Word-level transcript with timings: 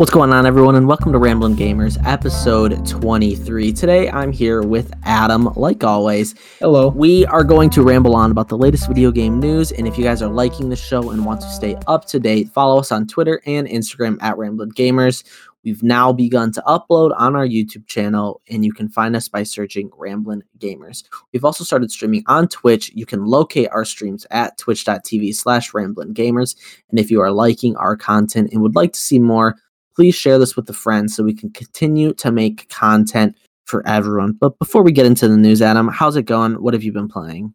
What's 0.00 0.10
going 0.10 0.32
on, 0.32 0.46
everyone, 0.46 0.76
and 0.76 0.88
welcome 0.88 1.12
to 1.12 1.18
Ramblin' 1.18 1.56
Gamers, 1.56 2.02
episode 2.06 2.86
23. 2.86 3.70
Today, 3.70 4.08
I'm 4.08 4.32
here 4.32 4.62
with 4.62 4.90
Adam, 5.02 5.52
like 5.56 5.84
always. 5.84 6.34
Hello. 6.58 6.88
We 6.88 7.26
are 7.26 7.44
going 7.44 7.68
to 7.68 7.82
ramble 7.82 8.16
on 8.16 8.30
about 8.30 8.48
the 8.48 8.56
latest 8.56 8.88
video 8.88 9.10
game 9.10 9.38
news, 9.38 9.72
and 9.72 9.86
if 9.86 9.98
you 9.98 10.04
guys 10.04 10.22
are 10.22 10.30
liking 10.30 10.70
the 10.70 10.74
show 10.74 11.10
and 11.10 11.26
want 11.26 11.42
to 11.42 11.50
stay 11.50 11.76
up 11.86 12.06
to 12.06 12.18
date, 12.18 12.48
follow 12.48 12.80
us 12.80 12.90
on 12.90 13.08
Twitter 13.08 13.42
and 13.44 13.68
Instagram 13.68 14.16
at 14.22 14.38
Ramblin' 14.38 14.72
Gamers. 14.72 15.22
We've 15.64 15.82
now 15.82 16.14
begun 16.14 16.50
to 16.52 16.62
upload 16.62 17.14
on 17.18 17.36
our 17.36 17.46
YouTube 17.46 17.86
channel, 17.86 18.40
and 18.48 18.64
you 18.64 18.72
can 18.72 18.88
find 18.88 19.14
us 19.14 19.28
by 19.28 19.42
searching 19.42 19.90
Ramblin' 19.98 20.44
Gamers. 20.56 21.04
We've 21.34 21.44
also 21.44 21.62
started 21.62 21.90
streaming 21.90 22.24
on 22.26 22.48
Twitch. 22.48 22.90
You 22.94 23.04
can 23.04 23.26
locate 23.26 23.68
our 23.70 23.84
streams 23.84 24.26
at 24.30 24.56
twitch.tv 24.56 25.34
slash 25.34 25.74
Ramblin' 25.74 26.14
Gamers. 26.14 26.56
And 26.88 26.98
if 26.98 27.10
you 27.10 27.20
are 27.20 27.30
liking 27.30 27.76
our 27.76 27.98
content 27.98 28.50
and 28.50 28.62
would 28.62 28.74
like 28.74 28.94
to 28.94 28.98
see 28.98 29.18
more, 29.18 29.56
please 29.94 30.14
share 30.14 30.38
this 30.38 30.56
with 30.56 30.68
a 30.70 30.72
friend 30.72 31.10
so 31.10 31.22
we 31.22 31.34
can 31.34 31.50
continue 31.50 32.12
to 32.14 32.30
make 32.30 32.68
content 32.68 33.36
for 33.66 33.86
everyone. 33.86 34.32
But 34.32 34.58
before 34.58 34.82
we 34.82 34.92
get 34.92 35.06
into 35.06 35.28
the 35.28 35.36
news, 35.36 35.62
Adam, 35.62 35.88
how's 35.88 36.16
it 36.16 36.24
going? 36.24 36.54
What 36.62 36.74
have 36.74 36.82
you 36.82 36.92
been 36.92 37.08
playing? 37.08 37.54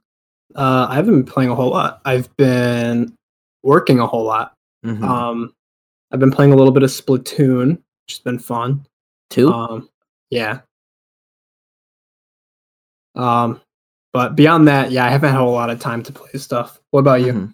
Uh, 0.56 0.88
I 0.90 0.96
haven't 0.96 1.14
been 1.16 1.26
playing 1.26 1.50
a 1.50 1.56
whole 1.56 1.72
lot. 1.72 2.02
I've 2.06 2.34
been 2.38 3.14
working 3.64 4.00
a 4.00 4.08
whole 4.08 4.24
lot. 4.24 4.54
Mhm. 4.86 5.04
Um, 5.04 5.54
I've 6.12 6.20
been 6.20 6.32
playing 6.32 6.54
a 6.54 6.56
little 6.56 6.72
bit 6.72 6.84
of 6.84 6.90
Splatoon, 6.90 7.72
which 7.72 8.10
has 8.10 8.20
been 8.20 8.40
fun. 8.40 8.86
Two? 9.30 9.52
Um, 9.52 9.90
yeah. 10.30 10.60
Um, 13.16 13.60
but 14.14 14.36
beyond 14.36 14.68
that, 14.68 14.92
yeah, 14.92 15.06
I 15.06 15.10
haven't 15.10 15.32
had 15.32 15.42
a 15.42 15.44
lot 15.44 15.70
of 15.70 15.80
time 15.80 16.04
to 16.04 16.14
play 16.14 16.40
stuff. 16.40 16.80
What 16.92 17.02
about 17.02 17.22
you? 17.22 17.34
Mhm. 17.34 17.54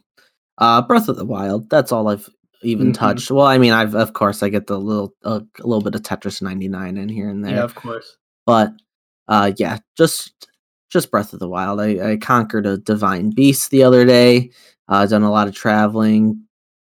Uh, 0.57 0.81
Breath 0.81 1.09
of 1.09 1.15
the 1.15 1.25
Wild. 1.25 1.69
That's 1.69 1.91
all 1.91 2.07
I've 2.07 2.29
even 2.63 2.89
Mhm. 2.89 2.93
touched. 2.93 3.31
Well, 3.31 3.45
I 3.45 3.57
mean, 3.57 3.73
I've 3.73 3.95
of 3.95 4.13
course 4.13 4.43
I 4.43 4.49
get 4.49 4.67
the 4.67 4.79
little 4.79 5.13
uh, 5.23 5.41
a 5.59 5.67
little 5.67 5.81
bit 5.83 5.95
of 5.95 6.01
Tetris 6.03 6.41
99 6.41 6.97
in 6.97 7.09
here 7.09 7.29
and 7.29 7.43
there. 7.43 7.55
Yeah, 7.55 7.63
of 7.63 7.75
course. 7.75 8.17
but 8.45 8.73
uh 9.27 9.51
yeah 9.57 9.77
just 9.95 10.47
just 10.89 11.11
breath 11.11 11.31
of 11.31 11.37
the 11.39 11.47
wild 11.47 11.79
i, 11.79 12.13
I 12.13 12.17
conquered 12.17 12.65
a 12.65 12.77
divine 12.77 13.29
beast 13.29 13.69
the 13.69 13.83
other 13.83 14.03
day 14.03 14.49
uh 14.89 15.05
done 15.05 15.21
a 15.21 15.29
lot 15.31 15.47
of 15.47 15.53
traveling 15.53 16.41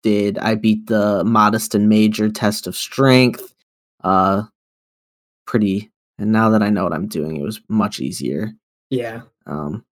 did 0.03 0.37
i 0.39 0.55
beat 0.55 0.87
the 0.89 1.25
modest 1.25 1.75
and 1.75 1.89
major 1.89 2.29
test 2.29 2.67
of 2.67 2.77
strength 2.77 3.55
uh 4.05 4.43
pretty 5.47 5.91
and 6.19 6.31
now 6.31 6.51
that 6.51 6.63
i 6.63 6.69
know 6.69 6.85
what 6.85 6.93
i'm 6.93 7.09
doing 7.09 7.37
it 7.37 7.43
was 7.43 7.61
much 7.69 7.99
easier 7.99 8.53
Yeah. 8.91 9.23
um 9.47 9.85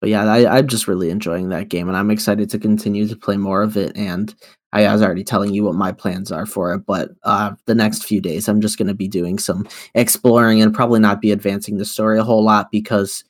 but 0.00 0.10
yeah 0.10 0.24
I, 0.24 0.58
i'm 0.58 0.68
just 0.68 0.88
really 0.88 1.10
enjoying 1.10 1.48
that 1.50 1.68
game 1.68 1.88
and 1.88 1.96
i'm 1.96 2.10
excited 2.10 2.50
to 2.50 2.58
continue 2.58 3.06
to 3.08 3.16
play 3.16 3.36
more 3.36 3.62
of 3.62 3.76
it 3.76 3.96
and 3.96 4.34
i 4.72 4.90
was 4.92 5.02
already 5.02 5.24
telling 5.24 5.54
you 5.54 5.64
what 5.64 5.74
my 5.74 5.92
plans 5.92 6.30
are 6.30 6.46
for 6.46 6.72
it 6.74 6.84
but 6.86 7.10
uh 7.22 7.52
the 7.66 7.74
next 7.74 8.04
few 8.04 8.20
days 8.20 8.48
i'm 8.48 8.60
just 8.60 8.78
going 8.78 8.88
to 8.88 8.94
be 8.94 9.08
doing 9.08 9.38
some 9.38 9.66
exploring 9.94 10.60
and 10.60 10.74
probably 10.74 11.00
not 11.00 11.20
be 11.20 11.32
advancing 11.32 11.78
the 11.78 11.84
story 11.84 12.18
a 12.18 12.24
whole 12.24 12.42
lot 12.44 12.70
because 12.70 13.24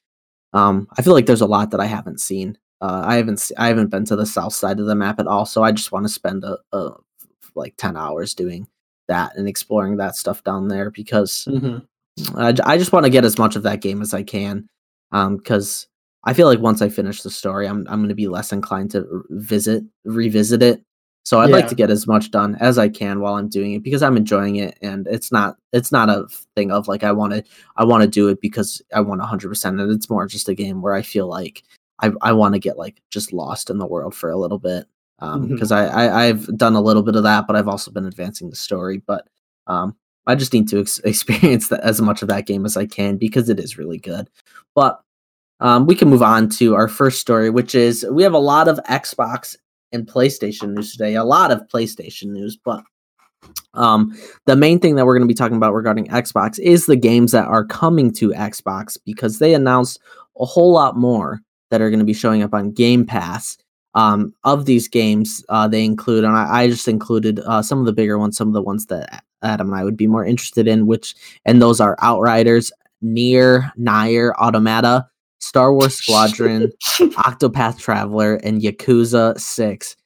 um 0.53 0.87
i 0.99 1.03
feel 1.03 1.13
like 1.13 1.27
there's 1.27 1.41
a 1.41 1.47
lot 1.47 1.71
that 1.71 1.81
i 1.81 1.87
haven't 1.87 2.21
seen. 2.21 2.57
Uh 2.81 3.03
i 3.07 3.17
haven't 3.17 3.51
i 3.59 3.69
haven't 3.69 3.91
been 3.91 4.05
to 4.05 4.17
the 4.17 4.27
south 4.27 4.55
side 4.55 4.81
of 4.81 4.87
the 4.87 4.95
map 4.95 5.21
at 5.21 5.27
all 5.27 5.47
so 5.47 5.63
i 5.63 5.73
just 5.73 5.93
want 5.93 6.05
to 6.05 6.13
spend 6.13 6.45
a, 6.45 6.59
a 6.73 6.91
like 7.55 7.75
10 7.77 7.97
hours 7.97 8.35
doing 8.35 8.67
that 9.09 9.37
and 9.37 9.49
exploring 9.49 9.97
that 9.97 10.17
stuff 10.17 10.43
down 10.45 10.69
there 10.69 10.91
because 10.91 11.45
hmm 11.45 11.79
I, 12.35 12.53
j- 12.53 12.63
I 12.65 12.79
just 12.79 12.93
want 12.93 13.05
to 13.05 13.11
get 13.11 13.25
as 13.25 13.39
much 13.39 13.57
of 13.57 13.63
that 13.65 13.83
game 13.83 14.01
as 14.01 14.15
I 14.15 14.23
can, 14.23 14.69
um, 15.13 15.37
because 15.37 15.87
I 16.27 16.35
feel 16.35 16.47
like 16.49 16.59
once 16.61 16.83
I 16.83 16.89
finish 16.91 17.23
the 17.23 17.31
story, 17.31 17.67
I'm 17.67 17.87
I'm 17.89 18.01
going 18.01 18.09
to 18.11 18.15
be 18.15 18.29
less 18.29 18.53
inclined 18.53 18.91
to 18.93 19.25
visit 19.31 19.85
revisit 20.05 20.63
it. 20.63 20.83
So 21.25 21.41
I'd 21.41 21.51
like 21.51 21.67
to 21.69 21.75
get 21.75 21.91
as 21.91 22.07
much 22.07 22.31
done 22.31 22.55
as 22.61 22.79
I 22.79 22.89
can 22.89 23.19
while 23.21 23.35
I'm 23.35 23.49
doing 23.49 23.73
it 23.73 23.83
because 23.83 24.03
I'm 24.03 24.17
enjoying 24.17 24.57
it, 24.57 24.79
and 24.83 25.07
it's 25.09 25.33
not 25.33 25.57
it's 25.73 25.91
not 25.91 26.09
a 26.11 26.27
thing 26.55 26.71
of 26.71 26.87
like 26.89 27.03
I 27.05 27.13
want 27.13 27.33
to 27.33 27.43
I 27.77 27.85
want 27.85 28.03
to 28.03 28.09
do 28.09 28.29
it 28.29 28.41
because 28.41 28.83
I 28.95 29.01
want 29.01 29.21
100 29.21 29.49
percent, 29.49 29.81
and 29.81 29.91
it's 29.91 30.11
more 30.11 30.27
just 30.27 30.49
a 30.49 30.55
game 30.55 30.83
where 30.83 30.95
I 30.95 31.03
feel 31.03 31.27
like 31.29 31.63
I 32.01 32.13
I 32.23 32.33
want 32.33 32.55
to 32.55 32.61
get 32.61 32.79
like 32.79 33.01
just 33.11 33.33
lost 33.33 33.71
in 33.71 33.79
the 33.79 33.87
world 33.87 34.15
for 34.15 34.31
a 34.31 34.37
little 34.39 34.59
bit, 34.59 34.87
um, 35.21 35.47
Mhm. 35.47 35.53
because 35.55 35.73
I, 35.73 35.87
I 35.87 36.27
I've 36.27 36.47
done 36.59 36.75
a 36.75 36.81
little 36.81 37.03
bit 37.03 37.17
of 37.17 37.23
that, 37.25 37.47
but 37.49 37.57
I've 37.57 37.69
also 37.69 37.91
been 37.91 38.07
advancing 38.07 38.51
the 38.51 38.57
story, 38.57 38.99
but 39.07 39.27
um 39.69 39.97
I 40.29 40.35
just 40.35 40.53
need 40.53 40.69
to 40.69 40.81
ex- 40.81 40.99
experience 41.05 41.69
that 41.69 41.81
as 41.85 42.01
much 42.01 42.23
of 42.23 42.29
that 42.29 42.47
game 42.47 42.65
as 42.67 42.77
I 42.77 42.87
can 42.87 43.17
because 43.17 43.49
it 43.49 43.59
is 43.61 43.79
really 43.79 43.99
good. 43.99 44.29
But 44.75 45.01
um, 45.61 45.87
we 45.87 45.95
can 45.95 46.09
move 46.09 46.23
on 46.23 46.49
to 46.51 46.75
our 46.75 46.89
first 46.89 47.21
story, 47.21 47.51
which 47.51 47.75
is 47.75 48.07
we 48.11 48.23
have 48.23 48.35
a 48.35 48.39
lot 48.39 48.69
of 48.69 48.79
Xbox 48.89 49.57
and 49.93 50.07
PlayStation 50.07 50.75
news 50.75 50.93
today. 50.93 51.15
A 51.15 51.25
lot 51.25 51.51
of 51.51 51.67
PlayStation 51.69 52.27
news, 52.27 52.57
but 52.57 52.83
um, 53.75 54.17
the 54.47 54.57
main 54.57 54.79
thing 54.79 54.97
that 54.97 55.07
we're 55.07 55.15
going 55.15 55.27
to 55.27 55.33
be 55.33 55.37
talking 55.37 55.57
about 55.57 55.75
regarding 55.75 56.09
Xbox 56.09 56.59
is 56.59 56.87
the 56.87 56.97
games 56.97 57.33
that 57.33 57.47
are 57.47 57.65
coming 57.65 58.13
to 58.15 58.31
Xbox 58.31 58.97
because 59.05 59.39
they 59.39 59.55
announced 59.55 60.01
a 60.39 60.45
whole 60.45 60.73
lot 60.73 60.97
more 60.97 61.41
that 61.71 61.81
are 61.81 61.91
going 61.91 62.01
to 62.01 62.07
be 62.07 62.15
showing 62.15 62.43
up 62.43 62.55
on 62.55 62.73
Game 62.73 63.05
Pass. 63.05 63.59
Um, 63.95 64.35
of 64.45 64.67
these 64.67 64.89
games, 64.89 65.43
uh, 65.49 65.67
they 65.67 65.83
include, 65.83 66.25
and 66.25 66.37
I, 66.37 66.65
I 66.65 66.69
just 66.69 66.87
included 66.87 67.41
uh, 67.41 67.63
some 67.63 67.79
of 67.79 67.87
the 67.87 67.95
bigger 67.95 68.19
ones, 68.19 68.37
some 68.37 68.47
of 68.47 68.53
the 68.53 68.61
ones 68.61 68.85
that 68.87 69.25
Adam 69.43 69.69
and 69.69 69.77
I 69.77 69.85
would 69.85 69.97
be 69.97 70.07
more 70.07 70.23
interested 70.23 70.69
in, 70.69 70.87
which, 70.87 71.15
and 71.47 71.63
those 71.63 71.81
are 71.81 71.97
Outriders, 72.03 72.71
Near, 73.01 73.73
Nier, 73.79 74.35
Automata, 74.35 75.09
Star 75.41 75.73
Wars 75.73 75.95
Squadron, 76.03 76.73
Octopath 76.99 77.79
Traveler, 77.79 78.37
and 78.37 78.61
Yakuza 78.63 79.39
6. 79.39 79.97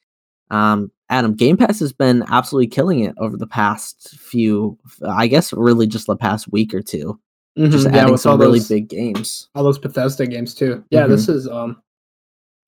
Um, 0.49 0.91
Adam, 1.09 1.33
Game 1.35 1.57
Pass 1.57 1.79
has 1.79 1.93
been 1.93 2.23
absolutely 2.29 2.67
killing 2.67 2.99
it 3.01 3.13
over 3.17 3.35
the 3.37 3.47
past 3.47 4.17
few, 4.17 4.77
I 5.07 5.27
guess, 5.27 5.51
really 5.53 5.87
just 5.87 6.07
the 6.07 6.15
past 6.15 6.51
week 6.51 6.73
or 6.73 6.81
two. 6.81 7.19
Just 7.57 7.85
Mhm, 7.87 7.93
yeah, 7.93 8.01
adding 8.03 8.17
some 8.17 8.39
really 8.39 8.59
those, 8.59 8.69
big 8.69 8.87
games. 8.87 9.49
all 9.55 9.63
those 9.63 9.77
Bethesda 9.79 10.25
games 10.25 10.55
too. 10.55 10.83
Yeah, 10.89 11.01
Mm-hmm. 11.01 11.11
this 11.11 11.27
is 11.27 11.47
um 11.49 11.81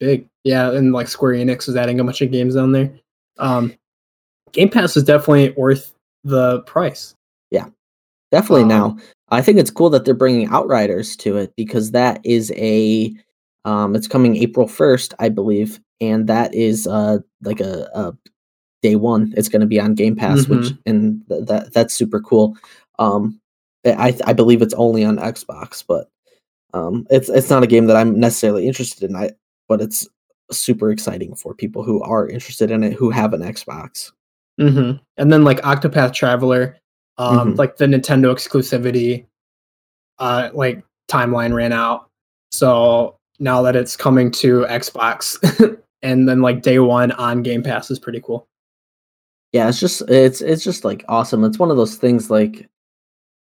big. 0.02 0.28
Yeah, 0.44 0.72
and 0.72 0.92
like 0.92 1.08
Square 1.08 1.36
Enix 1.36 1.70
is 1.70 1.78
adding 1.78 2.02
a 2.02 2.04
bunch 2.04 2.22
of 2.22 2.32
games 2.32 2.58
on 2.58 2.74
there. 2.74 2.92
Um, 3.38 3.74
Game 4.52 4.70
Pass 4.70 4.98
is 4.98 5.04
definitely 5.06 5.52
worth 5.58 5.94
the 6.26 6.62
price. 6.64 7.16
Yeah, 7.50 7.68
definitely 8.32 8.66
now. 8.66 8.98
I 9.34 9.42
think 9.42 9.60
it's 9.60 9.72
cool 9.72 9.90
that 9.92 10.06
they're 10.06 10.14
bringing 10.14 10.48
Outriders 10.50 11.16
to 11.18 11.38
it 11.38 11.54
because 11.56 11.92
that 11.92 12.20
is 12.26 12.52
a, 12.56 13.14
um, 13.66 13.96
it's 13.96 14.08
coming 14.08 14.36
April 14.38 14.68
1st, 14.68 15.14
I 15.20 15.30
believe. 15.30 15.80
And 16.02 16.28
that 16.28 16.54
is 16.54 16.86
uh 16.88 17.20
like 17.44 17.60
a, 17.62 17.90
a 17.94 18.14
day 18.82 18.96
one. 18.98 19.34
It's 19.38 19.50
going 19.50 19.62
to 19.62 19.68
be 19.68 19.80
on 19.80 19.96
Game 19.96 20.16
Pass, 20.16 20.48
which, 20.48 20.72
and 20.86 21.22
th- 21.30 21.46
that 21.48 21.74
that's 21.74 21.94
super 21.94 22.20
cool. 22.20 22.58
Um, 23.00 23.40
I, 23.86 24.18
I 24.26 24.34
believe 24.34 24.62
it's 24.62 24.74
only 24.76 25.04
on 25.06 25.18
Xbox, 25.18 25.84
but 25.88 26.10
um, 26.74 27.08
it's 27.10 27.30
it's 27.30 27.50
not 27.50 27.64
a 27.64 27.68
game 27.68 27.86
that 27.88 27.96
I'm 27.98 28.20
necessarily 28.20 28.68
interested 28.68 29.10
in. 29.10 29.16
I 29.16 29.32
but 29.70 29.82
it's 29.82 30.08
super 30.52 30.92
exciting 30.92 31.36
for 31.36 31.54
people 31.54 31.84
who 31.84 32.02
are 32.02 32.28
interested 32.28 32.70
in 32.72 32.84
it 32.84 32.94
who 32.94 33.10
have 33.10 33.34
an 33.34 33.42
Xbox. 33.42 34.12
hmm 34.60 34.94
And 35.18 35.32
then 35.32 35.44
like 35.44 35.62
Octopath 35.62 36.14
Traveler, 36.14 36.78
um, 37.18 37.54
Mhm. 37.54 37.58
like 37.58 37.78
the 37.78 37.86
Nintendo 37.86 38.32
exclusivity, 38.34 39.26
uh, 40.20 40.50
like 40.54 40.84
timeline 41.10 41.54
ran 41.54 41.72
out. 41.74 42.10
So 42.52 43.18
now 43.40 43.62
that 43.64 43.76
it's 43.76 43.98
coming 43.98 44.32
to 44.32 44.66
Xbox, 44.70 45.38
and 46.02 46.28
then 46.28 46.42
like 46.42 46.62
day 46.62 46.80
one 46.80 47.12
on 47.14 47.44
Game 47.44 47.64
Pass 47.64 47.90
is 47.92 48.00
pretty 48.00 48.22
cool. 48.22 48.48
Yeah, 49.52 49.70
it's 49.70 49.80
just 49.80 50.02
it's 50.10 50.42
it's 50.42 50.64
just 50.64 50.84
like 50.84 51.04
awesome. 51.08 51.44
It's 51.44 51.60
one 51.60 51.70
of 51.72 51.78
those 51.78 51.96
things 51.96 52.30
like 52.32 52.68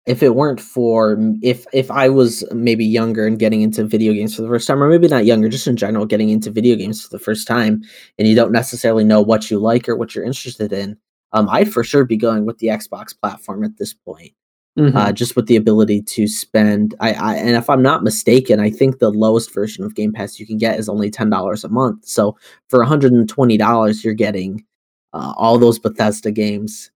if 0.08 0.24
it 0.24 0.36
weren't 0.36 0.60
for 0.60 1.18
if 1.42 1.66
if 1.74 1.90
I 1.92 2.10
was 2.10 2.44
maybe 2.52 2.84
younger 2.86 3.26
and 3.28 3.38
getting 3.40 3.62
into 3.62 3.86
video 3.86 4.12
games 4.14 4.36
for 4.36 4.42
the 4.42 4.48
first 4.50 4.68
time, 4.68 4.82
or 4.84 4.90
maybe 4.90 5.08
not 5.08 5.26
younger, 5.26 5.48
just 5.48 5.68
in 5.68 5.78
general, 5.78 6.06
getting 6.06 6.30
into 6.30 6.52
video 6.52 6.76
games 6.76 7.02
for 7.02 7.10
the 7.10 7.20
first 7.24 7.48
time, 7.48 7.82
and 8.18 8.28
you 8.28 8.36
don't 8.36 8.52
necessarily 8.52 9.04
know 9.06 9.22
what 9.22 9.50
you 9.52 9.60
like 9.60 9.88
or 9.88 9.96
what 9.96 10.14
you're 10.16 10.26
interested 10.26 10.74
in, 10.74 10.98
um, 11.34 11.48
I'd 11.50 11.72
for 11.72 11.84
sure 11.84 12.06
be 12.06 12.18
going 12.18 12.46
with 12.46 12.58
the 12.60 12.68
Xbox 12.68 13.18
platform 13.20 13.64
at 13.64 13.78
this 13.78 13.94
point. 13.94 14.32
Mhm. 14.80 14.96
uh, 14.96 15.12
just 15.12 15.36
with 15.36 15.48
the 15.48 15.58
ability 15.58 16.02
to 16.02 16.28
spend. 16.28 16.96
I, 17.02 17.12
I 17.14 17.36
and 17.36 17.58
if 17.58 17.70
I'm 17.70 17.82
not 17.82 18.04
mistaken, 18.06 18.62
I 18.62 18.70
think 18.70 19.00
the 19.00 19.10
lowest 19.12 19.54
version 19.54 19.84
of 19.84 19.96
Game 19.96 20.14
Pass 20.14 20.40
you 20.40 20.48
can 20.48 20.58
get 20.58 20.80
is 20.80 20.88
only 20.88 21.12
ten 21.12 21.30
dollars 21.30 21.66
a 21.66 21.70
month. 21.70 22.06
So 22.06 22.38
for 22.70 22.80
120 22.80 23.58
dollars, 23.58 24.02
you're 24.06 24.14
getting 24.14 24.64
uh, 25.12 25.34
all 25.36 25.58
those 25.58 25.78
Bethesda 25.78 26.32
games, 26.32 26.90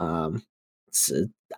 um, 0.00 0.42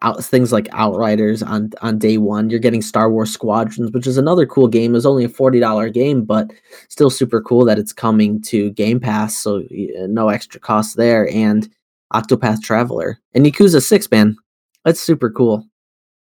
out, 0.03 0.23
things 0.23 0.53
like 0.53 0.69
Outriders 0.73 1.43
on 1.43 1.71
on 1.81 1.99
day 1.99 2.19
one. 2.19 2.51
You're 2.51 2.59
getting 2.61 2.83
Star 2.83 3.11
Wars 3.11 3.31
Squadrons, 3.33 3.91
which 3.93 4.07
is 4.07 4.19
another 4.19 4.45
cool 4.47 4.69
game. 4.69 4.95
It's 4.95 5.07
only 5.07 5.25
a 5.25 5.29
forty 5.29 5.59
dollar 5.61 5.89
game, 5.89 6.25
but 6.25 6.51
still 6.89 7.09
super 7.11 7.41
cool 7.41 7.65
that 7.65 7.79
it's 7.79 7.93
coming 7.95 8.43
to 8.43 8.71
Game 8.73 9.01
Pass. 9.01 9.37
So 9.39 9.63
no 9.71 10.29
extra 10.29 10.61
cost 10.61 10.97
there, 10.99 11.31
and 11.31 11.67
Octopath 12.13 12.63
Traveler 12.63 13.19
and 13.35 13.45
Yakuza 13.47 13.83
Six, 13.83 14.11
man. 14.11 14.37
That's 14.85 15.01
super 15.01 15.31
cool. 15.31 15.67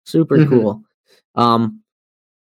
Super 0.05 0.39
Mhm. 0.39 0.49
cool. 0.49 0.83
Um, 1.35 1.81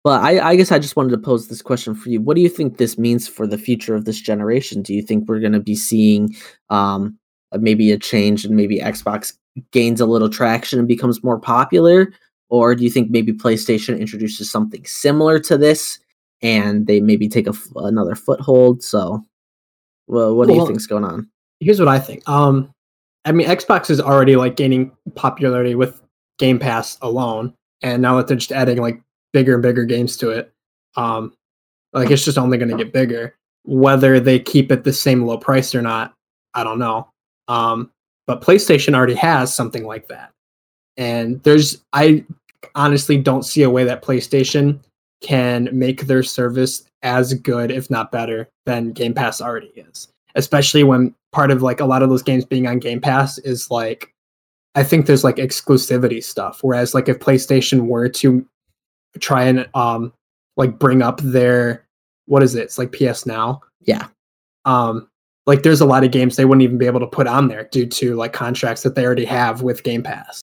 but 0.05 0.23
I, 0.23 0.50
I 0.50 0.56
guess 0.56 0.70
I 0.70 0.79
just 0.79 0.96
wanted 0.96 1.11
to 1.12 1.19
pose 1.19 1.49
this 1.49 1.62
question 1.62 1.94
for 1.94 2.11
you. 2.11 2.20
What 2.20 2.35
do 2.37 2.43
you 2.43 2.49
think 2.50 2.76
this 2.76 2.99
means 2.99 3.26
for 3.26 3.46
the 3.46 3.56
future 3.56 3.94
of 3.94 4.05
this 4.05 4.20
generation? 4.20 4.82
Do 4.82 4.93
you 4.93 5.00
think 5.02 5.26
we're 5.29 5.41
going 5.41 5.52
to 5.55 5.61
be 5.61 5.75
seeing 5.75 6.37
um, 6.69 7.19
maybe 7.58 7.91
a 7.91 7.99
change 7.99 8.44
and 8.44 8.55
maybe 8.55 8.79
Xbox 8.81 9.32
gains 9.73 10.00
a 10.00 10.06
little 10.06 10.29
traction 10.29 10.79
and 10.79 10.87
becomes 10.87 11.25
more 11.25 11.38
popular, 11.38 12.12
or 12.50 12.75
do 12.75 12.85
you 12.85 12.91
think 12.91 13.11
maybe 13.11 13.32
PlayStation 13.32 13.99
introduces 13.99 14.50
something 14.50 14.85
similar 14.85 15.38
to 15.41 15.56
this 15.56 15.99
and 16.43 16.87
they 16.87 17.00
maybe 17.00 17.29
take 17.29 17.46
a 17.46 17.55
another 17.76 18.14
foothold? 18.14 18.82
So, 18.82 19.25
well, 20.06 20.35
what 20.37 20.49
do 20.49 20.55
you 20.55 20.67
think's 20.67 20.87
going 20.87 21.05
on? 21.05 21.31
here's 21.61 21.79
what 21.79 21.88
I 21.88 21.99
think. 21.99 22.29
Um, 22.29 22.73
I 23.24 23.32
mean, 23.32 23.48
Xbox 23.48 23.90
is 23.90 24.00
already 24.00 24.36
like 24.36 24.56
gaining 24.56 24.92
popularity 25.14 25.74
with 25.74 26.02
Game 26.38 26.58
Pass 26.58 26.98
alone, 27.00 27.54
and 27.82 28.02
now 28.02 28.16
that 28.16 28.26
they're 28.26 28.36
just 28.36 28.52
adding 28.52 28.78
like 28.78 29.00
bigger 29.32 29.54
and 29.54 29.62
bigger 29.62 29.84
games 29.84 30.16
to 30.18 30.30
it, 30.30 30.52
um, 30.96 31.34
like 31.92 32.10
it's 32.10 32.24
just 32.24 32.38
only 32.38 32.58
going 32.58 32.70
to 32.70 32.76
get 32.76 32.92
bigger. 32.92 33.36
Whether 33.64 34.20
they 34.20 34.38
keep 34.38 34.70
it 34.70 34.84
the 34.84 34.92
same 34.92 35.24
low 35.24 35.38
price 35.38 35.74
or 35.74 35.80
not, 35.80 36.12
I 36.52 36.64
don't 36.64 36.78
know. 36.78 37.08
Um, 37.48 37.90
but 38.26 38.42
PlayStation 38.42 38.94
already 38.94 39.14
has 39.14 39.54
something 39.54 39.84
like 39.84 40.08
that, 40.08 40.30
and 40.96 41.42
there's 41.44 41.82
I 41.92 42.24
honestly 42.74 43.16
don't 43.16 43.44
see 43.44 43.62
a 43.62 43.70
way 43.70 43.84
that 43.84 44.02
PlayStation 44.02 44.80
can 45.22 45.68
make 45.72 46.02
their 46.02 46.22
service 46.22 46.84
as 47.02 47.32
good, 47.32 47.70
if 47.70 47.90
not 47.90 48.12
better, 48.12 48.48
than 48.66 48.92
Game 48.92 49.14
Pass 49.14 49.40
already 49.40 49.72
is 49.76 50.08
especially 50.34 50.84
when 50.84 51.14
part 51.32 51.50
of 51.50 51.62
like 51.62 51.81
a 51.81 51.86
lot 51.86 52.02
of 52.02 52.08
those 52.08 52.22
games 52.22 52.44
being 52.44 52.66
on 52.66 52.78
Game 52.78 53.00
Pass 53.00 53.38
is 53.38 53.70
like 53.70 54.12
I 54.75 54.82
think 54.82 55.06
there's 55.06 55.25
like 55.25 55.36
exclusivity 55.36 56.22
stuff. 56.22 56.60
Whereas 56.62 56.94
like 56.94 57.08
if 57.08 57.19
PlayStation 57.19 57.86
were 57.86 58.08
to 58.08 58.46
try 59.20 59.44
and 59.44 59.69
um 59.75 60.12
like 60.56 60.78
bring 60.78 61.02
up 61.02 61.20
their 61.20 61.86
what 62.26 62.42
is 62.42 62.54
it? 62.54 62.62
It's 62.62 62.78
like 62.78 62.92
PS 62.92 63.26
Now. 63.26 63.60
Yeah. 63.81 64.08
Um 64.64 65.08
like 65.46 65.62
there's 65.62 65.81
a 65.81 65.86
lot 65.86 66.04
of 66.04 66.10
games 66.10 66.36
they 66.36 66.44
wouldn't 66.44 66.62
even 66.62 66.78
be 66.78 66.86
able 66.86 67.00
to 67.00 67.06
put 67.06 67.26
on 67.26 67.48
there 67.48 67.69
due 67.70 67.86
to 67.86 68.14
like 68.14 68.32
contracts 68.32 68.82
that 68.82 68.94
they 68.94 69.04
already 69.04 69.26
have 69.26 69.62
with 69.62 69.82
Game 69.82 70.02
Pass. 70.02 70.40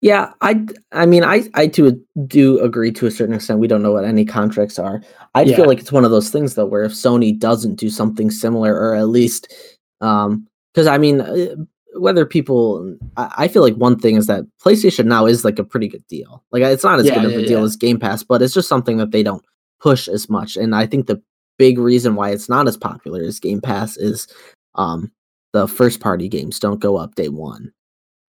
Yeah, 0.00 0.32
I 0.40 0.64
I 0.92 1.06
mean 1.06 1.24
I 1.24 1.48
I 1.54 1.66
do 1.66 2.00
do 2.26 2.60
agree 2.60 2.92
to 2.92 3.06
a 3.06 3.10
certain 3.10 3.34
extent. 3.34 3.58
We 3.58 3.66
don't 3.66 3.82
know 3.82 3.92
what 3.92 4.04
any 4.04 4.24
contracts 4.24 4.78
are. 4.78 5.02
I 5.34 5.42
Yeah. 5.42 5.56
feel 5.56 5.66
like 5.66 5.80
it's 5.80 5.92
one 5.92 6.04
of 6.04 6.10
those 6.10 6.30
things 6.30 6.54
though 6.54 6.66
where 6.66 6.84
if 6.84 6.92
Sony 6.92 7.38
doesn't 7.38 7.76
do 7.76 7.90
something 7.90 8.30
similar 8.30 8.74
or 8.74 8.94
at 8.94 9.08
least 9.08 9.52
um 10.00 10.46
cuz 10.74 10.86
I 10.86 10.98
mean 10.98 11.20
uh, 11.20 11.54
whether 11.98 12.24
people 12.26 12.96
I, 13.16 13.32
I 13.38 13.48
feel 13.48 13.62
like 13.62 13.74
one 13.76 13.98
thing 13.98 14.16
is 14.16 14.26
that 14.26 14.44
PlayStation 14.64 15.06
now 15.06 15.26
is 15.26 15.44
like 15.44 15.58
a 15.58 15.64
pretty 15.64 15.88
good 15.88 16.06
deal. 16.08 16.42
Like 16.52 16.62
it's 16.62 16.84
not 16.84 16.98
as 17.00 17.06
Yeah, 17.06 17.14
good 17.14 17.24
of 17.26 17.32
yeah, 17.32 17.38
a 17.38 17.46
deal 17.46 17.64
as 17.64 17.76
Game 17.76 17.98
Pass, 17.98 18.22
but 18.22 18.42
it's 18.42 18.54
just 18.54 18.68
something 18.68 18.96
that 18.98 19.10
they 19.10 19.22
don't 19.22 19.44
push 19.80 20.08
as 20.08 20.28
much. 20.28 20.56
And 20.56 20.74
I 20.74 20.86
think 20.86 21.06
the 21.06 21.20
big 21.58 21.78
reason 21.78 22.14
why 22.14 22.30
it's 22.30 22.48
not 22.48 22.68
as 22.68 22.76
popular 22.76 23.22
as 23.22 23.40
Game 23.40 23.60
Pass 23.60 23.96
is 23.96 24.28
um 24.76 25.10
the 25.52 25.66
first 25.66 26.00
party 26.00 26.28
games 26.28 26.60
don't 26.60 26.78
go 26.80 26.96
up 26.96 27.14
day 27.14 27.28
1 27.30 27.72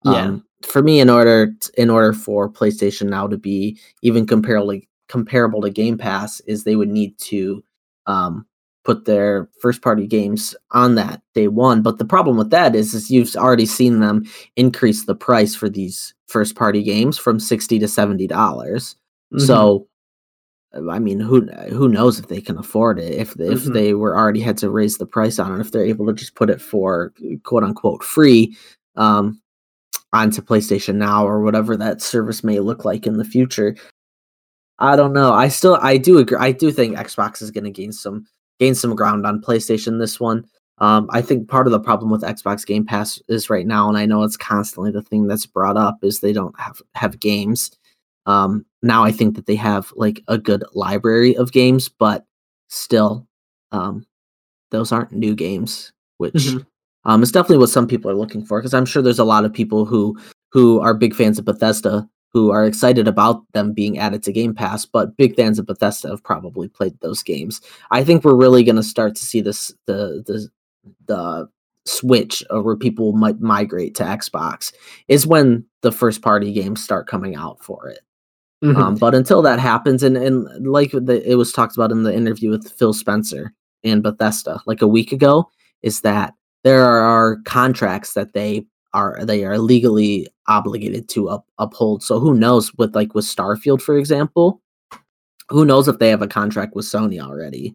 Yeah. 0.05 0.25
um, 0.27 0.45
for 0.63 0.83
me 0.83 1.01
in 1.01 1.09
order 1.11 1.47
t- 1.61 1.71
in 1.79 1.89
order 1.91 2.13
for 2.13 2.49
PlayStation 2.49 3.09
now 3.09 3.27
to 3.27 3.39
be 3.39 3.79
even 4.03 4.27
comparable 4.27 4.79
comparable 5.09 5.61
to 5.63 5.71
Game 5.71 5.97
Pass 5.99 6.41
is 6.41 6.65
they 6.65 6.77
would 6.77 6.89
need 6.89 7.17
to 7.19 7.63
um, 8.07 8.47
put 8.85 9.05
their 9.05 9.49
first 9.61 9.83
party 9.83 10.07
games 10.07 10.55
on 10.71 10.95
that 10.95 11.21
day 11.35 11.49
one. 11.49 11.83
But 11.83 11.99
the 11.99 12.05
problem 12.05 12.37
with 12.37 12.51
that 12.51 12.75
is 12.75 12.95
is 12.95 13.11
you've 13.11 13.35
already 13.37 13.67
seen 13.67 14.01
them 14.01 14.25
increase 14.57 15.05
the 15.05 15.15
price 15.15 15.55
for 15.55 15.69
these 15.69 16.15
first 16.29 16.55
party 16.57 16.83
games 16.83 17.19
from 17.19 17.41
sixty 17.41 17.79
to 17.81 17.89
seventy 17.89 18.27
dollars. 18.27 18.97
Mhm. 19.33 19.41
So 19.47 19.89
uh, 20.75 20.91
I 20.91 20.99
mean, 20.99 21.21
who 21.21 21.43
who 21.71 21.89
knows 21.89 22.19
if 22.19 22.29
they 22.29 22.41
can 22.41 22.59
afford 22.59 22.99
it? 22.99 23.13
If 23.15 23.39
if 23.41 23.65
Mhm. 23.65 23.73
they 23.75 23.95
were 23.95 24.17
already 24.17 24.41
had 24.41 24.57
to 24.59 24.71
raise 24.71 24.99
the 24.99 25.07
price 25.07 25.39
on 25.39 25.53
it, 25.55 25.61
if 25.61 25.73
they're 25.73 25.85
able 25.85 26.07
to 26.07 26.13
just 26.13 26.35
put 26.35 26.51
it 26.51 26.61
for 26.61 27.13
quote 27.45 27.65
unquote 27.65 28.03
free 28.05 28.57
um, 28.97 29.41
onto 30.13 30.41
PlayStation 30.43 30.95
Now 30.97 31.27
or 31.27 31.43
whatever 31.43 31.77
that 31.77 32.01
service 32.03 32.43
may 32.45 32.61
look 32.61 32.85
like 32.85 33.07
in 33.07 33.17
the 33.19 33.25
future. 33.25 33.77
I 34.79 34.97
don't 34.97 35.13
know. 35.13 35.33
I 35.33 35.49
still 35.49 35.79
I 35.81 35.97
do 35.97 36.19
agree. 36.19 36.37
I 36.39 36.53
do 36.53 36.71
think 36.71 36.97
Xbox 36.97 37.41
is 37.43 37.51
going 37.51 37.65
to 37.65 37.71
gain 37.71 37.93
some 37.93 38.27
gain 38.59 38.75
some 38.75 38.95
ground 38.95 39.27
on 39.27 39.41
PlayStation 39.41 39.99
this 39.99 40.21
one. 40.21 40.47
Um, 40.79 41.09
I 41.11 41.23
think 41.23 41.49
part 41.49 41.67
of 41.67 41.71
the 41.71 41.81
problem 41.81 42.11
with 42.11 42.21
Xbox 42.23 42.67
Game 42.67 42.85
Pass 42.85 43.21
is 43.29 43.49
right 43.49 43.67
now, 43.67 43.89
and 43.89 43.97
I 43.97 44.05
know 44.05 44.23
it's 44.23 44.37
constantly 44.37 44.91
the 44.91 45.01
thing 45.03 45.27
that's 45.27 45.47
brought 45.47 45.79
up 45.79 45.99
is 46.03 46.21
they 46.21 46.33
don't 46.35 46.59
have 46.61 46.83
have 46.95 47.19
games. 47.21 47.71
Um, 48.27 48.67
now 48.83 49.03
I 49.05 49.13
think 49.13 49.37
that 49.37 49.47
they 49.47 49.57
have 49.57 49.93
like 49.97 50.23
a 50.29 50.37
good 50.37 50.65
library 50.75 51.37
of 51.37 51.53
games, 51.53 51.89
but 51.89 52.27
still, 52.69 53.27
um, 53.73 54.05
those 54.71 54.93
aren't 54.93 55.13
new 55.13 55.35
games, 55.35 55.93
which 56.19 56.35
Mhm. 56.35 56.67
um, 57.05 57.23
is 57.23 57.33
definitely 57.33 57.59
what 57.59 57.71
some 57.71 57.87
people 57.87 58.11
are 58.11 58.15
looking 58.17 58.45
for. 58.45 58.59
Because 58.61 58.75
I'm 58.75 58.85
sure 58.85 59.01
there's 59.01 59.19
a 59.21 59.25
lot 59.25 59.45
of 59.47 59.53
people 59.53 59.87
who 59.87 60.19
who 60.53 60.81
are 60.81 60.93
big 60.95 61.15
fans 61.15 61.39
of 61.39 61.45
Bethesda 61.47 62.07
who 62.33 62.51
are 62.51 62.67
excited 62.67 63.09
about 63.09 63.43
them 63.53 63.73
being 63.73 63.99
added 63.99 64.23
to 64.23 64.33
Game 64.33 64.55
Pass, 64.55 64.85
but 64.85 65.17
big 65.17 65.35
fans 65.37 65.59
of 65.59 65.67
Bethesda 65.67 66.09
have 66.09 66.23
probably 66.23 66.69
played 66.69 66.99
those 67.01 67.23
games. 67.23 67.61
I 67.91 68.05
think 68.05 68.25
we're 68.25 68.35
really 68.35 68.63
going 68.63 68.77
to 68.77 68.83
start 68.83 69.15
to 69.17 69.25
see 69.25 69.41
this 69.41 69.73
the 69.87 70.23
the 70.27 70.49
the 71.07 71.49
switch 71.87 72.43
of 72.51 72.65
where 72.65 72.77
people 72.77 73.13
might 73.13 73.41
migrate 73.41 73.95
to 73.95 74.03
Xbox 74.03 74.73
is 75.09 75.27
when 75.27 75.65
the 75.83 75.93
first 75.93 76.21
party 76.21 76.53
games 76.53 76.83
start 76.83 77.07
coming 77.07 77.37
out 77.37 77.63
for 77.63 77.89
it. 77.89 78.01
Mhm. 78.65 78.77
Um, 78.77 78.95
but 78.97 79.15
until 79.15 79.43
that 79.43 79.59
happens, 79.61 80.03
and, 80.03 80.17
and 80.17 80.67
like 80.67 80.91
the, 80.93 81.23
it 81.31 81.37
was 81.37 81.53
talked 81.53 81.77
about 81.77 81.93
in 81.93 82.03
the 82.03 82.15
interview 82.15 82.51
with 82.51 82.71
Phil 82.73 82.93
Spencer 82.93 83.53
and 83.85 84.03
Bethesda 84.03 84.61
like 84.67 84.83
a 84.83 84.87
week 84.87 85.13
ago, 85.13 85.51
is 85.83 86.01
that 86.01 86.35
there 86.65 86.85
are 86.85 87.39
contracts 87.45 88.15
that 88.15 88.33
they 88.33 88.67
are 88.97 89.25
they 89.25 89.45
are 89.45 89.59
legally 89.59 90.27
obligated 90.49 91.09
to 91.11 91.29
up, 91.29 91.45
uphold. 91.59 92.03
So 92.03 92.19
who 92.19 92.35
knows 92.35 92.73
with 92.79 92.95
like 92.95 93.15
with 93.15 93.25
Starfield, 93.27 93.83
for 93.83 93.97
example, 93.99 94.61
who 95.51 95.65
knows 95.65 95.87
if 95.89 95.99
they 95.99 96.09
have 96.11 96.23
a 96.23 96.27
contract 96.29 96.75
with 96.75 96.87
Sony 96.87 97.21
already, 97.21 97.75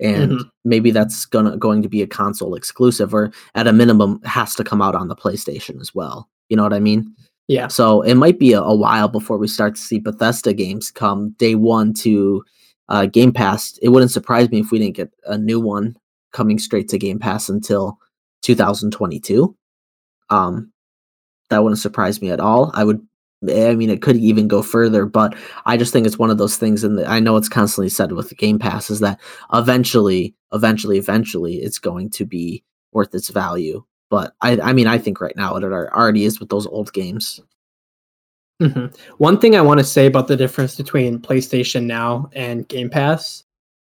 and 0.00 0.32
Mhm. 0.32 0.50
maybe 0.64 0.90
that's 0.92 1.24
gonna 1.26 1.56
going 1.56 1.82
to 1.82 1.88
be 1.88 2.02
a 2.02 2.06
console 2.06 2.54
exclusive, 2.54 3.14
or 3.14 3.32
at 3.54 3.66
a 3.66 3.72
minimum 3.72 4.20
has 4.24 4.54
to 4.56 4.64
come 4.64 4.82
out 4.82 4.94
on 4.94 5.08
the 5.08 5.16
PlayStation 5.16 5.80
as 5.80 5.94
well. 5.94 6.28
You 6.50 6.56
know 6.56 6.62
what 6.62 6.74
I 6.74 6.80
mean? 6.80 7.14
yeah. 7.48 7.68
So 7.68 8.02
it 8.02 8.14
might 8.14 8.38
be 8.38 8.52
a, 8.54 8.60
a 8.62 8.74
while 8.74 9.08
before 9.08 9.38
we 9.38 9.48
start 9.48 9.74
to 9.76 9.80
see 9.80 9.98
Bethesda 9.98 10.52
games 10.54 10.90
come 10.90 11.30
day 11.38 11.54
one 11.54 11.92
to 12.04 12.42
uh, 12.88 13.06
Game 13.06 13.32
Pass. 13.32 13.78
It 13.82 13.88
wouldn't 13.90 14.12
surprise 14.12 14.50
me 14.50 14.60
if 14.60 14.70
we 14.70 14.78
didn't 14.78 14.96
get 14.96 15.10
a 15.26 15.36
new 15.38 15.58
one 15.60 15.96
coming 16.32 16.58
straight 16.58 16.88
to 16.90 16.98
Game 16.98 17.18
Pass 17.18 17.48
until 17.48 17.98
2022. 18.42 19.54
Um, 20.30 20.72
that 21.50 21.62
wouldn't 21.62 21.80
surprise 21.80 22.20
me 22.20 22.30
at 22.30 22.40
all. 22.40 22.70
I 22.74 22.84
would. 22.84 23.06
I 23.46 23.74
mean, 23.74 23.90
it 23.90 24.00
could 24.00 24.16
even 24.16 24.48
go 24.48 24.62
further, 24.62 25.04
but 25.04 25.34
I 25.66 25.76
just 25.76 25.92
think 25.92 26.06
it's 26.06 26.18
one 26.18 26.30
of 26.30 26.38
those 26.38 26.56
things, 26.56 26.82
and 26.82 26.98
I 27.00 27.20
know 27.20 27.36
it's 27.36 27.48
constantly 27.48 27.90
said 27.90 28.12
with 28.12 28.34
Game 28.38 28.58
Pass 28.58 28.88
is 28.88 29.00
that 29.00 29.20
eventually, 29.52 30.34
eventually, 30.52 30.96
eventually, 30.96 31.56
it's 31.56 31.78
going 31.78 32.08
to 32.10 32.24
be 32.24 32.64
worth 32.92 33.14
its 33.14 33.28
value. 33.28 33.84
But 34.08 34.34
I, 34.40 34.58
I 34.60 34.72
mean, 34.72 34.86
I 34.86 34.96
think 34.96 35.20
right 35.20 35.36
now 35.36 35.56
it 35.56 35.64
already 35.64 36.24
is 36.24 36.40
with 36.40 36.48
those 36.48 36.66
old 36.66 36.92
games. 36.92 37.40
hmm 38.62 38.86
One 39.18 39.38
thing 39.38 39.56
I 39.56 39.60
want 39.60 39.78
to 39.78 39.84
say 39.84 40.06
about 40.06 40.28
the 40.28 40.36
difference 40.36 40.76
between 40.76 41.18
PlayStation 41.18 41.84
Now 41.84 42.30
and 42.32 42.66
Game 42.68 42.88
Pass 42.88 43.44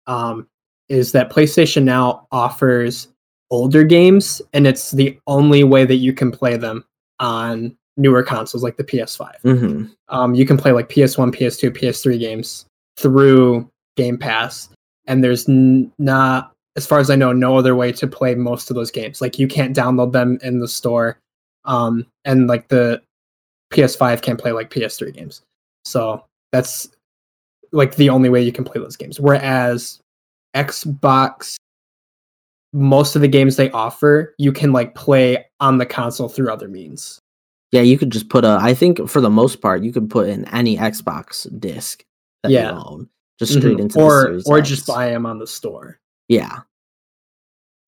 um, 0.06 0.48
is 0.88 1.12
that 1.12 1.30
PlayStation 1.30 1.84
Now 1.84 2.26
offers 2.30 3.08
older 3.50 3.84
games, 3.84 4.42
and 4.52 4.66
it's 4.66 4.90
the 4.90 5.18
only 5.26 5.64
way 5.64 5.84
that 5.84 5.96
you 5.96 6.12
can 6.12 6.30
play 6.30 6.56
them 6.56 6.84
on 7.20 7.76
newer 7.96 8.22
consoles 8.22 8.62
like 8.62 8.76
the 8.76 8.84
PS5. 8.84 9.40
hmm 9.42 9.84
Um, 10.08 10.34
you 10.34 10.44
can 10.46 10.56
play 10.56 10.72
like 10.72 10.88
PS1, 10.88 11.32
PS2, 11.34 11.70
PS3 11.70 12.18
games 12.18 12.66
through 12.98 13.68
Game 13.96 14.18
Pass, 14.18 14.68
and 15.06 15.22
there's 15.24 15.48
n- 15.48 15.90
not, 15.98 16.52
as 16.76 16.86
far 16.86 16.98
as 16.98 17.08
I 17.10 17.16
know, 17.16 17.32
no 17.32 17.56
other 17.56 17.74
way 17.74 17.92
to 17.92 18.06
play 18.06 18.34
most 18.34 18.68
of 18.70 18.76
those 18.76 18.90
games. 18.90 19.20
Like 19.20 19.38
you 19.38 19.48
can't 19.48 19.74
download 19.74 20.12
them 20.12 20.38
in 20.42 20.58
the 20.60 20.68
store, 20.68 21.18
um, 21.64 22.06
and 22.24 22.46
like 22.48 22.68
the 22.68 23.00
PS5 23.72 24.20
can't 24.22 24.38
play 24.38 24.52
like 24.52 24.70
PS3 24.70 25.12
games. 25.14 25.42
So 25.84 26.24
that's 26.52 26.88
like 27.72 27.96
the 27.96 28.10
only 28.10 28.28
way 28.28 28.42
you 28.42 28.52
can 28.52 28.64
play 28.64 28.80
those 28.80 28.96
games. 28.96 29.18
Whereas 29.20 30.00
Xbox, 30.54 31.56
most 32.76 33.16
of 33.16 33.22
the 33.22 33.28
games 33.28 33.56
they 33.56 33.70
offer, 33.70 34.34
you 34.38 34.52
can 34.52 34.72
like 34.72 34.94
play 34.94 35.44
on 35.60 35.78
the 35.78 35.86
console 35.86 36.28
through 36.28 36.52
other 36.52 36.68
means. 36.68 37.20
Yeah, 37.72 37.80
you 37.80 37.98
could 37.98 38.10
just 38.10 38.28
put 38.28 38.44
a. 38.44 38.58
I 38.60 38.74
think 38.74 39.08
for 39.08 39.20
the 39.20 39.30
most 39.30 39.60
part, 39.60 39.82
you 39.82 39.92
could 39.92 40.08
put 40.08 40.28
in 40.28 40.44
any 40.54 40.76
Xbox 40.76 41.48
disc 41.58 42.04
that 42.42 42.52
Yeah. 42.52 42.72
you 42.74 42.78
own, 42.86 43.08
just 43.38 43.52
straight 43.54 43.76
Mhm. 43.76 43.80
into 43.80 43.98
the 43.98 44.04
or 44.04 44.22
Series 44.22 44.46
or 44.46 44.58
X. 44.58 44.68
just 44.68 44.86
buy 44.86 45.08
them 45.10 45.26
on 45.26 45.38
the 45.38 45.46
store. 45.46 45.98
Yeah. 46.28 46.60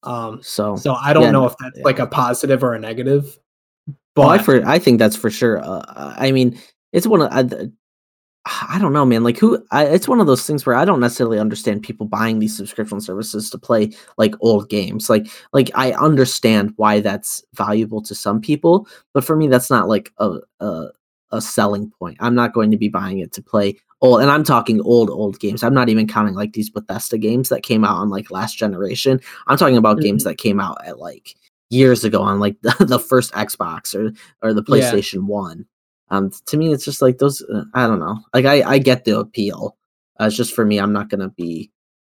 Um, 0.02 0.40
So, 0.42 0.76
so 0.76 0.94
I 0.94 1.12
don't 1.12 1.24
Yeah, 1.24 1.30
know 1.32 1.46
if 1.46 1.54
that's 1.60 1.76
yeah. 1.78 1.84
like 1.84 1.98
a 1.98 2.06
positive 2.06 2.62
or 2.64 2.74
a 2.74 2.78
negative. 2.80 3.38
But 4.14 4.22
well, 4.22 4.30
I 4.30 4.38
for 4.38 4.66
I 4.66 4.78
think 4.78 4.98
that's 4.98 5.16
for 5.16 5.30
sure. 5.30 5.58
Uh, 5.62 5.82
I 6.16 6.32
mean, 6.32 6.58
it's 6.92 7.06
one 7.06 7.22
of. 7.22 7.28
I, 7.30 7.68
I 8.68 8.78
don't 8.78 8.92
know, 8.92 9.04
man. 9.04 9.24
Like 9.24 9.38
who? 9.38 9.64
I, 9.70 9.84
it's 9.84 10.08
one 10.08 10.20
of 10.20 10.26
those 10.26 10.46
things 10.46 10.64
where 10.64 10.76
I 10.76 10.84
don't 10.84 11.00
necessarily 11.00 11.38
understand 11.38 11.82
people 11.82 12.06
buying 12.06 12.38
these 12.38 12.56
subscription 12.56 13.00
services 13.00 13.50
to 13.50 13.58
play 13.58 13.90
like 14.16 14.34
old 14.40 14.68
games. 14.68 15.10
Like, 15.10 15.26
like 15.52 15.70
I 15.74 15.92
understand 15.92 16.72
why 16.76 17.00
that's 17.00 17.42
valuable 17.54 18.02
to 18.02 18.14
some 18.14 18.40
people, 18.40 18.86
but 19.12 19.24
for 19.24 19.36
me, 19.36 19.48
that's 19.48 19.70
not 19.70 19.88
like 19.88 20.12
a 20.18 20.38
a, 20.60 20.88
a 21.32 21.40
selling 21.40 21.90
point. 21.98 22.16
I'm 22.20 22.34
not 22.34 22.52
going 22.52 22.70
to 22.70 22.76
be 22.76 22.88
buying 22.88 23.18
it 23.18 23.32
to 23.32 23.42
play 23.42 23.76
old, 24.00 24.20
and 24.20 24.30
I'm 24.30 24.44
talking 24.44 24.80
old 24.82 25.10
old 25.10 25.40
games. 25.40 25.62
I'm 25.62 25.74
not 25.74 25.88
even 25.88 26.06
counting 26.06 26.34
like 26.34 26.52
these 26.52 26.70
Bethesda 26.70 27.18
games 27.18 27.48
that 27.48 27.62
came 27.62 27.84
out 27.84 27.96
on 27.96 28.08
like 28.08 28.30
last 28.30 28.56
generation. 28.56 29.20
I'm 29.46 29.58
talking 29.58 29.76
about 29.76 29.96
mm-hmm. 29.96 30.06
games 30.06 30.24
that 30.24 30.38
came 30.38 30.60
out 30.60 30.78
at 30.86 30.98
like 30.98 31.34
years 31.70 32.04
ago 32.04 32.22
on 32.22 32.40
like 32.40 32.56
the, 32.62 32.74
the 32.84 32.98
first 32.98 33.32
Xbox 33.32 33.94
or 33.94 34.12
or 34.42 34.54
the 34.54 34.62
PlayStation 34.62 35.14
yeah. 35.14 35.20
One. 35.20 35.66
Um, 36.10 36.30
to 36.46 36.56
me, 36.56 36.72
it's 36.72 36.84
just 36.84 37.02
like 37.02 37.18
those. 37.18 37.42
Uh, 37.42 37.64
I 37.74 37.86
don't 37.86 38.00
know. 38.00 38.18
Like 38.32 38.44
I, 38.44 38.62
I 38.62 38.78
get 38.78 39.04
the 39.04 39.18
appeal. 39.18 39.76
Uh, 40.20 40.26
it's 40.26 40.36
just 40.36 40.54
for 40.54 40.64
me. 40.64 40.78
I'm 40.78 40.92
not 40.92 41.08
gonna 41.08 41.30
be. 41.30 41.70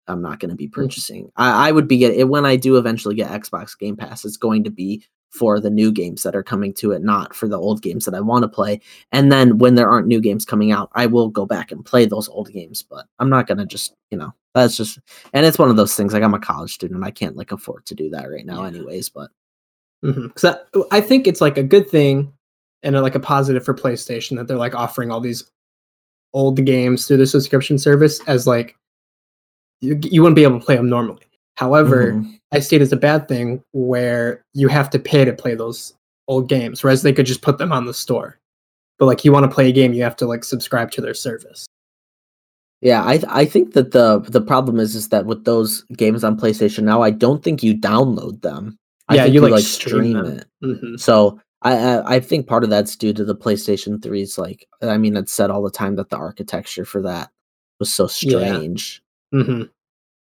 I'm 0.08 0.22
not 0.22 0.40
gonna 0.40 0.56
be 0.56 0.68
mm. 0.68 0.72
purchasing. 0.72 1.26
Mm-hmm. 1.26 1.42
I, 1.42 1.70
I 1.70 1.72
would 1.72 1.88
be 1.88 1.98
get 1.98 2.14
it 2.14 2.30
when 2.30 2.46
I 2.46 2.56
do 2.56 2.78
eventually 2.78 3.16
get 3.16 3.30
Xbox 3.30 3.78
Game 3.78 3.96
Pass. 3.96 4.26
It's 4.26 4.38
going 4.38 4.64
to 4.64 4.70
be 4.70 5.04
for 5.30 5.60
the 5.60 5.70
new 5.70 5.92
games 5.92 6.24
that 6.24 6.36
are 6.36 6.44
coming 6.44 6.74
to 6.74 6.92
it, 6.92 7.02
not 7.02 7.34
for 7.34 7.48
the 7.48 7.58
old 7.58 7.82
games 7.82 8.04
that 8.04 8.14
I 8.14 8.20
want 8.20 8.44
to 8.44 8.50
play. 8.50 8.82
And 9.14 9.32
then 9.32 9.60
when 9.60 9.76
there 9.76 9.90
aren't 9.90 10.08
new 10.08 10.20
games 10.20 10.44
coming 10.44 10.74
out, 10.74 10.90
I 10.94 11.06
will 11.06 11.30
go 11.30 11.46
back 11.46 11.72
and 11.72 11.86
play 11.86 12.06
those 12.06 12.28
old 12.28 12.52
games. 12.52 12.84
But 12.84 13.06
I'm 13.20 13.30
not 13.30 13.48
gonna 13.48 13.66
just, 13.66 13.96
you 14.10 14.18
know, 14.18 14.34
that's 14.54 14.78
just. 14.78 15.00
And 15.34 15.46
it's 15.46 15.60
one 15.60 15.70
of 15.70 15.78
those 15.78 15.96
things. 15.96 16.14
Like 16.14 16.24
I'm 16.24 16.34
a 16.34 16.40
college 16.40 16.74
student, 16.74 16.98
and 16.98 17.06
I 17.06 17.12
can't 17.12 17.36
like 17.36 17.52
afford 17.52 17.86
to 17.88 17.96
do 17.96 18.10
that 18.12 18.30
right 18.30 18.46
now, 18.46 18.62
yeah. 18.62 18.68
anyways. 18.70 19.10
But 19.10 19.32
mm-hmm. 20.04 20.46
I, 20.46 20.98
I 20.98 21.02
think 21.02 21.28
it's 21.28 21.42
like 21.42 21.58
a 21.58 21.64
good 21.64 21.90
thing 21.90 22.34
and 22.84 22.96
a, 22.96 23.02
like 23.02 23.16
a 23.16 23.20
positive 23.20 23.64
for 23.64 23.74
PlayStation 23.74 24.38
that 24.38 24.48
they're 24.48 24.58
like 24.58 24.76
offering 24.76 25.12
all 25.12 25.20
these 25.20 25.50
old 26.34 26.64
games 26.66 27.06
through 27.06 27.18
the 27.18 27.28
subscription 27.28 27.78
service 27.78 28.22
as 28.28 28.48
like 28.48 28.76
you, 29.82 30.00
you 30.04 30.22
wouldn't 30.22 30.36
be 30.36 30.44
able 30.44 30.60
to 30.60 30.66
play 30.66 30.76
them 30.76 30.90
normally. 30.90 31.26
However, 31.56 32.14
mm-hmm. 32.14 32.32
I 32.52 32.60
see 32.60 32.78
it 32.78 32.82
as 32.82 32.92
a 32.92 32.98
bad 32.98 33.28
thing 33.28 33.64
where 33.74 34.44
you 34.54 34.68
have 34.68 34.90
to 34.92 35.00
pay 35.00 35.26
to 35.26 35.34
play 35.34 35.56
those 35.56 35.94
old 36.28 36.48
games, 36.48 36.84
whereas 36.84 37.02
they 37.02 37.14
could 37.14 37.26
just 37.26 37.42
put 37.42 37.58
them 37.58 37.72
on 37.72 37.86
the 37.86 37.94
store. 37.94 38.40
But 38.98 39.06
like 39.08 39.26
you 39.26 39.32
want 39.32 39.44
to 39.44 39.54
play 39.54 39.70
a 39.70 39.72
game, 39.72 39.94
you 39.94 40.04
have 40.04 40.16
to 40.18 40.26
like 40.26 40.44
subscribe 40.44 40.92
to 40.92 41.02
their 41.02 41.14
service. 41.14 41.66
Yeah, 42.82 43.04
I 43.04 43.22
I 43.28 43.46
think 43.46 43.74
that 43.74 43.92
the 43.92 44.20
the 44.20 44.42
problem 44.42 44.80
is 44.80 44.96
is 44.96 45.10
that 45.10 45.26
with 45.26 45.46
those 45.46 45.84
games 45.98 46.24
on 46.24 46.40
PlayStation 46.40 46.84
now, 46.84 47.02
I 47.02 47.12
don't 47.12 47.44
think 47.44 47.62
you 47.62 47.76
download 47.76 48.42
them. 48.42 48.78
I 49.08 49.16
yeah, 49.16 49.26
you, 49.26 49.34
you 49.34 49.42
like, 49.42 49.52
like 49.52 49.64
stream, 49.64 50.18
stream 50.18 50.26
it. 50.26 50.48
Mm-hmm. 50.64 50.96
So 50.98 51.40
I, 51.64 52.16
I 52.16 52.20
think 52.20 52.48
part 52.48 52.64
of 52.64 52.70
that's 52.70 52.96
due 52.96 53.14
to 53.14 53.24
the 53.24 53.36
PlayStation 53.36 54.00
3's 54.00 54.38
like 54.38 54.68
I 54.82 54.98
mean 54.98 55.16
it's 55.16 55.32
said 55.32 55.52
all 55.52 55.62
the 55.62 55.70
time 55.70 55.96
that 55.98 56.10
the 56.10 56.18
architecture 56.18 56.86
for 56.86 57.02
that 57.04 57.30
was 57.80 57.94
so 57.94 58.08
strange. 58.08 59.02
Yeah. 59.32 59.40
Mm-hmm. 59.40 59.64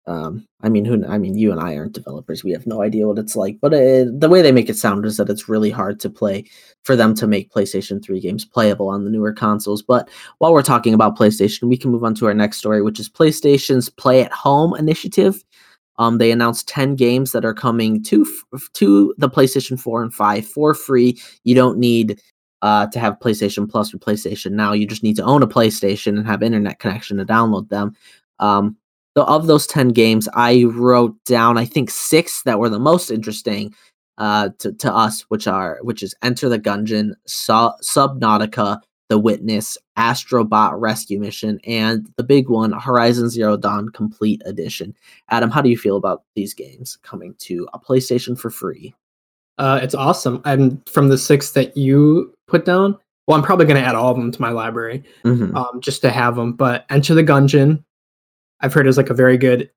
Um, 0.09 0.47
I 0.63 0.71
mean, 0.71 0.87
who? 0.87 1.05
I 1.07 1.19
mean, 1.19 1.37
you 1.37 1.53
and 1.53 1.61
I 1.61 1.77
aren't 1.77 1.93
developers. 1.93 2.43
We 2.43 2.53
have 2.53 2.67
no 2.67 2.81
idea 2.81 3.07
what 3.07 3.19
it's 3.19 3.37
like. 3.37 3.59
But 3.61 3.75
it, 3.75 4.09
uh, 4.09 4.11
the 4.15 4.31
way 4.31 4.41
they 4.41 4.53
make 4.53 4.71
it 4.71 4.79
sound 4.79 5.05
is 5.05 5.19
that 5.19 5.29
it's 5.29 5.51
really 5.51 5.69
hard 5.69 6.01
to 6.01 6.09
play 6.09 6.47
for 6.83 6.97
them 6.97 7.15
to 7.17 7.27
make 7.27 7.53
PlayStation 7.53 8.03
3 8.03 8.19
games 8.19 8.47
playable 8.47 8.89
on 8.89 9.05
the 9.05 9.11
newer 9.11 9.35
consoles. 9.35 9.83
But 9.83 10.09
while 10.39 10.55
we're 10.55 10.63
talking 10.63 10.95
about 10.95 11.19
PlayStation, 11.19 11.65
we 11.65 11.77
can 11.77 11.91
move 11.91 12.05
on 12.05 12.15
to 12.17 12.27
our 12.27 12.33
next 12.33 12.57
story, 12.57 12.81
which 12.81 12.99
is 12.99 13.11
PlayStation's 13.11 13.91
Play 13.91 14.23
at 14.23 14.33
Home 14.33 14.75
initiative. 14.77 15.45
Um, 15.99 16.19
they 16.19 16.31
announced 16.31 16.69
10 16.69 16.95
games 16.95 17.33
that 17.33 17.45
are 17.45 17.55
coming 17.55 18.03
to 18.05 18.27
to 18.75 19.15
the 19.19 19.29
PlayStation 19.29 19.79
4 19.79 20.03
and 20.03 20.15
5 20.15 20.47
for 20.47 20.75
free. 20.75 21.21
You 21.45 21.55
don't 21.55 21.79
need 21.79 22.21
uh, 22.63 22.87
to 22.89 22.99
have 22.99 23.19
PlayStation 23.21 23.69
Plus 23.69 23.93
or 23.93 23.99
PlayStation 23.99 24.53
Now. 24.53 24.73
You 24.73 24.87
just 24.87 25.03
need 25.03 25.17
to 25.17 25.25
own 25.25 25.43
a 25.43 25.49
PlayStation 25.49 26.19
and 26.19 26.27
have 26.27 26.43
internet 26.43 26.79
connection 26.79 27.19
to 27.19 27.25
download 27.25 27.69
them. 27.69 27.95
Um, 28.39 28.77
so 29.17 29.25
of 29.25 29.47
those 29.47 29.67
10 29.67 29.89
games, 29.89 30.29
I 30.35 30.65
wrote 30.65 31.17
down 31.25 31.59
I 31.59 31.65
think 31.65 31.91
six 31.91 32.43
that 32.43 32.59
were 32.59 32.69
the 32.69 32.79
most 32.79 33.11
interesting 33.11 33.75
uh, 34.19 34.51
to, 34.59 34.73
to 34.73 34.93
us, 34.93 35.23
which 35.29 35.47
are 35.47 35.79
which 35.83 36.03
is 36.03 36.15
Enter 36.23 36.49
the 36.49 36.59
Gungeon, 36.59 37.15
Subnautica, 37.27 38.81
The 39.09 39.19
Witness, 39.19 39.79
Astrobot 39.99 40.81
Rescue 40.81 41.19
Mission, 41.19 41.61
and 41.65 42.09
the 42.17 42.23
big 42.23 42.49
one, 42.49 42.73
Horizon 42.73 43.29
Zero 43.29 43.57
Dawn 43.57 43.89
Complete 43.89 44.41
Edition. 44.47 44.95
Adam, 45.31 45.51
how 45.51 45.61
do 45.61 45.69
you 45.69 45.77
feel 45.77 45.97
about 45.97 46.23
these 46.37 46.55
games 46.55 46.97
coming 47.03 47.35
to 47.41 47.69
a 47.75 47.81
PlayStation 47.81 48.39
for 48.39 48.49
free? 48.49 48.95
Uh, 49.59 49.81
it's 49.83 49.95
awesome. 49.95 50.41
And 50.45 50.81
from 50.89 51.09
the 51.09 51.19
six 51.19 51.51
that 51.51 51.77
you 51.77 52.33
put 52.47 52.65
down, 52.65 52.97
well, 53.27 53.37
I'm 53.37 53.43
probably 53.43 53.67
going 53.67 53.83
to 53.83 53.87
add 53.87 53.97
all 53.97 54.13
of 54.13 54.17
them 54.17 54.31
to 54.31 54.41
my 54.41 54.51
library 54.51 55.03
mm-hmm. 55.25 55.55
um, 55.57 55.81
just 55.81 56.01
to 56.03 56.11
have 56.11 56.37
them. 56.37 56.53
But 56.53 56.87
Enter 56.91 57.15
the 57.15 57.25
Gungeon, 57.25 57.83
I've 58.61 58.73
heard 58.73 58.87
is 58.87 58.97
like 58.97 59.11
a 59.11 59.15
very 59.15 59.37
good 59.37 59.69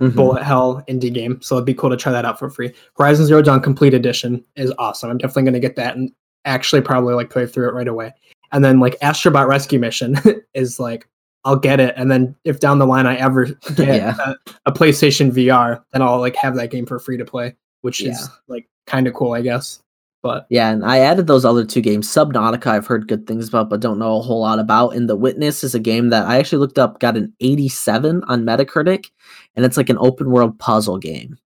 mm-hmm. 0.00 0.16
bullet 0.16 0.42
hell 0.42 0.82
indie 0.88 1.12
game, 1.12 1.40
so 1.42 1.56
it'd 1.56 1.66
be 1.66 1.74
cool 1.74 1.90
to 1.90 1.96
try 1.96 2.10
that 2.10 2.24
out 2.24 2.38
for 2.38 2.48
free. 2.48 2.72
Horizon 2.96 3.26
Zero 3.26 3.42
Dawn 3.42 3.60
Complete 3.60 3.92
Edition 3.92 4.42
is 4.56 4.72
awesome. 4.78 5.10
I'm 5.10 5.18
definitely 5.18 5.42
going 5.42 5.52
to 5.54 5.60
get 5.60 5.76
that 5.76 5.94
and 5.94 6.10
actually 6.46 6.80
probably 6.80 7.14
like 7.14 7.28
play 7.28 7.46
through 7.46 7.68
it 7.68 7.74
right 7.74 7.86
away. 7.86 8.14
And 8.52 8.64
then 8.64 8.80
like 8.80 8.98
Astrobot 9.00 9.46
Rescue 9.46 9.78
Mission 9.78 10.16
is 10.54 10.80
like 10.80 11.08
I'll 11.44 11.56
get 11.56 11.80
it, 11.80 11.94
and 11.96 12.10
then 12.10 12.34
if 12.44 12.60
down 12.60 12.78
the 12.78 12.86
line 12.86 13.06
I 13.06 13.16
ever 13.16 13.44
get 13.76 13.78
yeah. 13.78 14.16
a, 14.18 14.34
a, 14.66 14.72
PlayStation 14.72 15.30
VR, 15.30 15.82
then 15.92 16.02
I'll 16.02 16.18
like 16.18 16.36
have 16.36 16.56
that 16.56 16.70
game 16.70 16.84
for 16.84 16.98
free 16.98 17.16
to 17.16 17.24
play, 17.24 17.54
which 17.82 18.00
yeah. 18.00 18.10
is 18.10 18.28
like 18.48 18.68
kind 18.86 19.06
of 19.06 19.14
cool, 19.14 19.32
I 19.32 19.40
guess. 19.40 19.80
But 20.20 20.46
yeah, 20.50 20.70
and 20.70 20.84
I 20.84 20.98
added 20.98 21.28
those 21.28 21.44
other 21.44 21.64
two 21.64 21.80
games. 21.80 22.08
Subnautica, 22.08 22.66
I've 22.66 22.86
heard 22.86 23.06
good 23.06 23.26
things 23.26 23.48
about, 23.48 23.70
but 23.70 23.80
don't 23.80 24.00
know 24.00 24.18
a 24.18 24.22
whole 24.22 24.40
lot 24.40 24.58
about. 24.58 24.90
And 24.90 25.08
The 25.08 25.14
Witness 25.14 25.62
is 25.62 25.76
a 25.76 25.80
game 25.80 26.08
that 26.08 26.26
I 26.26 26.38
actually 26.38 26.58
looked 26.58 26.78
up, 26.78 26.98
got 26.98 27.16
an 27.16 27.32
87 27.40 28.24
on 28.24 28.44
Metacritic, 28.44 29.06
and 29.54 29.64
it's 29.64 29.76
like 29.76 29.88
an 29.88 29.98
open 30.00 30.30
world 30.30 30.58
puzzle 30.58 30.98
game. 30.98 31.38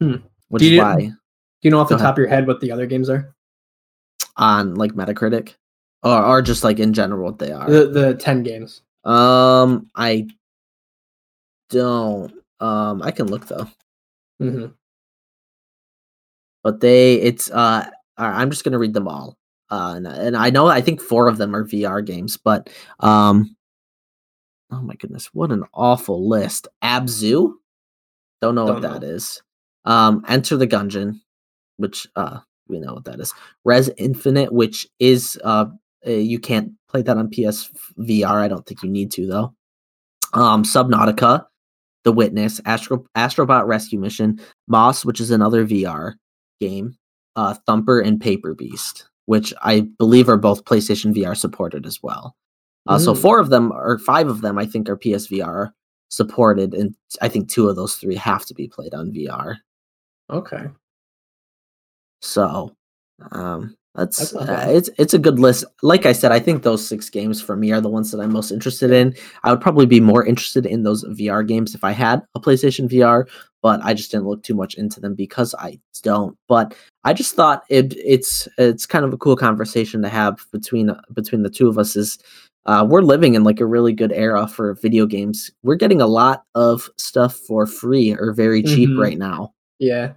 Hmm. 0.00 0.16
Which 0.48 0.60
do 0.60 0.68
you, 0.68 0.80
is 0.80 0.82
why. 0.82 0.96
Do 0.96 1.14
you 1.62 1.70
know 1.70 1.78
off 1.78 1.88
the 1.88 1.94
top 1.96 2.02
ahead. 2.02 2.12
of 2.12 2.18
your 2.18 2.28
head 2.28 2.46
what 2.48 2.60
the 2.60 2.72
other 2.72 2.86
games 2.86 3.08
are? 3.08 3.32
On 4.36 4.74
like 4.74 4.92
Metacritic? 4.92 5.54
Or, 6.06 6.24
or 6.24 6.42
just 6.42 6.62
like 6.62 6.78
in 6.78 6.92
general 6.92 7.24
what 7.24 7.40
they 7.40 7.50
are. 7.50 7.68
The 7.68 7.86
the 7.88 8.14
ten 8.14 8.44
games. 8.44 8.82
Um, 9.04 9.90
I 9.96 10.28
don't. 11.70 12.32
Um, 12.60 13.02
I 13.02 13.10
can 13.10 13.26
look 13.26 13.48
though. 13.48 13.68
Mm-hmm. 14.40 14.66
But 16.62 16.80
they, 16.80 17.14
it's 17.14 17.50
uh, 17.50 17.90
I'm 18.16 18.50
just 18.50 18.62
gonna 18.62 18.78
read 18.78 18.94
them 18.94 19.08
all. 19.08 19.36
Uh, 19.68 19.94
and, 19.96 20.06
and 20.06 20.36
I 20.36 20.50
know 20.50 20.68
I 20.68 20.80
think 20.80 21.00
four 21.00 21.26
of 21.26 21.38
them 21.38 21.56
are 21.56 21.64
VR 21.64 22.04
games, 22.04 22.36
but 22.36 22.70
um, 23.00 23.56
oh 24.70 24.80
my 24.82 24.94
goodness, 24.94 25.30
what 25.32 25.50
an 25.50 25.64
awful 25.74 26.28
list. 26.28 26.68
Abzu, 26.84 27.52
don't 28.40 28.54
know 28.54 28.66
don't 28.66 28.74
what 28.74 28.82
know. 28.82 28.92
that 28.92 29.02
is. 29.02 29.42
Um, 29.84 30.24
Enter 30.28 30.56
the 30.56 30.68
Gungeon, 30.68 31.20
which 31.78 32.06
uh 32.14 32.38
we 32.68 32.78
know 32.78 32.94
what 32.94 33.04
that 33.06 33.18
is. 33.18 33.32
Rez 33.64 33.90
Infinite, 33.98 34.52
which 34.52 34.86
is 35.00 35.36
uh 35.42 35.66
uh, 36.06 36.10
you 36.10 36.38
can't 36.38 36.72
play 36.88 37.02
that 37.02 37.16
on 37.16 37.28
PS 37.30 37.70
VR. 37.98 38.42
I 38.42 38.48
don't 38.48 38.66
think 38.66 38.82
you 38.82 38.90
need 38.90 39.10
to 39.12 39.26
though. 39.26 39.54
Um, 40.32 40.64
Subnautica, 40.64 41.46
The 42.04 42.12
Witness, 42.12 42.60
Astro 42.64 43.04
Astrobot 43.16 43.66
Rescue 43.66 43.98
Mission, 43.98 44.40
Moss, 44.68 45.04
which 45.04 45.20
is 45.20 45.30
another 45.30 45.66
VR 45.66 46.14
game, 46.60 46.96
uh, 47.36 47.54
Thumper, 47.66 48.00
and 48.00 48.20
Paper 48.20 48.54
Beast, 48.54 49.08
which 49.26 49.52
I 49.62 49.80
believe 49.98 50.28
are 50.28 50.36
both 50.36 50.64
PlayStation 50.64 51.14
VR 51.14 51.36
supported 51.36 51.86
as 51.86 52.02
well. 52.02 52.36
Uh, 52.86 52.98
mm. 52.98 53.04
So 53.04 53.14
four 53.14 53.40
of 53.40 53.50
them 53.50 53.72
or 53.72 53.98
five 53.98 54.28
of 54.28 54.40
them, 54.40 54.58
I 54.58 54.66
think, 54.66 54.88
are 54.88 54.96
PSVR 54.96 55.70
supported, 56.08 56.74
and 56.74 56.94
I 57.20 57.28
think 57.28 57.48
two 57.48 57.68
of 57.68 57.76
those 57.76 57.96
three 57.96 58.16
have 58.16 58.44
to 58.46 58.54
be 58.54 58.68
played 58.68 58.94
on 58.94 59.12
VR. 59.12 59.56
Okay. 60.30 60.66
So, 62.22 62.74
um, 63.32 63.76
that's 63.96 64.34
uh, 64.34 64.66
it's 64.68 64.90
it's 64.98 65.14
a 65.14 65.18
good 65.18 65.38
list. 65.38 65.64
Like 65.82 66.06
I 66.06 66.12
said, 66.12 66.30
I 66.30 66.38
think 66.38 66.62
those 66.62 66.86
six 66.86 67.08
games 67.08 67.40
for 67.40 67.56
me 67.56 67.72
are 67.72 67.80
the 67.80 67.88
ones 67.88 68.10
that 68.10 68.20
I'm 68.20 68.32
most 68.32 68.50
interested 68.50 68.90
in. 68.90 69.14
I 69.42 69.50
would 69.50 69.60
probably 69.60 69.86
be 69.86 70.00
more 70.00 70.24
interested 70.24 70.66
in 70.66 70.82
those 70.82 71.04
VR 71.04 71.46
games 71.46 71.74
if 71.74 71.82
I 71.82 71.92
had 71.92 72.22
a 72.34 72.40
PlayStation 72.40 72.88
VR, 72.88 73.26
but 73.62 73.80
I 73.82 73.94
just 73.94 74.10
didn't 74.10 74.26
look 74.26 74.42
too 74.42 74.54
much 74.54 74.74
into 74.74 75.00
them 75.00 75.14
because 75.14 75.54
I 75.58 75.80
don't. 76.02 76.36
But 76.46 76.74
I 77.04 77.14
just 77.14 77.34
thought 77.34 77.64
it 77.70 77.94
it's 77.96 78.46
it's 78.58 78.84
kind 78.86 79.04
of 79.04 79.12
a 79.12 79.18
cool 79.18 79.36
conversation 79.36 80.02
to 80.02 80.08
have 80.08 80.44
between 80.52 80.90
between 81.14 81.42
the 81.42 81.50
two 81.50 81.68
of 81.68 81.78
us. 81.78 81.96
Is 81.96 82.18
uh, 82.66 82.86
we're 82.88 83.02
living 83.02 83.34
in 83.34 83.44
like 83.44 83.60
a 83.60 83.66
really 83.66 83.92
good 83.92 84.12
era 84.12 84.46
for 84.46 84.74
video 84.74 85.06
games. 85.06 85.50
We're 85.62 85.76
getting 85.76 86.02
a 86.02 86.06
lot 86.06 86.44
of 86.54 86.90
stuff 86.98 87.34
for 87.34 87.66
free 87.66 88.12
or 88.12 88.34
very 88.34 88.62
cheap 88.62 88.90
mm-hmm. 88.90 89.00
right 89.00 89.18
now. 89.18 89.54
Yeah, 89.78 90.12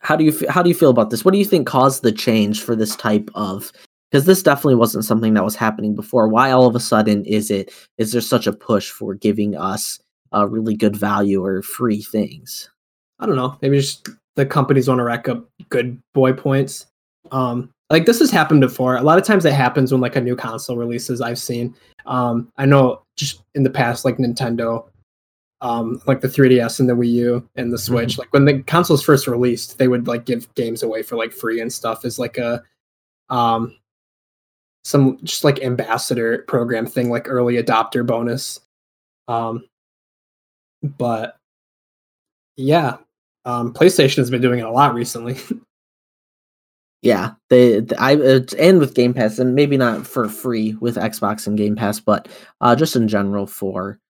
how 0.00 0.16
do 0.16 0.24
you 0.24 0.32
how 0.48 0.62
do 0.62 0.68
you 0.68 0.74
feel 0.74 0.90
about 0.90 1.10
this? 1.10 1.24
What 1.24 1.32
do 1.32 1.38
you 1.38 1.44
think 1.44 1.66
caused 1.66 2.02
the 2.02 2.12
change 2.12 2.62
for 2.62 2.76
this 2.76 2.94
type 2.96 3.30
of 3.34 3.72
because 4.10 4.24
this 4.24 4.42
definitely 4.42 4.76
wasn't 4.76 5.04
something 5.04 5.34
that 5.34 5.44
was 5.44 5.56
happening 5.56 5.94
before. 5.94 6.28
Why 6.28 6.50
all 6.50 6.66
of 6.66 6.76
a 6.76 6.80
sudden 6.80 7.24
is 7.24 7.50
it 7.50 7.72
is 7.98 8.12
there 8.12 8.20
such 8.20 8.46
a 8.46 8.52
push 8.52 8.90
for 8.90 9.14
giving 9.14 9.56
us 9.56 9.98
a 10.32 10.46
really 10.46 10.74
good 10.74 10.96
value 10.96 11.44
or 11.44 11.62
free 11.62 12.02
things? 12.02 12.70
I 13.18 13.26
don't 13.26 13.36
know. 13.36 13.58
Maybe 13.62 13.78
just 13.78 14.08
the 14.36 14.46
companies 14.46 14.88
want 14.88 14.98
to 14.98 15.04
rack 15.04 15.28
up 15.28 15.48
good 15.68 16.00
boy 16.14 16.32
points. 16.32 16.86
Um, 17.32 17.70
like 17.90 18.06
this 18.06 18.18
has 18.18 18.30
happened 18.30 18.60
before. 18.60 18.96
A 18.96 19.02
lot 19.02 19.18
of 19.18 19.24
times 19.24 19.44
it 19.44 19.52
happens 19.52 19.92
when 19.92 20.00
like 20.00 20.16
a 20.16 20.20
new 20.20 20.36
console 20.36 20.76
releases. 20.76 21.20
I've 21.20 21.38
seen. 21.38 21.74
Um, 22.04 22.50
I 22.56 22.66
know 22.66 23.02
just 23.16 23.42
in 23.54 23.62
the 23.62 23.70
past, 23.70 24.04
like 24.04 24.18
Nintendo, 24.18 24.86
um, 25.60 26.00
like 26.06 26.20
the 26.20 26.28
3DS 26.28 26.80
and 26.80 26.88
the 26.88 26.94
Wii 26.94 27.10
U 27.12 27.48
and 27.56 27.72
the 27.72 27.78
Switch. 27.78 28.12
Mm-hmm. 28.12 28.20
Like 28.20 28.32
when 28.32 28.44
the 28.44 28.62
consoles 28.62 29.02
first 29.02 29.26
released, 29.26 29.78
they 29.78 29.88
would 29.88 30.06
like 30.06 30.26
give 30.26 30.52
games 30.54 30.82
away 30.82 31.02
for 31.02 31.16
like 31.16 31.32
free 31.32 31.60
and 31.60 31.72
stuff 31.72 32.04
as 32.04 32.18
like 32.18 32.38
a 32.38 32.62
um 33.28 33.76
some 34.84 35.18
just 35.24 35.42
like 35.42 35.62
ambassador 35.62 36.44
program 36.46 36.86
thing, 36.86 37.10
like 37.10 37.28
early 37.28 37.60
adopter 37.60 38.06
bonus. 38.06 38.60
Um, 39.26 39.64
but 40.82 41.36
yeah, 42.56 42.98
um, 43.44 43.74
PlayStation 43.74 44.18
has 44.18 44.30
been 44.30 44.42
doing 44.42 44.60
it 44.60 44.66
a 44.66 44.70
lot 44.70 44.94
recently. 44.94 45.38
Yeah, 47.02 47.34
they, 47.50 47.82
th- 47.82 48.00
I 48.00 48.14
it's, 48.14 48.52
and 48.54 48.80
with 48.80 48.94
Game 48.94 49.14
Pass, 49.14 49.38
and 49.38 49.54
maybe 49.54 49.76
not 49.76 50.04
for 50.04 50.28
free 50.28 50.74
with 50.80 50.96
Xbox 50.96 51.46
and 51.46 51.56
Game 51.56 51.76
Pass, 51.76 52.00
but 52.00 52.26
uh, 52.60 52.74
just 52.74 52.96
in 52.96 53.06
general 53.06 53.46
for, 53.46 54.00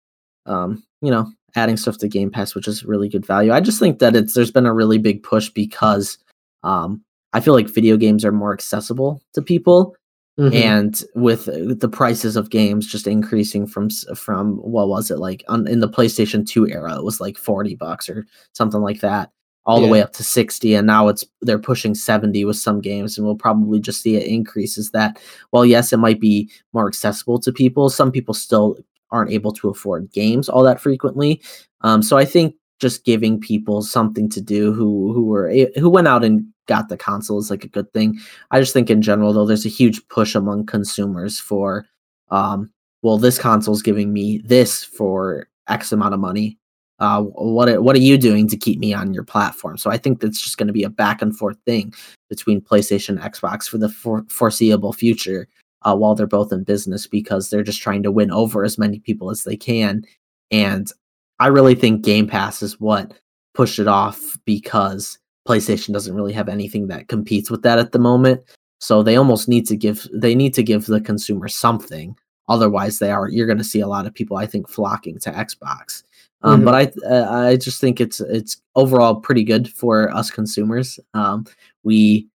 um, 0.46 0.82
you 1.02 1.10
know, 1.10 1.30
adding 1.54 1.76
stuff 1.76 1.98
to 1.98 2.08
Game 2.08 2.30
Pass, 2.30 2.54
which 2.54 2.68
is 2.68 2.84
really 2.84 3.08
good 3.08 3.24
value. 3.26 3.52
I 3.52 3.60
just 3.60 3.78
think 3.78 3.98
that 4.00 4.16
it's 4.16 4.34
there's 4.34 4.50
been 4.50 4.66
a 4.66 4.74
really 4.74 4.98
big 4.98 5.22
push 5.22 5.48
because, 5.48 6.18
um, 6.62 7.02
I 7.32 7.40
feel 7.40 7.54
like 7.54 7.68
video 7.68 7.96
games 7.96 8.24
are 8.24 8.32
more 8.32 8.52
accessible 8.52 9.20
to 9.34 9.42
people, 9.42 9.94
Mhm. 10.38 10.54
and 10.54 11.04
with 11.14 11.48
uh, 11.48 11.74
the 11.74 11.88
prices 11.88 12.36
of 12.36 12.50
games 12.50 12.86
just 12.86 13.06
increasing 13.06 13.66
from 13.66 13.88
from 14.14 14.56
what 14.58 14.88
was 14.88 15.10
it 15.10 15.18
like 15.18 15.42
on, 15.48 15.66
in 15.66 15.80
the 15.80 15.88
PlayStation 15.88 16.46
2 16.46 16.68
era, 16.68 16.94
it 16.96 17.04
was 17.04 17.20
like 17.20 17.38
40 17.38 17.74
bucks 17.74 18.08
or 18.10 18.26
something 18.52 18.80
like 18.82 19.00
that 19.00 19.30
all 19.64 19.80
the 19.80 19.88
way 19.88 20.00
up 20.02 20.12
to 20.12 20.22
60 20.22 20.74
and 20.76 20.86
now 20.86 21.08
it's 21.08 21.24
they're 21.42 21.58
pushing 21.58 21.92
70 21.94 22.44
with 22.44 22.56
some 22.56 22.80
games 22.80 23.16
and 23.18 23.26
we'll 23.26 23.34
probably 23.34 23.80
just 23.80 24.00
see 24.00 24.14
it 24.14 24.24
increases 24.26 24.90
that 24.92 25.18
well 25.52 25.64
yes 25.66 25.92
it 25.92 25.96
might 25.96 26.20
be 26.20 26.48
more 26.72 26.86
accessible 26.86 27.40
to 27.40 27.50
people 27.52 27.90
some 27.90 28.12
people 28.12 28.32
still 28.32 28.76
aren't 29.10 29.30
able 29.30 29.52
to 29.52 29.68
afford 29.68 30.10
games 30.12 30.48
all 30.48 30.62
that 30.62 30.80
frequently. 30.80 31.40
Um, 31.82 32.02
so 32.02 32.16
i 32.16 32.24
think 32.24 32.54
just 32.78 33.04
giving 33.04 33.40
people 33.40 33.82
something 33.82 34.28
to 34.28 34.40
do 34.40 34.72
who 34.72 35.12
who 35.12 35.24
were 35.24 35.50
who 35.76 35.88
went 35.88 36.08
out 36.08 36.24
and 36.24 36.44
got 36.66 36.88
the 36.88 36.96
console 36.96 37.38
is 37.38 37.50
like 37.50 37.64
a 37.64 37.68
good 37.68 37.90
thing. 37.92 38.18
I 38.50 38.60
just 38.60 38.72
think 38.72 38.90
in 38.90 39.00
general 39.00 39.32
though 39.32 39.46
there's 39.46 39.66
a 39.66 39.70
huge 39.70 40.06
push 40.08 40.34
among 40.34 40.66
consumers 40.66 41.38
for 41.38 41.86
um 42.30 42.70
well 43.02 43.18
this 43.18 43.38
console's 43.38 43.82
giving 43.82 44.12
me 44.12 44.38
this 44.38 44.84
for 44.84 45.48
x 45.68 45.92
amount 45.92 46.14
of 46.14 46.20
money. 46.20 46.58
Uh, 46.98 47.22
what 47.22 47.68
are, 47.68 47.82
what 47.82 47.94
are 47.94 48.00
you 48.00 48.16
doing 48.16 48.48
to 48.48 48.56
keep 48.56 48.78
me 48.78 48.94
on 48.94 49.12
your 49.12 49.22
platform? 49.22 49.76
So 49.76 49.90
I 49.90 49.98
think 49.98 50.20
that's 50.20 50.40
just 50.42 50.56
going 50.56 50.66
to 50.66 50.72
be 50.72 50.82
a 50.82 50.88
back 50.88 51.20
and 51.20 51.36
forth 51.36 51.58
thing 51.66 51.92
between 52.30 52.62
PlayStation 52.62 53.10
and 53.10 53.20
Xbox 53.20 53.68
for 53.68 53.76
the 53.76 53.90
for- 53.90 54.24
foreseeable 54.30 54.94
future, 54.94 55.46
uh, 55.86 55.94
while 55.94 56.14
they're 56.14 56.26
both 56.26 56.52
in 56.52 56.64
business 56.64 57.06
because 57.06 57.48
they're 57.48 57.62
just 57.62 57.80
trying 57.80 58.02
to 58.02 58.10
win 58.10 58.30
over 58.30 58.64
as 58.64 58.76
many 58.76 58.98
people 58.98 59.30
as 59.30 59.44
they 59.44 59.56
can. 59.56 60.04
And 60.50 60.90
I 61.38 61.46
really 61.46 61.74
think 61.74 62.02
Game 62.02 62.26
Pass 62.26 62.62
is 62.62 62.80
what 62.80 63.14
pushed 63.54 63.78
it 63.78 63.88
off 63.88 64.36
because 64.44 65.18
PlayStation 65.48 65.92
doesn't 65.92 66.14
really 66.14 66.32
have 66.32 66.48
anything 66.48 66.88
that 66.88 67.08
competes 67.08 67.50
with 67.50 67.62
that 67.62 67.78
at 67.78 67.92
the 67.92 67.98
moment. 67.98 68.42
So 68.80 69.02
they 69.02 69.16
almost 69.16 69.48
need 69.48 69.66
to 69.68 69.76
give 69.76 70.06
they 70.12 70.34
need 70.34 70.54
to 70.54 70.62
give 70.62 70.86
the 70.86 71.00
consumer 71.00 71.48
something. 71.48 72.16
Otherwise, 72.48 72.98
they 72.98 73.10
are 73.10 73.28
you're 73.28 73.46
going 73.46 73.58
to 73.58 73.64
see 73.64 73.80
a 73.80 73.88
lot 73.88 74.06
of 74.06 74.14
people 74.14 74.36
I 74.36 74.46
think 74.46 74.68
flocking 74.68 75.18
to 75.20 75.30
Xbox. 75.30 76.02
Um, 76.42 76.60
Mhm. 76.60 76.64
But 76.64 76.74
I 76.74 77.08
uh, 77.08 77.30
I 77.30 77.56
just 77.56 77.80
think 77.80 78.00
it's 78.00 78.20
it's 78.20 78.60
overall 78.74 79.16
pretty 79.16 79.44
good 79.44 79.72
for 79.72 80.14
us 80.14 80.30
consumers. 80.30 81.00
Um, 81.14 81.46
we 81.84 82.28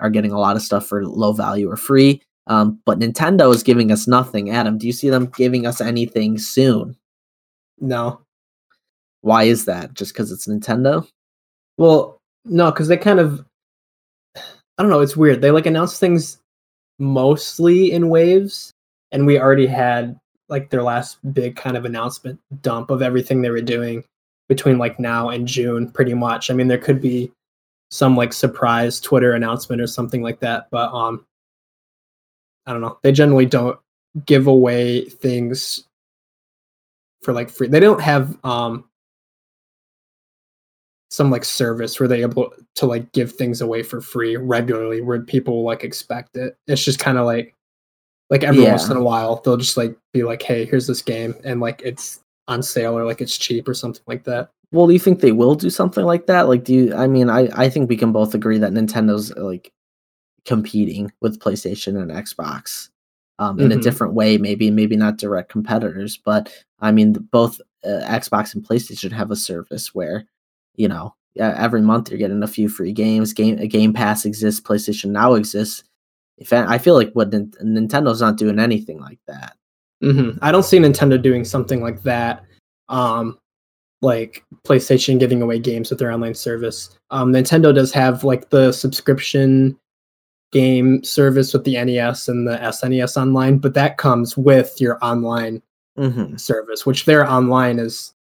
are 0.00 0.10
getting 0.10 0.32
a 0.32 0.38
lot 0.38 0.56
of 0.56 0.62
stuff 0.62 0.86
for 0.86 1.06
low 1.06 1.32
value 1.32 1.70
or 1.70 1.76
free. 1.76 2.20
Um, 2.48 2.80
but 2.84 2.98
Nintendo 2.98 3.52
is 3.52 3.62
giving 3.62 3.90
us 3.90 4.06
nothing. 4.06 4.50
Adam, 4.50 4.78
do 4.78 4.86
you 4.86 4.92
see 4.92 5.10
them 5.10 5.26
giving 5.36 5.66
us 5.66 5.80
anything 5.80 6.38
soon? 6.38 6.96
no, 7.80 8.20
Why 9.22 9.44
is 9.44 9.64
that? 9.66 9.94
Just 9.94 10.12
because 10.14 10.30
it's 10.32 10.46
Nintendo? 10.46 11.06
well, 11.76 12.18
no, 12.44 12.70
because 12.70 12.88
they 12.88 12.96
kind 12.96 13.18
of, 13.20 13.44
I 14.36 14.82
don't 14.82 14.88
know. 14.90 15.00
It's 15.00 15.16
weird. 15.16 15.42
They 15.42 15.50
like 15.50 15.66
announce 15.66 15.98
things 15.98 16.38
mostly 16.98 17.90
in 17.92 18.08
waves, 18.08 18.72
and 19.12 19.26
we 19.26 19.38
already 19.40 19.66
had 19.66 20.18
like 20.48 20.70
their 20.70 20.82
last 20.82 21.18
big 21.34 21.56
kind 21.56 21.76
of 21.76 21.84
announcement 21.84 22.38
dump 22.62 22.90
of 22.90 23.02
everything 23.02 23.42
they 23.42 23.50
were 23.50 23.60
doing 23.60 24.04
between 24.48 24.78
like 24.78 25.00
now 25.00 25.28
and 25.30 25.48
June, 25.48 25.90
pretty 25.90 26.14
much. 26.14 26.50
I 26.50 26.54
mean, 26.54 26.68
there 26.68 26.78
could 26.78 27.00
be 27.00 27.32
some 27.90 28.16
like 28.16 28.32
surprise 28.32 29.00
Twitter 29.00 29.32
announcement 29.32 29.82
or 29.82 29.86
something 29.88 30.22
like 30.22 30.38
that, 30.40 30.68
but 30.70 30.92
um, 30.92 31.26
I 32.66 32.72
don't 32.72 32.80
know. 32.80 32.98
They 33.02 33.12
generally 33.12 33.46
don't 33.46 33.78
give 34.24 34.46
away 34.46 35.08
things 35.08 35.84
for 37.22 37.32
like 37.32 37.50
free. 37.50 37.68
They 37.68 37.80
don't 37.80 38.00
have 38.00 38.36
um 38.44 38.84
some 41.10 41.30
like 41.30 41.44
service 41.44 41.98
where 41.98 42.08
they're 42.08 42.22
able 42.22 42.52
to 42.74 42.86
like 42.86 43.10
give 43.12 43.32
things 43.32 43.60
away 43.60 43.82
for 43.82 44.00
free 44.00 44.36
regularly 44.36 45.00
where 45.00 45.20
people 45.20 45.62
like 45.62 45.84
expect 45.84 46.36
it. 46.36 46.56
It's 46.66 46.84
just 46.84 46.98
kind 46.98 47.18
of 47.18 47.26
like 47.26 47.54
like 48.30 48.42
every 48.42 48.64
once 48.64 48.88
in 48.88 48.96
a 48.96 49.02
while 49.02 49.36
they'll 49.36 49.56
just 49.56 49.76
like 49.76 49.96
be 50.12 50.24
like, 50.24 50.42
"Hey, 50.42 50.64
here's 50.64 50.86
this 50.86 51.02
game," 51.02 51.34
and 51.44 51.60
like 51.60 51.80
it's 51.84 52.20
on 52.48 52.62
sale 52.62 52.98
or 52.98 53.04
like 53.04 53.20
it's 53.20 53.38
cheap 53.38 53.68
or 53.68 53.74
something 53.74 54.02
like 54.06 54.24
that. 54.24 54.50
Well, 54.72 54.86
do 54.88 54.92
you 54.92 54.98
think 54.98 55.20
they 55.20 55.32
will 55.32 55.54
do 55.54 55.70
something 55.70 56.04
like 56.04 56.26
that? 56.26 56.48
Like, 56.48 56.64
do 56.64 56.74
you? 56.74 56.94
I 56.94 57.06
mean, 57.06 57.30
I 57.30 57.48
I 57.54 57.68
think 57.68 57.88
we 57.88 57.96
can 57.96 58.12
both 58.12 58.34
agree 58.34 58.58
that 58.58 58.72
Nintendo's 58.72 59.32
like 59.36 59.72
competing 60.46 61.12
with 61.20 61.38
PlayStation 61.40 62.00
and 62.00 62.10
Xbox 62.10 62.88
um, 63.38 63.58
in 63.60 63.72
a 63.72 63.76
Mhm. 63.76 63.82
different 63.82 64.14
way, 64.14 64.38
maybe 64.38 64.70
maybe 64.70 64.96
not 64.96 65.18
direct 65.18 65.50
competitors, 65.50 66.16
but 66.24 66.50
I 66.80 66.90
mean, 66.92 67.14
th- 67.14 67.26
both 67.30 67.60
uh, 67.84 68.00
Xbox 68.06 68.54
and 68.54 68.64
PlayStation 68.66 69.12
have 69.12 69.30
a 69.30 69.36
service 69.36 69.94
where 69.94 70.24
you 70.76 70.88
know 70.88 71.14
every 71.38 71.82
month 71.82 72.08
you're 72.10 72.18
getting 72.18 72.42
a 72.42 72.46
few 72.48 72.68
free 72.68 72.92
games. 72.92 73.34
Game 73.34 73.56
Game 73.68 73.92
Pass 73.92 74.24
exists. 74.24 74.60
PlayStation 74.60 75.10
Now 75.10 75.34
exists. 75.34 75.82
If 76.38 76.52
I 76.52 76.78
feel 76.78 76.94
like 76.94 77.12
what 77.12 77.30
Nintendo's 77.30 78.20
not 78.20 78.36
doing 78.38 78.58
anything 78.58 79.00
like 79.00 79.18
that. 79.26 79.56
hmm 80.02 80.30
I 80.42 80.52
don't 80.52 80.64
see 80.64 80.78
Nintendo 80.78 81.20
doing 81.20 81.44
something 81.44 81.80
like 81.82 82.02
that. 82.04 82.44
Um, 82.88 83.38
like 84.02 84.44
PlayStation 84.66 85.18
giving 85.18 85.40
away 85.42 85.58
games 85.58 85.88
with 85.90 85.98
their 85.98 86.12
online 86.12 86.34
service. 86.34 86.90
Um, 87.10 87.32
Nintendo 87.32 87.74
does 87.74 87.92
have 87.92 88.22
like 88.24 88.50
the 88.50 88.70
subscription 88.72 89.78
game 90.52 91.02
service 91.04 91.52
with 91.52 91.64
the 91.64 91.82
NES 91.82 92.28
and 92.28 92.46
the 92.46 92.56
SNES 92.56 93.20
online, 93.20 93.58
but 93.58 93.74
that 93.74 93.96
comes 93.98 94.36
with 94.36 94.80
your 94.80 94.98
online 95.02 95.62
hmm 95.96 96.36
service, 96.36 96.84
which 96.84 97.06
their 97.06 97.28
online 97.28 97.78
is 97.78 98.14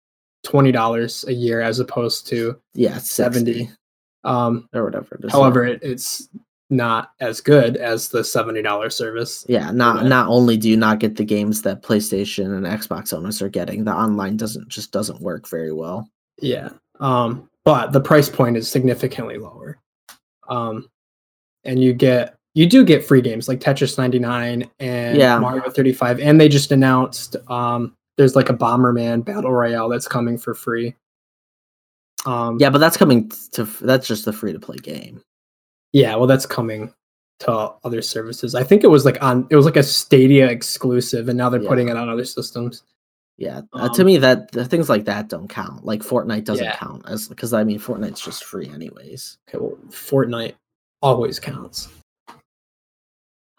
twenty 0.43 0.71
dollars 0.71 1.25
a 1.27 1.33
year 1.33 1.61
as 1.61 1.79
opposed 1.79 2.27
to 2.27 2.59
Yeah, 2.75 2.97
it's 2.97 3.09
70. 3.09 3.53
70 3.53 3.71
um, 4.23 4.69
or 4.73 4.83
whatever. 4.83 5.19
It 5.21 5.31
however, 5.31 5.65
it, 5.65 5.81
it's 5.81 6.29
not 6.69 7.11
as 7.19 7.41
good 7.41 7.77
as 7.77 8.09
the 8.09 8.23
seventy 8.23 8.61
dollar 8.61 8.89
service. 8.89 9.45
Yeah, 9.47 9.71
not 9.71 10.05
not 10.05 10.27
only 10.27 10.57
do 10.57 10.69
you 10.69 10.77
not 10.77 10.99
get 10.99 11.15
the 11.15 11.25
games 11.25 11.61
that 11.63 11.83
PlayStation 11.83 12.55
and 12.55 12.65
Xbox 12.65 13.13
owners 13.13 13.41
are 13.41 13.49
getting, 13.49 13.83
the 13.83 13.93
online 13.93 14.37
doesn't 14.37 14.67
just 14.67 14.91
doesn't 14.91 15.21
work 15.21 15.47
very 15.49 15.73
well. 15.73 16.09
Yeah. 16.41 16.69
Um, 16.99 17.49
but 17.65 17.91
the 17.91 18.01
price 18.01 18.29
point 18.29 18.57
is 18.57 18.69
significantly 18.69 19.37
lower. 19.37 19.79
Um, 20.49 20.89
and 21.65 21.81
you 21.81 21.93
get 21.93 22.35
you 22.55 22.67
do 22.67 22.85
get 22.85 23.03
free 23.03 23.21
games 23.21 23.47
like 23.47 23.59
Tetris 23.59 23.97
99 23.97 24.69
and 24.79 25.17
Yeah. 25.17 25.39
Mario 25.39 25.69
35 25.69 26.19
and 26.19 26.39
they 26.39 26.47
just 26.49 26.71
announced 26.71 27.35
um 27.49 27.95
there's 28.17 28.35
like 28.35 28.49
a 28.49 28.53
Bomberman 28.53 29.25
battle 29.25 29.51
royale 29.51 29.89
that's 29.89 30.07
coming 30.07 30.37
for 30.37 30.53
free. 30.53 30.95
Um 32.25 32.57
Yeah, 32.59 32.69
but 32.69 32.77
that's 32.79 32.97
coming 32.97 33.31
to 33.53 33.63
that's 33.81 34.07
just 34.07 34.25
the 34.25 34.33
free 34.33 34.53
to 34.53 34.59
play 34.59 34.77
game. 34.77 35.21
yeah, 35.93 36.15
well 36.15 36.27
that's 36.27 36.45
coming 36.45 36.93
to 37.39 37.51
other 37.83 38.01
services. 38.01 38.55
I 38.55 38.63
think 38.63 38.83
it 38.83 38.87
was 38.87 39.05
like 39.05 39.21
on 39.23 39.47
it 39.49 39.55
was 39.55 39.65
like 39.65 39.75
a 39.77 39.83
Stadia 39.83 40.47
exclusive 40.49 41.29
and 41.29 41.37
now 41.37 41.49
they're 41.49 41.61
Yeah. 41.61 41.69
putting 41.69 41.89
it 41.89 41.97
on 41.97 42.07
other 42.09 42.25
systems. 42.25 42.83
Yeah, 43.37 43.61
uh, 43.73 43.89
to 43.89 44.01
Um, 44.01 44.05
me 44.05 44.17
that 44.17 44.51
the 44.51 44.63
things 44.63 44.89
like 44.89 45.05
that 45.05 45.27
don't 45.27 45.47
count. 45.49 45.83
Like 45.83 46.01
Fortnite 46.03 46.45
doesn't 46.45 46.63
Yeah. 46.63 46.75
count 46.77 47.03
as 47.07 47.27
because 47.27 47.51
I 47.51 47.63
mean 47.63 47.79
Fortnite's 47.79 48.21
just 48.21 48.43
free 48.43 48.69
anyways. 48.69 49.39
Okay, 49.49 49.57
well 49.57 49.75
Fortnite 49.89 50.53
always 51.03 51.39
counts. 51.39 51.89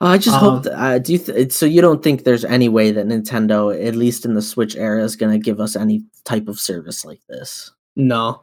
I 0.01 0.19
just 0.19 0.37
Um, 0.37 0.41
hope. 0.57 0.63
That, 0.65 0.75
uh, 0.79 0.99
do 0.99 1.13
you 1.13 1.19
th- 1.19 1.53
so? 1.53 1.67
You 1.67 1.81
don't 1.81 2.03
think 2.03 2.25
there's 2.25 2.45
any 2.45 2.69
way 2.69 2.91
that 2.91 3.07
Nintendo, 3.07 3.73
at 3.87 3.95
least 3.95 4.25
in 4.25 4.35
the 4.35 4.43
Switch 4.43 4.75
era, 4.77 5.03
is 5.05 5.15
going 5.17 5.33
to 5.33 5.43
give 5.43 5.61
us 5.61 5.77
any 5.77 6.05
type 6.25 6.49
of 6.49 6.59
service 6.59 7.05
like 7.05 7.21
this? 7.29 7.71
No. 7.97 8.43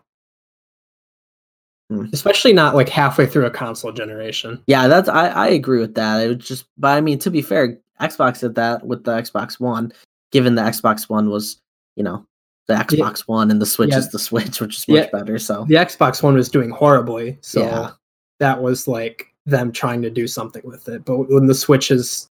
Hmm. 1.90 2.06
Especially 2.14 2.54
not 2.54 2.74
like 2.74 2.88
halfway 2.88 3.26
through 3.26 3.46
a 3.46 3.52
console 3.52 3.92
generation. 3.92 4.64
Yeah, 4.68 4.88
that's 4.88 5.10
I, 5.10 5.28
I 5.28 5.48
agree 5.50 5.80
with 5.82 5.96
that. 5.96 6.24
It 6.24 6.28
would 6.30 6.40
just 6.40 6.66
but 6.78 6.96
I 6.96 7.02
mean 7.02 7.20
to 7.20 7.30
be 7.30 7.42
fair, 7.42 7.78
Xbox 8.00 8.40
did 8.40 8.56
that 8.56 8.88
with 8.88 9.04
the 9.04 9.12
Xbox 9.12 9.60
One, 9.60 9.92
given 10.32 10.56
the 10.56 10.62
Xbox 10.62 11.10
One 11.10 11.30
was, 11.30 11.58
you 11.98 12.04
know, 12.04 12.26
the 12.68 12.76
Xbox 12.76 13.22
One 13.28 13.52
and 13.52 13.62
the 13.62 13.66
Switch 13.66 13.90
Yeah. 13.90 13.98
is 13.98 14.10
the 14.10 14.20
Switch, 14.20 14.62
which 14.62 14.78
is 14.78 14.88
much 14.88 14.98
Yeah. 14.98 15.10
better. 15.12 15.38
So 15.38 15.66
The 15.68 15.76
Xbox 15.76 16.24
One 16.24 16.36
was 16.36 16.48
doing 16.48 16.70
horribly, 16.70 17.38
so 17.42 17.62
Yeah. 17.64 17.92
That 18.42 18.62
was 18.62 18.88
like 18.88 19.28
them 19.46 19.72
trying 19.72 20.02
to 20.02 20.10
do 20.10 20.28
something 20.28 20.64
with 20.66 20.90
it. 20.90 21.06
But 21.06 21.30
when 21.30 21.46
the 21.46 21.54
Switch 21.54 21.92
is 21.92 22.28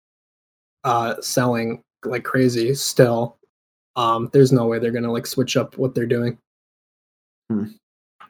uh, 0.85 1.15
selling 1.21 1.83
like 2.05 2.23
crazy 2.23 2.73
still, 2.73 3.37
um, 3.97 4.29
there's 4.31 4.53
no 4.53 4.65
way 4.65 4.79
they're 4.79 4.91
gonna 4.91 5.11
like 5.11 5.27
switch 5.27 5.57
up 5.57 5.77
what 5.77 5.93
they're 5.93 6.05
doing. 6.05 6.37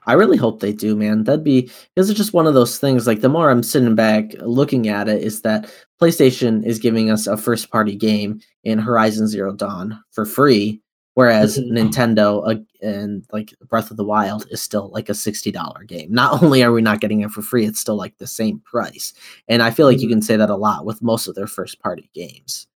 I 0.07 0.13
really 0.13 0.37
hope 0.37 0.59
they 0.59 0.73
do, 0.73 0.95
man. 0.95 1.23
That'd 1.25 1.43
be 1.43 1.69
because 1.93 2.09
it's 2.09 2.17
just 2.17 2.33
one 2.33 2.47
of 2.47 2.55
those 2.55 2.79
things. 2.79 3.05
Like 3.05 3.21
the 3.21 3.29
more 3.29 3.51
I'm 3.51 3.61
sitting 3.63 3.93
back 3.93 4.33
looking 4.39 4.87
at 4.87 5.07
it, 5.07 5.21
is 5.21 5.41
that 5.41 5.71
PlayStation 6.01 6.65
is 6.65 6.79
giving 6.79 7.11
us 7.11 7.27
a 7.27 7.37
first 7.37 7.69
party 7.69 7.95
game 7.95 8.39
in 8.63 8.79
Horizon 8.79 9.27
Zero 9.27 9.53
Dawn 9.53 10.01
for 10.11 10.25
free, 10.25 10.81
whereas 11.17 11.58
Mhm. 11.58 11.71
Nintendo 11.71 12.27
uh, 12.47 12.60
and 12.86 13.25
like 13.34 13.53
Breath 13.67 13.89
of 13.89 13.97
the 13.97 14.03
Wild 14.06 14.45
is 14.51 14.62
still 14.62 14.89
like 14.93 15.10
a 15.10 15.15
sixty 15.15 15.51
dollar 15.51 15.84
game. 15.84 16.12
Not 16.12 16.32
only 16.43 16.62
are 16.63 16.71
we 16.71 16.82
not 16.84 17.01
getting 17.01 17.21
it 17.21 17.32
for 17.32 17.41
free, 17.41 17.65
it's 17.65 17.80
still 17.80 17.95
like 17.97 18.17
the 18.19 18.27
same 18.27 18.60
price. 18.60 19.13
And 19.47 19.63
I 19.63 19.71
feel 19.71 19.88
like 19.88 19.99
you 19.99 20.08
Mhm. 20.08 20.12
can 20.12 20.21
say 20.21 20.38
that 20.38 20.51
a 20.51 20.56
lot 20.56 20.86
with 20.86 21.01
most 21.01 21.27
of 21.27 21.34
their 21.36 21.47
first 21.47 21.80
party 21.82 22.10
games. 22.13 22.67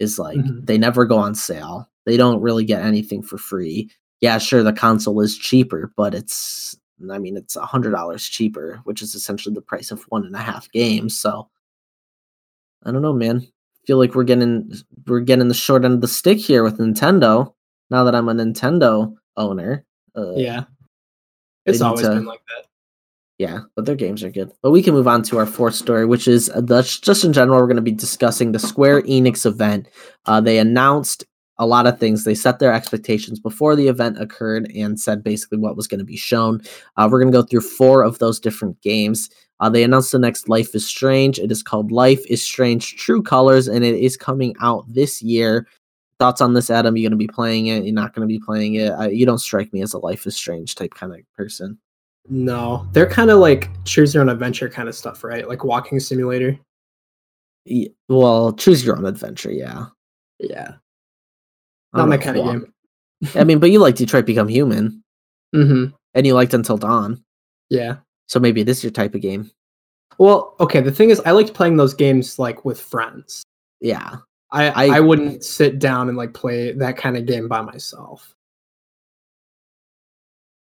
Is 0.00 0.18
like 0.18 0.38
Mhm. 0.38 0.66
they 0.66 0.76
never 0.76 1.04
go 1.06 1.16
on 1.18 1.34
sale. 1.36 1.88
They 2.04 2.16
don't 2.16 2.40
really 2.42 2.64
get 2.64 2.82
anything 2.82 3.22
for 3.22 3.38
free 3.38 3.90
yeah, 4.20 4.38
sure, 4.38 4.62
the 4.62 4.72
console 4.72 5.20
is 5.20 5.36
cheaper, 5.36 5.92
but 5.96 6.14
it's 6.14 6.76
I 7.10 7.18
mean 7.18 7.36
it's 7.36 7.56
a 7.56 7.66
hundred 7.66 7.90
dollars 7.92 8.24
cheaper, 8.26 8.80
which 8.84 9.02
is 9.02 9.14
essentially 9.14 9.54
the 9.54 9.60
price 9.62 9.90
of 9.92 10.02
one 10.08 10.24
and 10.26 10.34
a 10.34 10.38
half 10.38 10.70
games. 10.72 11.14
So 11.16 11.48
I 12.84 12.90
don't 12.92 13.02
know, 13.02 13.12
man. 13.12 13.46
feel 13.86 13.98
like 13.98 14.14
we're 14.16 14.24
getting 14.24 14.72
we're 15.06 15.20
getting 15.20 15.48
the 15.48 15.54
short 15.54 15.84
end 15.84 15.94
of 15.94 16.00
the 16.00 16.08
stick 16.08 16.38
here 16.38 16.62
with 16.64 16.78
Nintendo. 16.78 17.53
Now 17.90 18.04
that 18.04 18.14
I'm 18.14 18.28
a 18.28 18.34
Nintendo 18.34 19.14
owner, 19.36 19.84
uh, 20.16 20.34
Yeah, 20.36 20.64
it's 21.66 21.80
always 21.80 22.02
to- 22.02 22.10
been 22.14 22.24
like 22.24 22.40
that. 22.48 22.66
yeah, 23.38 23.60
but 23.76 23.84
their 23.86 23.96
games 23.96 24.22
are 24.22 24.30
good. 24.30 24.52
But 24.62 24.70
we 24.70 24.82
can 24.82 24.94
move 24.94 25.08
on 25.08 25.22
to 25.24 25.38
our 25.38 25.46
fourth 25.46 25.74
story, 25.74 26.06
which 26.06 26.26
is 26.28 26.48
uh, 26.50 26.60
the, 26.60 26.82
just 26.82 27.24
in 27.24 27.32
general, 27.32 27.58
we're 27.60 27.66
going 27.66 27.76
to 27.76 27.82
be 27.82 27.90
discussing 27.92 28.52
the 28.52 28.58
Square 28.58 29.02
Enix 29.02 29.44
event. 29.44 29.88
Uh, 30.26 30.40
they 30.40 30.58
announced 30.58 31.24
a 31.58 31.66
lot 31.66 31.86
of 31.86 32.00
things. 32.00 32.24
They 32.24 32.34
set 32.34 32.58
their 32.58 32.72
expectations 32.72 33.38
before 33.38 33.76
the 33.76 33.86
event 33.88 34.20
occurred 34.20 34.70
and 34.74 34.98
said 34.98 35.22
basically 35.22 35.58
what 35.58 35.76
was 35.76 35.86
going 35.86 36.00
to 36.00 36.04
be 36.04 36.16
shown. 36.16 36.60
Uh, 36.96 37.08
we're 37.10 37.20
going 37.20 37.32
to 37.32 37.38
go 37.38 37.44
through 37.46 37.60
four 37.60 38.02
of 38.02 38.18
those 38.18 38.40
different 38.40 38.80
games. 38.82 39.30
Uh, 39.60 39.68
they 39.70 39.84
announced 39.84 40.10
the 40.10 40.18
next 40.18 40.48
Life 40.48 40.74
is 40.74 40.84
Strange. 40.84 41.38
It 41.38 41.52
is 41.52 41.62
called 41.62 41.92
Life 41.92 42.24
is 42.28 42.42
Strange 42.42 42.96
True 42.96 43.22
Colors, 43.22 43.68
and 43.68 43.84
it 43.84 43.94
is 43.94 44.16
coming 44.16 44.54
out 44.60 44.84
this 44.92 45.22
year. 45.22 45.68
Thoughts 46.24 46.40
on 46.40 46.54
this, 46.54 46.70
Adam? 46.70 46.96
You're 46.96 47.10
going 47.10 47.18
to 47.18 47.22
be 47.22 47.30
playing 47.30 47.66
it? 47.66 47.84
You're 47.84 47.92
not 47.92 48.14
going 48.14 48.26
to 48.26 48.32
be 48.32 48.38
playing 48.42 48.76
it? 48.76 48.88
Uh, 48.88 49.08
you 49.08 49.26
don't 49.26 49.36
strike 49.36 49.70
me 49.74 49.82
as 49.82 49.92
a 49.92 49.98
Life 49.98 50.26
is 50.26 50.34
Strange 50.34 50.74
type 50.74 50.94
kind 50.94 51.12
of 51.12 51.20
person. 51.36 51.76
No, 52.30 52.88
they're 52.92 53.04
kind 53.10 53.30
of 53.30 53.40
like 53.40 53.68
choose 53.84 54.14
your 54.14 54.22
own 54.22 54.30
adventure 54.30 54.70
kind 54.70 54.88
of 54.88 54.94
stuff, 54.94 55.22
right? 55.22 55.46
Like 55.46 55.64
walking 55.64 56.00
simulator. 56.00 56.58
Y- 57.66 57.88
Well, 58.08 58.54
choose 58.54 58.82
your 58.86 58.96
own 58.96 59.04
adventure. 59.04 59.52
Yeah, 59.52 59.88
Yeah, 60.38 60.76
I 61.92 61.98
not 61.98 62.08
my 62.08 62.16
kind 62.16 62.38
of 62.38 62.44
walk- 62.46 62.52
game. 62.54 62.72
I 63.34 63.44
mean, 63.44 63.58
but 63.58 63.70
you 63.70 63.78
like 63.78 63.94
Detroit 63.96 64.24
Become 64.24 64.48
Human, 64.48 65.02
Mm-hmm. 65.54 65.94
and 66.14 66.26
you 66.26 66.32
liked 66.32 66.54
Until 66.54 66.78
Dawn, 66.78 67.22
Yeah. 67.68 67.96
so 68.28 68.40
maybe 68.40 68.62
it 68.62 68.68
is 68.70 68.82
your 68.82 68.92
type 68.92 69.14
of 69.14 69.20
game. 69.20 69.50
Well, 70.16 70.56
okay. 70.58 70.80
The 70.80 70.90
thing 70.90 71.10
is, 71.10 71.20
I 71.26 71.32
liked 71.32 71.52
playing 71.52 71.76
those 71.76 71.92
games 71.92 72.38
like 72.38 72.64
with 72.64 72.80
friends. 72.80 73.42
Yeah, 73.82 74.16
I, 74.50 74.68
I- 74.70 74.96
I 74.98 75.00
wouldn't 75.00 75.44
sit 75.44 75.78
down 75.78 76.08
and 76.08 76.16
like 76.16 76.34
play 76.34 76.72
that 76.72 76.96
kind 76.96 77.16
of 77.16 77.26
game 77.26 77.48
by 77.48 77.60
myself. 77.62 78.34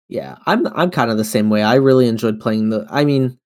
yeah. 0.09 0.37
I'm 0.47 0.67
I'm 0.69 0.91
kind 0.91 1.11
of 1.11 1.17
the 1.19 1.25
same 1.25 1.51
way. 1.51 1.63
I 1.63 1.75
really 1.77 2.09
enjoyed 2.09 2.41
playing 2.41 2.71
the. 2.71 2.87
I 2.91 3.05
mean, 3.05 3.39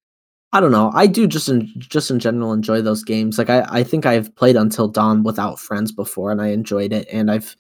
I 0.53 0.61
don't 0.61 0.73
know. 0.73 0.91
I 0.95 1.07
do 1.09 1.27
just 1.27 1.49
in 1.49 1.73
just 1.79 2.11
in 2.11 2.21
general 2.21 2.53
enjoy 2.53 2.83
those 2.83 3.05
games. 3.05 3.39
Like 3.39 3.51
I 3.51 3.67
I 3.69 3.83
think 3.85 4.07
I've 4.07 4.35
played 4.37 4.57
Until 4.57 4.89
Dawn 4.89 5.23
without 5.25 5.61
friends 5.61 5.93
before, 5.93 6.31
and 6.33 6.43
I 6.43 6.49
enjoyed 6.49 6.93
it. 6.93 7.09
And 7.13 7.31
I've 7.31 7.57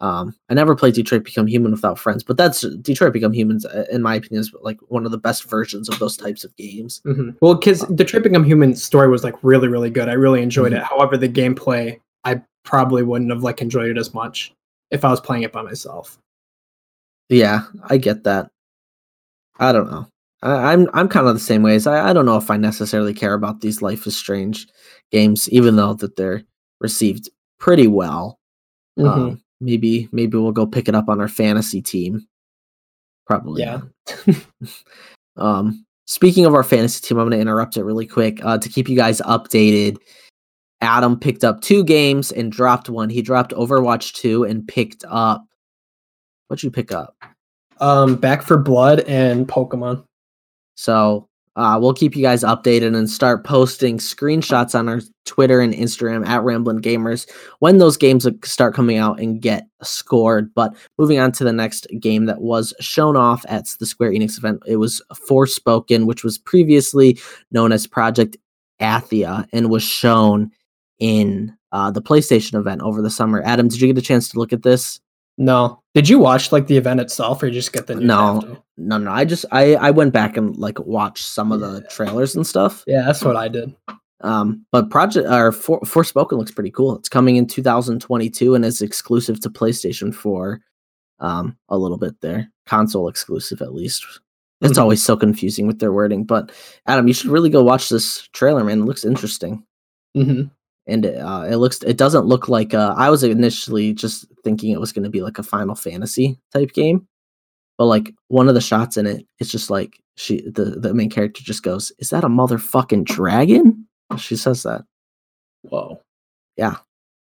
um 0.00 0.34
I 0.48 0.54
never 0.54 0.76
played 0.76 0.94
Detroit 0.94 1.24
Become 1.24 1.46
Human 1.48 1.72
without 1.72 1.98
friends, 1.98 2.22
but 2.22 2.36
that's 2.36 2.60
Detroit 2.82 3.12
Become 3.12 3.32
Humans, 3.32 3.66
uh, 3.66 3.84
in 3.90 4.02
my 4.02 4.14
opinion, 4.16 4.40
is 4.40 4.52
like 4.62 4.78
one 4.88 5.04
of 5.04 5.10
the 5.10 5.18
best 5.18 5.48
versions 5.50 5.88
of 5.88 5.98
those 5.98 6.16
types 6.16 6.44
of 6.44 6.54
games. 6.56 7.00
hmm 7.04 7.30
Well, 7.40 7.54
because 7.54 7.80
Detroit 7.94 8.22
Become 8.22 8.44
Human 8.44 8.74
story 8.76 9.08
was 9.08 9.24
like 9.24 9.34
really, 9.42 9.68
really 9.68 9.90
good. 9.90 10.08
I 10.08 10.12
really 10.14 10.42
enjoyed 10.42 10.72
it. 10.72 10.82
However, 10.82 11.16
the 11.16 11.28
gameplay, 11.28 11.98
I 12.24 12.40
probably 12.64 13.02
wouldn't 13.02 13.30
have 13.30 13.42
like 13.42 13.60
enjoyed 13.60 13.90
it 13.90 13.98
as 13.98 14.14
much 14.14 14.52
if 14.90 15.04
I 15.04 15.10
was 15.10 15.20
playing 15.20 15.42
it 15.42 15.52
by 15.52 15.62
myself. 15.62 16.18
Yeah, 17.28 17.62
I 17.84 17.98
get 17.98 18.24
that. 18.24 18.50
I 19.58 19.72
don't 19.72 19.90
know. 19.90 20.06
I, 20.42 20.72
I'm 20.72 20.88
I'm 20.94 21.08
kind 21.08 21.26
of 21.26 21.34
the 21.34 21.40
same 21.40 21.62
ways. 21.62 21.86
I, 21.86 22.10
I 22.10 22.12
don't 22.12 22.26
know 22.26 22.36
if 22.36 22.50
I 22.50 22.56
necessarily 22.56 23.12
care 23.14 23.34
about 23.34 23.60
these 23.60 23.82
Life 23.82 24.06
is 24.06 24.16
Strange 24.16 24.68
games, 25.10 25.48
even 25.50 25.76
though 25.76 25.94
that 25.94 26.16
they're 26.16 26.42
received 26.80 27.28
pretty 27.58 27.86
well. 27.88 28.38
Mhm. 28.98 29.08
Um, 29.08 29.42
maybe 29.60 30.08
maybe 30.12 30.36
we'll 30.36 30.52
go 30.52 30.66
pick 30.66 30.88
it 30.88 30.94
up 30.94 31.08
on 31.08 31.20
our 31.20 31.28
fantasy 31.28 31.82
team. 31.82 32.26
Probably. 33.26 33.62
Yeah. 33.62 33.80
um, 35.36 35.84
speaking 36.06 36.46
of 36.46 36.54
our 36.54 36.64
fantasy 36.64 37.00
team, 37.00 37.18
I'm 37.18 37.28
going 37.28 37.38
to 37.38 37.40
interrupt 37.40 37.76
it 37.76 37.84
really 37.84 38.06
quick 38.06 38.42
uh, 38.44 38.58
to 38.58 38.68
keep 38.68 38.88
you 38.88 38.96
guys 38.96 39.20
updated. 39.20 39.98
Adam 40.80 41.18
picked 41.18 41.44
up 41.44 41.60
two 41.60 41.84
games 41.84 42.30
and 42.30 42.52
dropped 42.52 42.88
one. 42.88 43.10
He 43.10 43.20
dropped 43.20 43.52
Overwatch 43.52 44.14
2 44.14 44.44
and 44.44 44.66
picked 44.66 45.04
up. 45.08 45.44
What'd 46.46 46.62
you 46.62 46.70
pick 46.70 46.92
up? 46.92 47.16
Um, 47.80 48.16
Back 48.16 48.42
4 48.42 48.58
Blood 48.58 49.00
and 49.00 49.46
Pokemon. 49.46 50.04
So 50.76 51.28
uh, 51.58 51.76
we'll 51.76 51.92
keep 51.92 52.14
you 52.14 52.22
guys 52.22 52.44
updated 52.44 52.96
and 52.96 53.10
start 53.10 53.44
posting 53.44 53.98
screenshots 53.98 54.78
on 54.78 54.88
our 54.88 55.00
Twitter 55.24 55.60
and 55.60 55.74
Instagram 55.74 56.24
at 56.24 56.44
Ramblin' 56.44 56.80
Gamers 56.80 57.28
when 57.58 57.78
those 57.78 57.96
games 57.96 58.28
start 58.44 58.74
coming 58.74 58.96
out 58.96 59.18
and 59.18 59.42
get 59.42 59.66
scored. 59.82 60.54
But 60.54 60.76
moving 60.98 61.18
on 61.18 61.32
to 61.32 61.42
the 61.42 61.52
next 61.52 61.88
game 61.98 62.26
that 62.26 62.40
was 62.42 62.72
shown 62.78 63.16
off 63.16 63.44
at 63.48 63.66
the 63.80 63.86
Square 63.86 64.12
Enix 64.12 64.38
event, 64.38 64.62
it 64.66 64.76
was 64.76 65.02
Forspoken, 65.28 66.06
which 66.06 66.22
was 66.22 66.38
previously 66.38 67.18
known 67.50 67.72
as 67.72 67.88
Project 67.88 68.36
Athia 68.80 69.48
and 69.52 69.68
was 69.68 69.82
shown 69.82 70.52
in 71.00 71.52
uh, 71.72 71.90
the 71.90 72.02
PlayStation 72.02 72.54
event 72.54 72.82
over 72.82 73.02
the 73.02 73.10
summer. 73.10 73.42
Adam, 73.44 73.66
did 73.66 73.80
you 73.80 73.92
get 73.92 73.98
a 73.98 74.06
chance 74.06 74.28
to 74.28 74.38
look 74.38 74.52
at 74.52 74.62
this? 74.62 75.00
No. 75.38 75.80
Did 75.94 76.08
you 76.08 76.18
watch 76.18 76.52
like 76.52 76.66
the 76.66 76.76
event 76.76 77.00
itself 77.00 77.42
or 77.42 77.46
you 77.46 77.52
just 77.52 77.72
get 77.72 77.86
the 77.86 77.94
No. 77.94 78.58
No, 78.76 78.98
no. 78.98 79.10
I 79.10 79.24
just 79.24 79.44
I 79.52 79.74
I 79.76 79.90
went 79.90 80.12
back 80.12 80.36
and 80.36 80.56
like 80.56 80.78
watched 80.80 81.24
some 81.24 81.52
of 81.52 81.60
the 81.60 81.80
trailers 81.90 82.34
and 82.36 82.46
stuff. 82.46 82.84
Yeah, 82.86 83.02
that's 83.06 83.24
what 83.24 83.36
I 83.36 83.48
did. 83.48 83.74
Um, 84.20 84.66
but 84.72 84.90
Project 84.90 85.28
or 85.28 85.52
For 85.52 85.80
Forspoken 85.82 86.32
looks 86.38 86.50
pretty 86.50 86.72
cool. 86.72 86.96
It's 86.98 87.08
coming 87.08 87.36
in 87.36 87.46
2022 87.46 88.54
and 88.56 88.64
it's 88.64 88.82
exclusive 88.82 89.40
to 89.40 89.48
PlayStation 89.50 90.12
4. 90.12 90.60
Um, 91.20 91.56
a 91.68 91.78
little 91.78 91.98
bit 91.98 92.20
there, 92.20 92.50
console 92.66 93.08
exclusive 93.08 93.62
at 93.62 93.74
least. 93.74 94.04
It's 94.60 94.76
Mhm. 94.78 94.82
always 94.82 95.02
so 95.02 95.16
confusing 95.16 95.66
with 95.68 95.78
their 95.78 95.92
wording. 95.92 96.24
But 96.24 96.50
Adam, 96.86 97.06
you 97.08 97.14
should 97.14 97.30
really 97.30 97.50
go 97.50 97.62
watch 97.62 97.88
this 97.88 98.28
trailer, 98.32 98.64
man. 98.64 98.80
It 98.80 98.84
looks 98.84 99.04
interesting, 99.04 99.64
hmm 100.14 100.42
and 100.88 101.04
it, 101.04 101.16
uh, 101.16 101.44
it 101.48 101.56
looks. 101.56 101.82
It 101.82 101.96
doesn't 101.96 102.26
look 102.26 102.48
like. 102.48 102.74
Uh, 102.74 102.94
I 102.96 103.10
was 103.10 103.22
initially 103.22 103.92
just 103.92 104.26
thinking 104.42 104.72
it 104.72 104.80
was 104.80 104.92
going 104.92 105.04
to 105.04 105.10
be 105.10 105.22
like 105.22 105.38
a 105.38 105.42
Final 105.42 105.74
Fantasy 105.74 106.38
type 106.52 106.72
game, 106.72 107.06
but 107.76 107.86
like 107.86 108.14
one 108.28 108.48
of 108.48 108.54
the 108.54 108.60
shots 108.60 108.96
in 108.96 109.06
it, 109.06 109.26
it's 109.38 109.50
just 109.50 109.70
like 109.70 110.00
she, 110.16 110.40
the 110.50 110.64
the 110.64 110.94
main 110.94 111.10
character, 111.10 111.42
just 111.42 111.62
goes, 111.62 111.92
"Is 111.98 112.10
that 112.10 112.24
a 112.24 112.28
motherfucking 112.28 113.04
dragon?" 113.04 113.86
She 114.16 114.36
says 114.36 114.62
that. 114.62 114.82
Whoa. 115.62 116.00
Yeah, 116.56 116.76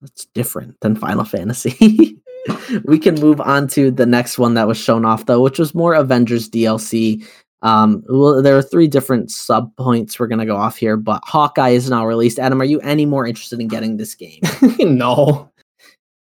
that's 0.02 0.26
different 0.34 0.80
than 0.82 0.96
Final 0.96 1.24
Fantasy. 1.24 2.18
we 2.86 3.00
can 3.00 3.16
move 3.16 3.40
on 3.40 3.68
to 3.70 3.92
the 3.92 4.06
next 4.06 4.38
one 4.38 4.56
that 4.56 4.68
was 4.68 4.78
shown 4.78 5.06
off 5.06 5.26
though, 5.26 5.42
which 5.42 5.60
was 5.60 5.76
more 5.76 5.94
Avengers 5.94 6.50
DLC. 6.50 7.26
Um, 7.64 8.04
well, 8.10 8.42
there 8.42 8.58
are 8.58 8.62
three 8.62 8.88
different 8.88 9.30
sub 9.30 9.76
points 9.76 10.20
we're 10.20 10.28
gonna 10.28 10.46
go 10.46 10.56
off 10.56 10.78
here, 10.78 10.98
but 10.98 11.22
Hawkeye 11.26 11.70
is 11.70 11.90
now 11.90 12.06
released. 12.06 12.40
Adam, 12.40 12.62
are 12.62 12.66
you 12.66 12.80
any 12.82 13.06
more 13.06 13.28
interested 13.28 13.60
in 13.60 13.68
getting 13.68 13.98
this 13.98 14.16
game? 14.16 14.42
no. 14.80 15.52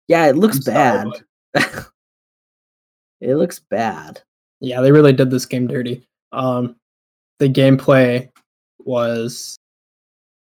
yeah, 0.08 0.28
it 0.28 0.36
looks 0.36 0.68
I'm 0.68 0.74
bad. 0.74 1.08
it 3.22 3.36
looks 3.36 3.60
bad. 3.60 4.22
Yeah, 4.60 4.82
they 4.82 4.92
really 4.92 5.14
did 5.14 5.32
this 5.32 5.46
game 5.46 5.68
dirty. 5.68 6.06
Um, 6.32 6.76
the 7.40 7.50
gameplay 7.50 8.30
was 8.80 9.58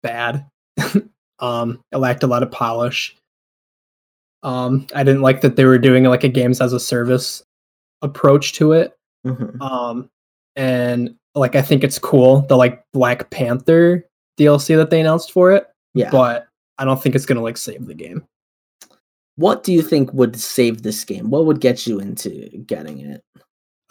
bad. 0.04 0.46
um, 1.40 1.82
it 1.92 1.98
lacked 1.98 2.24
a 2.24 2.28
lot 2.28 2.44
of 2.44 2.52
polish. 2.52 3.16
Um, 4.44 4.88
I 4.96 5.04
didn't 5.04 5.22
like 5.22 5.42
that 5.42 5.56
they 5.56 5.66
were 5.66 5.78
doing 5.78 6.06
like 6.06 6.24
a 6.24 6.30
games 6.30 6.60
as 6.60 6.74
a 6.74 6.80
service 6.80 7.44
approach 8.02 8.54
to 8.54 8.72
it. 8.72 8.98
Mhm. 9.26 9.62
Um, 9.62 10.10
and 10.56 11.16
like 11.36 11.56
I 11.56 11.62
think 11.62 11.84
it's 11.84 11.98
cool 12.00 12.42
the 12.48 12.58
like 12.58 12.84
Black 12.94 13.30
Panther 13.30 14.06
DLC 14.40 14.76
that 14.78 14.90
they 14.90 15.00
announced 15.02 15.32
for 15.32 15.52
it, 15.52 15.68
Yeah. 15.94 16.10
but 16.12 16.48
I 16.78 16.86
don't 16.86 17.02
think 17.02 17.16
it's 17.16 17.26
gonna 17.26 17.42
like 17.42 17.58
save 17.58 17.86
the 17.86 17.94
game. 17.94 18.24
what 19.38 19.64
do 19.64 19.72
you 19.74 19.82
think 19.82 20.12
would 20.14 20.40
save 20.40 20.84
this 20.84 21.04
game? 21.04 21.30
What 21.30 21.46
would 21.46 21.62
get 21.62 21.88
you 21.88 22.00
into 22.00 22.48
getting 22.66 23.00
it? 23.00 23.24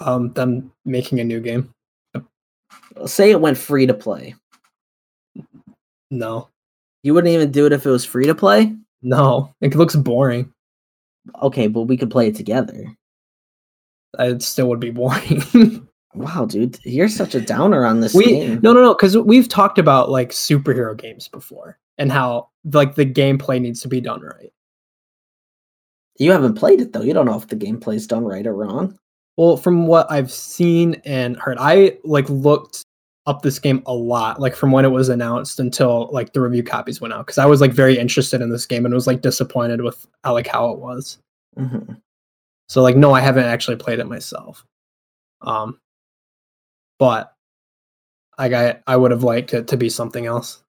Um, 0.00 0.32
them 0.34 0.70
making 0.84 1.18
a 1.20 1.24
new 1.24 1.40
game. 1.40 1.72
Say 3.06 3.30
it 3.30 3.40
went 3.40 3.58
free 3.58 3.86
to 3.86 3.94
play. 3.94 4.34
No, 6.10 6.48
You 7.02 7.14
wouldn't 7.14 7.32
even 7.32 7.52
do 7.52 7.66
it 7.66 7.72
if 7.72 7.86
it 7.86 7.90
was 7.90 8.04
free 8.04 8.26
to 8.26 8.34
play? 8.34 8.74
no, 9.02 9.54
it 9.62 9.74
looks 9.74 9.96
boring. 9.96 10.52
Okay, 11.42 11.68
but 11.68 11.82
we 11.82 11.96
could 11.96 12.10
play 12.10 12.28
it 12.28 12.34
together. 12.34 12.84
It 14.18 14.42
still 14.42 14.68
would 14.68 14.80
be 14.80 14.90
boring. 15.00 15.86
Wow, 16.14 16.44
dude, 16.44 16.78
you're 16.84 17.08
such 17.08 17.34
a 17.34 17.40
downer 17.40 17.84
on 17.84 18.00
this 18.00 18.14
we 18.14 18.24
game. 18.24 18.60
no 18.62 18.72
no 18.72 18.82
no 18.82 18.94
because 18.94 19.16
we've 19.16 19.48
talked 19.48 19.78
about 19.78 20.10
like 20.10 20.30
superhero 20.30 20.96
games 20.96 21.28
before 21.28 21.78
and 21.98 22.10
how 22.10 22.48
like 22.72 22.96
the 22.96 23.06
gameplay 23.06 23.60
needs 23.60 23.80
to 23.82 23.88
be 23.88 24.00
done 24.00 24.20
right. 24.20 24.52
You 26.18 26.32
haven't 26.32 26.54
played 26.54 26.80
it 26.80 26.92
though. 26.92 27.02
You 27.02 27.14
don't 27.14 27.26
know 27.26 27.36
if 27.36 27.48
the 27.48 27.56
gameplay's 27.56 28.06
done 28.06 28.24
right 28.24 28.46
or 28.46 28.54
wrong. 28.54 28.98
Well, 29.36 29.56
from 29.56 29.86
what 29.86 30.10
I've 30.10 30.30
seen 30.32 31.00
and 31.04 31.36
heard, 31.38 31.56
I 31.60 31.96
like 32.04 32.28
looked 32.28 32.84
up 33.26 33.42
this 33.42 33.58
game 33.58 33.82
a 33.86 33.94
lot, 33.94 34.40
like 34.40 34.56
from 34.56 34.72
when 34.72 34.84
it 34.84 34.90
was 34.90 35.08
announced 35.08 35.60
until 35.60 36.10
like 36.12 36.32
the 36.32 36.40
review 36.40 36.62
copies 36.62 37.00
went 37.00 37.14
out, 37.14 37.26
because 37.26 37.38
I 37.38 37.46
was 37.46 37.60
like 37.60 37.72
very 37.72 37.96
interested 37.96 38.40
in 38.42 38.50
this 38.50 38.66
game 38.66 38.84
and 38.84 38.92
was 38.92 39.06
like 39.06 39.22
disappointed 39.22 39.82
with 39.82 40.06
how 40.24 40.32
like 40.32 40.48
how 40.48 40.70
it 40.72 40.78
was. 40.78 41.18
hmm 41.56 41.92
So 42.68 42.82
like 42.82 42.96
no, 42.96 43.12
I 43.12 43.20
haven't 43.20 43.44
actually 43.46 43.76
played 43.76 44.00
it 44.00 44.08
myself. 44.08 44.66
Um, 45.42 45.78
but 47.00 47.34
like 48.38 48.52
I 48.52 48.78
I 48.86 48.96
would 48.96 49.10
have 49.10 49.24
liked 49.24 49.52
it 49.54 49.66
to 49.68 49.76
be 49.76 49.88
something 49.88 50.26
else. 50.26 50.62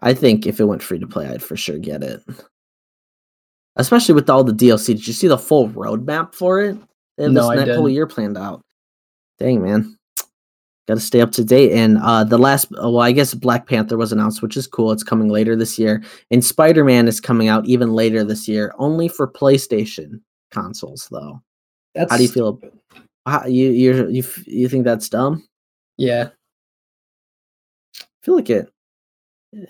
I 0.00 0.14
think 0.14 0.46
if 0.46 0.58
it 0.58 0.64
went 0.64 0.82
free 0.82 0.98
to 0.98 1.06
play, 1.06 1.28
I'd 1.28 1.42
for 1.42 1.56
sure 1.56 1.78
get 1.78 2.02
it. 2.02 2.22
Especially 3.76 4.14
with 4.14 4.30
all 4.30 4.42
the 4.42 4.52
DLC. 4.52 4.86
Did 4.86 5.06
you 5.06 5.12
see 5.12 5.28
the 5.28 5.38
full 5.38 5.68
roadmap 5.68 6.34
for 6.34 6.60
it? 6.60 6.76
They 7.16 7.24
have 7.24 7.32
No, 7.32 7.54
this 7.54 7.66
that 7.66 7.76
whole 7.76 7.88
year 7.88 8.06
planned 8.06 8.38
out. 8.38 8.62
Dang 9.38 9.62
man, 9.62 9.96
got 10.88 10.94
to 10.94 11.00
stay 11.00 11.20
up 11.20 11.30
to 11.32 11.44
date. 11.44 11.72
And 11.72 11.98
uh, 11.98 12.24
the 12.24 12.38
last, 12.38 12.72
uh, 12.72 12.90
well, 12.90 13.00
I 13.00 13.12
guess 13.12 13.34
Black 13.34 13.68
Panther 13.68 13.96
was 13.96 14.10
announced, 14.10 14.42
which 14.42 14.56
is 14.56 14.66
cool. 14.66 14.90
It's 14.90 15.04
coming 15.04 15.28
later 15.28 15.54
this 15.54 15.78
year, 15.78 16.02
and 16.30 16.44
Spider 16.44 16.84
Man 16.84 17.06
is 17.06 17.20
coming 17.20 17.48
out 17.48 17.66
even 17.66 17.92
later 17.92 18.24
this 18.24 18.48
year, 18.48 18.72
only 18.78 19.06
for 19.06 19.30
PlayStation 19.30 20.20
consoles 20.50 21.08
though. 21.10 21.40
That's 21.94 22.10
How 22.10 22.16
do 22.16 22.22
you 22.22 22.28
feel? 22.28 22.60
You 23.46 23.70
you 23.70 24.08
you 24.08 24.24
you 24.46 24.68
think 24.68 24.84
that's 24.84 25.08
dumb? 25.08 25.46
Yeah, 25.96 26.30
I 28.00 28.04
feel 28.22 28.36
like 28.36 28.50
it 28.50 28.70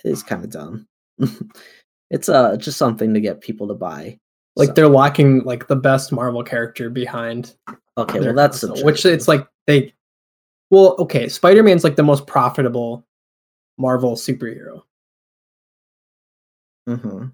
is 0.03 0.23
kind 0.23 0.43
of 0.43 0.49
dumb. 0.51 0.87
it's 2.09 2.29
uh 2.29 2.55
just 2.57 2.77
something 2.77 3.13
to 3.13 3.19
get 3.21 3.41
people 3.41 3.67
to 3.67 3.73
buy. 3.73 4.19
like 4.55 4.69
So- 4.69 4.73
they're 4.73 4.87
locking 4.87 5.43
like 5.43 5.67
the 5.67 5.75
best 5.75 6.11
Marvel 6.11 6.43
character 6.43 6.89
behind 6.89 7.55
okay, 7.97 8.19
well 8.19 8.33
that's 8.33 8.61
console, 8.61 8.85
which 8.85 9.05
it's 9.05 9.27
like 9.27 9.47
they. 9.67 9.93
Well, 10.71 10.95
okay, 10.99 11.27
Spider 11.29 11.63
Man's 11.63 11.83
like 11.83 11.95
the 11.95 12.03
most 12.03 12.27
profitable 12.27 13.03
Marvel 13.79 14.13
superhero. 14.15 14.83
Mhm. 16.87 17.31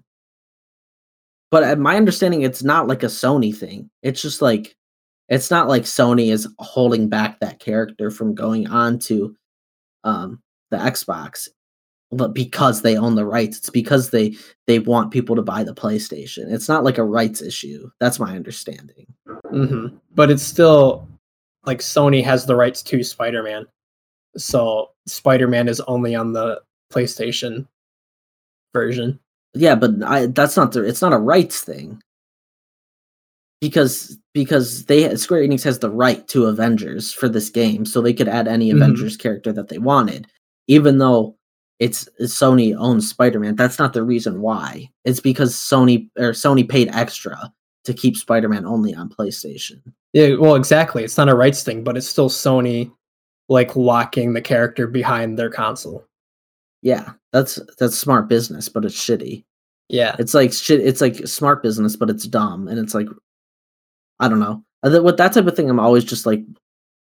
But 1.50 1.62
uh, 1.64 1.76
my 1.76 1.96
understanding, 1.96 2.42
it's 2.42 2.62
not 2.62 2.88
like 2.88 3.02
a 3.02 3.06
Sony 3.06 3.54
thing. 3.54 3.90
It's 4.02 4.20
just 4.22 4.40
like 4.42 4.76
it's 5.28 5.50
not 5.50 5.68
like 5.68 5.82
Sony 5.82 6.32
is 6.32 6.48
holding 6.58 7.08
back 7.08 7.40
that 7.40 7.58
character 7.58 8.10
from 8.10 8.34
going 8.34 8.68
on 8.68 8.98
to 9.00 9.34
um, 10.04 10.40
the 10.70 10.76
Xbox, 10.76 11.48
but 12.12 12.32
because 12.32 12.82
they 12.82 12.96
own 12.96 13.16
the 13.16 13.26
rights, 13.26 13.58
it's 13.58 13.70
because 13.70 14.10
they 14.10 14.36
they 14.66 14.78
want 14.78 15.10
people 15.10 15.34
to 15.34 15.42
buy 15.42 15.64
the 15.64 15.74
PlayStation. 15.74 16.52
It's 16.52 16.68
not 16.68 16.84
like 16.84 16.98
a 16.98 17.04
rights 17.04 17.42
issue. 17.42 17.90
That's 17.98 18.20
my 18.20 18.36
understanding. 18.36 19.06
hmm 19.50 19.88
But 20.14 20.30
it's 20.30 20.44
still 20.44 21.08
like 21.64 21.80
Sony 21.80 22.22
has 22.22 22.46
the 22.46 22.54
rights 22.54 22.82
to 22.82 23.02
Spider 23.02 23.42
Man, 23.42 23.66
so 24.36 24.90
Spider 25.06 25.48
Man 25.48 25.68
is 25.68 25.80
only 25.82 26.14
on 26.14 26.32
the 26.32 26.62
PlayStation 26.92 27.66
version. 28.72 29.18
Yeah, 29.54 29.74
but 29.74 30.02
I, 30.04 30.26
that's 30.26 30.56
not 30.56 30.72
the. 30.72 30.82
It's 30.84 31.02
not 31.02 31.12
a 31.12 31.18
rights 31.18 31.62
thing. 31.62 32.00
Because 33.60 34.18
because 34.34 34.84
they 34.84 35.14
Square 35.16 35.42
Enix 35.48 35.64
has 35.64 35.78
the 35.78 35.90
right 35.90 36.26
to 36.28 36.46
Avengers 36.46 37.12
for 37.12 37.28
this 37.28 37.48
game, 37.48 37.86
so 37.86 38.00
they 38.02 38.12
could 38.12 38.28
add 38.28 38.46
any 38.48 38.70
Mhm. 38.70 38.76
Avengers 38.76 39.16
character 39.16 39.52
that 39.52 39.68
they 39.68 39.78
wanted, 39.78 40.26
even 40.68 40.98
though 40.98 41.36
it's 41.80 42.06
it's 42.18 42.34
Sony 42.38 42.76
owns 42.76 43.08
Spider 43.08 43.40
Man. 43.40 43.56
That's 43.56 43.78
not 43.78 43.92
the 43.94 44.02
reason 44.02 44.40
why. 44.42 44.90
It's 45.04 45.20
because 45.20 45.54
Sony 45.54 46.10
or 46.18 46.32
Sony 46.32 46.68
paid 46.68 46.90
extra 46.92 47.50
to 47.84 47.94
keep 47.94 48.16
Spider 48.16 48.48
Man 48.50 48.66
only 48.66 48.94
on 48.94 49.08
PlayStation. 49.08 49.80
Yeah, 50.12 50.34
well, 50.34 50.54
exactly. 50.54 51.02
It's 51.04 51.16
not 51.16 51.28
a 51.30 51.34
rights 51.34 51.62
thing, 51.62 51.82
but 51.82 51.96
it's 51.96 52.06
still 52.08 52.28
Sony 52.28 52.90
like 53.48 53.74
locking 53.76 54.32
the 54.34 54.40
character 54.42 54.86
behind 54.86 55.38
their 55.38 55.50
console. 55.50 56.04
Yeah, 56.82 57.12
that's 57.32 57.58
that's 57.78 57.96
smart 57.96 58.28
business, 58.28 58.68
but 58.68 58.84
it's 58.84 58.94
shitty. 58.98 59.44
Yeah, 59.88 60.16
It's 60.18 60.34
like 60.34 60.52
shit. 60.52 60.80
It's 60.80 61.00
like 61.00 61.26
smart 61.28 61.62
business, 61.62 61.96
but 61.96 62.10
it's 62.10 62.26
dumb, 62.26 62.66
and 62.68 62.78
it's 62.78 62.92
like, 62.94 63.06
I 64.20 64.28
don't 64.28 64.40
know. 64.40 64.62
Uh, 64.82 65.02
With 65.02 65.16
that 65.18 65.32
type 65.32 65.46
of 65.46 65.56
thing, 65.56 65.68
I'm 65.70 65.80
always 65.80 66.04
just 66.04 66.26
like, 66.26 66.42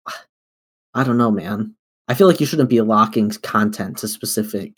I 0.94 1.04
don't 1.04 1.18
know, 1.18 1.32
man. 1.32 1.76
I 2.08 2.14
feel 2.14 2.28
like 2.28 2.40
you 2.40 2.46
shouldn't 2.46 2.70
be 2.70 2.82
locking 2.82 3.30
content 3.30 3.98
to 4.00 4.08
specific 4.08 4.74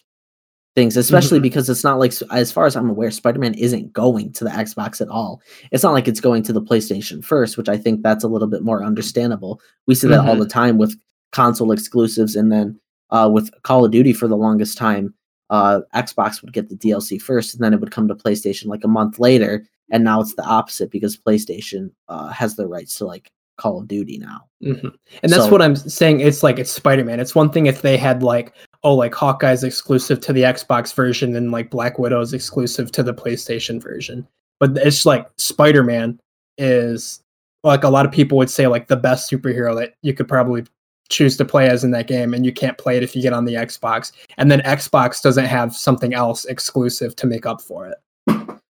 things, 0.75 0.97
especially 0.97 1.39
Mhm. 1.39 1.43
because 1.43 1.69
it's 1.69 1.83
not 1.83 1.99
like, 1.99 2.13
as 2.31 2.51
far 2.51 2.65
as 2.65 2.75
I'm 2.75 2.89
aware, 2.89 3.11
Spider-Man 3.11 3.53
isn't 3.55 3.93
going 3.93 4.31
to 4.33 4.43
the 4.43 4.49
Xbox 4.49 5.01
at 5.01 5.07
all. 5.07 5.41
It's 5.71 5.83
not 5.83 5.93
like 5.93 6.07
it's 6.07 6.19
going 6.21 6.43
to 6.43 6.53
the 6.53 6.61
PlayStation 6.61 7.23
first, 7.23 7.57
which 7.57 7.69
I 7.69 7.77
think 7.77 8.01
that's 8.01 8.23
a 8.23 8.27
little 8.27 8.47
bit 8.47 8.63
more 8.63 8.83
understandable. 8.83 9.61
We 9.87 9.95
see 9.95 10.07
that 10.07 10.21
all 10.27 10.35
Mhm. 10.35 10.39
the 10.39 10.47
time 10.47 10.77
with 10.77 10.95
console 11.31 11.71
exclusives, 11.71 12.35
and 12.35 12.51
then 12.51 12.79
uh, 13.11 13.29
with 13.31 13.51
Call 13.61 13.85
of 13.85 13.91
Duty 13.91 14.11
for 14.13 14.27
the 14.27 14.35
longest 14.37 14.75
time, 14.75 15.13
uh, 15.51 15.81
Xbox 15.93 16.41
would 16.41 16.51
get 16.53 16.69
the 16.69 16.75
DLC 16.75 17.19
first, 17.21 17.53
and 17.53 17.63
then 17.63 17.71
it 17.71 17.79
would 17.79 17.91
come 17.91 18.07
to 18.07 18.15
PlayStation 18.15 18.65
like 18.65 18.83
a 18.83 18.87
month 18.87 19.19
later. 19.19 19.67
And 19.91 20.03
now 20.03 20.21
it's 20.21 20.35
the 20.35 20.43
opposite 20.45 20.89
because 20.91 21.17
PlayStation 21.17 21.91
uh, 22.09 22.27
has 22.29 22.55
the 22.55 22.67
rights 22.67 22.95
to 22.97 23.05
like 23.05 23.29
Call 23.57 23.79
of 23.79 23.87
Duty 23.87 24.17
now. 24.17 24.45
hmm 24.61 24.87
and 25.21 25.31
that's 25.31 25.43
So- 25.45 25.51
what 25.51 25.61
I'm 25.61 25.75
saying. 25.75 26.21
It's 26.21 26.41
like 26.41 26.57
it's 26.57 26.71
Spider 26.71 27.03
Man. 27.03 27.19
It's 27.19 27.35
one 27.35 27.51
thing 27.51 27.67
if 27.67 27.81
they 27.83 27.97
had 27.97 28.23
like 28.23 28.53
oh 28.83 28.95
like 28.95 29.13
Hawkeye's 29.13 29.63
exclusive 29.63 30.19
to 30.21 30.33
the 30.33 30.41
Xbox 30.41 30.93
version 30.93 31.35
and 31.35 31.51
like 31.51 31.69
Black 31.69 31.99
Widow's 31.99 32.33
exclusive 32.33 32.91
to 32.93 33.03
the 33.03 33.13
PlayStation 33.13 33.81
version, 33.81 34.27
but 34.59 34.75
it's 34.77 35.05
like 35.05 35.27
Spider 35.37 35.83
Man 35.83 36.19
is 36.57 37.21
like 37.63 37.83
a 37.83 37.89
lot 37.89 38.05
of 38.05 38.11
people 38.11 38.37
would 38.37 38.49
say 38.49 38.67
like 38.67 38.87
the 38.87 38.95
best 38.97 39.29
superhero 39.31 39.75
that 39.77 39.93
you 40.01 40.13
could 40.13 40.27
probably 40.27 40.63
choose 41.09 41.37
to 41.37 41.45
play 41.45 41.69
as 41.69 41.83
in 41.83 41.91
that 41.91 42.07
game 42.07 42.33
and 42.33 42.45
you 42.45 42.51
can't 42.51 42.77
play 42.79 42.97
it 42.97 43.03
if 43.03 43.15
you 43.15 43.21
get 43.21 43.33
on 43.33 43.45
the 43.45 43.53
Xbox 43.53 44.11
and 44.37 44.49
then 44.49 44.61
Xbox 44.61 45.21
doesn't 45.21 45.45
have 45.45 45.75
something 45.75 46.13
else 46.13 46.45
exclusive 46.45 47.15
to 47.17 47.27
make 47.27 47.45
up 47.45 47.61
for 47.61 47.87
it. 47.87 47.97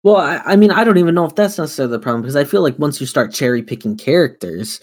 Well, 0.04 0.18
I, 0.18 0.42
I 0.46 0.56
mean, 0.58 0.72
I 0.72 0.84
don't 0.84 0.98
even 0.98 1.16
know 1.16 1.26
if 1.26 1.36
that's 1.36 1.58
necessarily 1.58 1.94
the 1.94 2.00
problem 2.00 2.22
because 2.22 2.36
I 2.36 2.44
feel 2.44 2.62
like 2.62 2.78
once 2.78 3.00
you 3.00 3.08
start 3.08 3.34
cherry 3.34 3.64
picking 3.64 3.96
characters, 3.96 4.82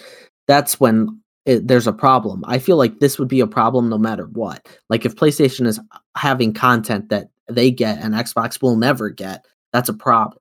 that's 0.49 0.81
when 0.81 1.21
it, 1.45 1.69
there's 1.69 1.87
a 1.87 1.93
problem. 1.93 2.43
I 2.47 2.59
feel 2.59 2.77
like 2.77 3.01
this 3.01 3.19
would 3.19 3.29
be 3.29 3.41
a 3.41 3.47
problem 3.47 3.89
no 3.89 3.99
matter 3.99 4.25
what. 4.27 4.67
Like 4.89 5.05
if 5.05 5.17
PlayStation 5.17 5.67
is 5.67 5.79
having 6.17 6.55
content 6.55 7.11
that 7.11 7.29
they 7.49 7.71
get 7.71 7.99
and 7.99 8.15
Xbox 8.15 8.63
will 8.63 8.77
never 8.77 9.11
get, 9.11 9.45
that's 9.73 9.89
a 9.89 9.95
problem. 9.95 10.39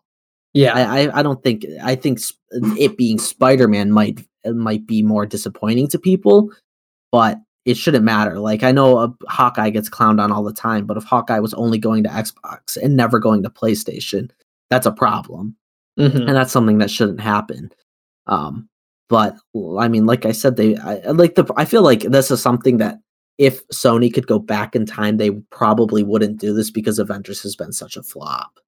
Yeah. 0.54 0.74
I, 0.74 1.02
I, 1.02 1.20
I 1.20 1.24
don't 1.24 1.44
think 1.44 1.66
I 1.84 1.96
think 1.96 2.20
it 2.52 2.98
being 2.98 3.20
Spider 3.20 3.68
Man 3.68 3.92
might 3.92 4.26
might 4.46 4.88
be 4.88 5.04
more 5.04 5.26
disappointing 5.26 5.90
to 5.90 6.00
people, 6.00 6.52
but 7.12 7.38
it 7.66 7.78
shouldn't 7.78 8.06
matter. 8.06 8.40
Like 8.40 8.64
I 8.64 8.72
know 8.72 8.98
a 8.98 9.14
Hawkeye 9.28 9.70
gets 9.70 9.90
clowned 9.90 10.22
on 10.22 10.32
all 10.32 10.44
the 10.44 10.54
time, 10.54 10.86
but 10.86 10.98
if 10.98 11.04
Hawkeye 11.04 11.40
was 11.40 11.54
only 11.54 11.78
going 11.78 12.04
to 12.04 12.10
Xbox 12.10 12.78
and 12.78 12.96
never 12.96 13.20
going 13.20 13.44
to 13.44 13.50
PlayStation, 13.50 14.32
that's 14.70 14.86
a 14.86 14.92
problem, 14.92 15.56
Mhm. 15.98 16.28
and 16.28 16.36
that's 16.36 16.52
something 16.52 16.78
that 16.80 16.92
shouldn't 16.92 17.20
happen. 17.22 17.72
Um, 18.28 18.68
but 19.10 19.36
I 19.80 19.88
mean, 19.88 20.06
like 20.06 20.26
I 20.26 20.32
said, 20.32 20.56
they 20.58 20.78
I, 20.78 20.98
I 20.98 21.12
like 21.12 21.36
the 21.36 21.46
I 21.58 21.66
feel 21.66 21.82
like 21.82 22.02
this 22.04 22.30
is 22.32 22.42
something 22.42 22.78
that 22.78 23.00
if 23.38 23.66
Sony 23.70 24.14
could 24.14 24.28
go 24.28 24.38
back 24.40 24.76
in 24.76 24.86
time, 24.86 25.18
they 25.18 25.32
probably 25.50 26.04
wouldn't 26.04 26.40
do 26.40 26.54
this 26.54 26.70
because 26.72 27.00
Avengers 27.00 27.42
has 27.44 27.56
been 27.56 27.72
such 27.72 27.96
a 27.98 28.04
flop 28.04 28.60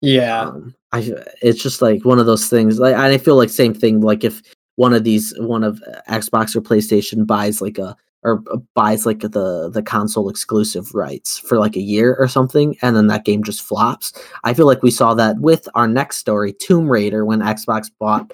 Yeah. 0.00 0.48
um, 0.48 0.74
I 0.92 1.12
it's 1.42 1.60
just 1.62 1.82
like 1.82 2.04
one 2.04 2.18
of 2.18 2.26
those 2.26 2.48
things. 2.48 2.78
Like 2.78 2.94
I 2.94 3.18
feel 3.18 3.36
like 3.36 3.50
same 3.50 3.74
thing. 3.74 4.00
Like 4.00 4.24
if 4.24 4.40
one 4.76 4.94
of 4.94 5.04
these, 5.04 5.34
one 5.38 5.62
of 5.64 5.82
uh, 5.82 6.00
Xbox 6.10 6.56
or 6.56 6.60
PlayStation 6.62 7.26
buys 7.26 7.60
like 7.60 7.78
a 7.78 7.96
or 8.24 8.42
uh, 8.52 8.56
buys 8.74 9.06
like 9.06 9.20
the 9.20 9.70
the 9.72 9.82
console 9.82 10.28
exclusive 10.28 10.94
rights 10.94 11.38
for 11.38 11.58
like 11.58 11.76
a 11.76 11.80
year 11.82 12.16
or 12.18 12.26
something, 12.28 12.76
and 12.82 12.96
then 12.96 13.06
that 13.08 13.24
game 13.24 13.42
just 13.44 13.62
flops. 13.62 14.12
I 14.44 14.54
feel 14.54 14.66
like 14.66 14.82
we 14.82 14.90
saw 14.90 15.14
that 15.14 15.38
with 15.40 15.68
our 15.74 15.86
next 15.86 16.16
story, 16.18 16.52
Tomb 16.54 16.88
Raider, 16.88 17.24
when 17.24 17.40
Xbox 17.40 17.90
bought 18.00 18.32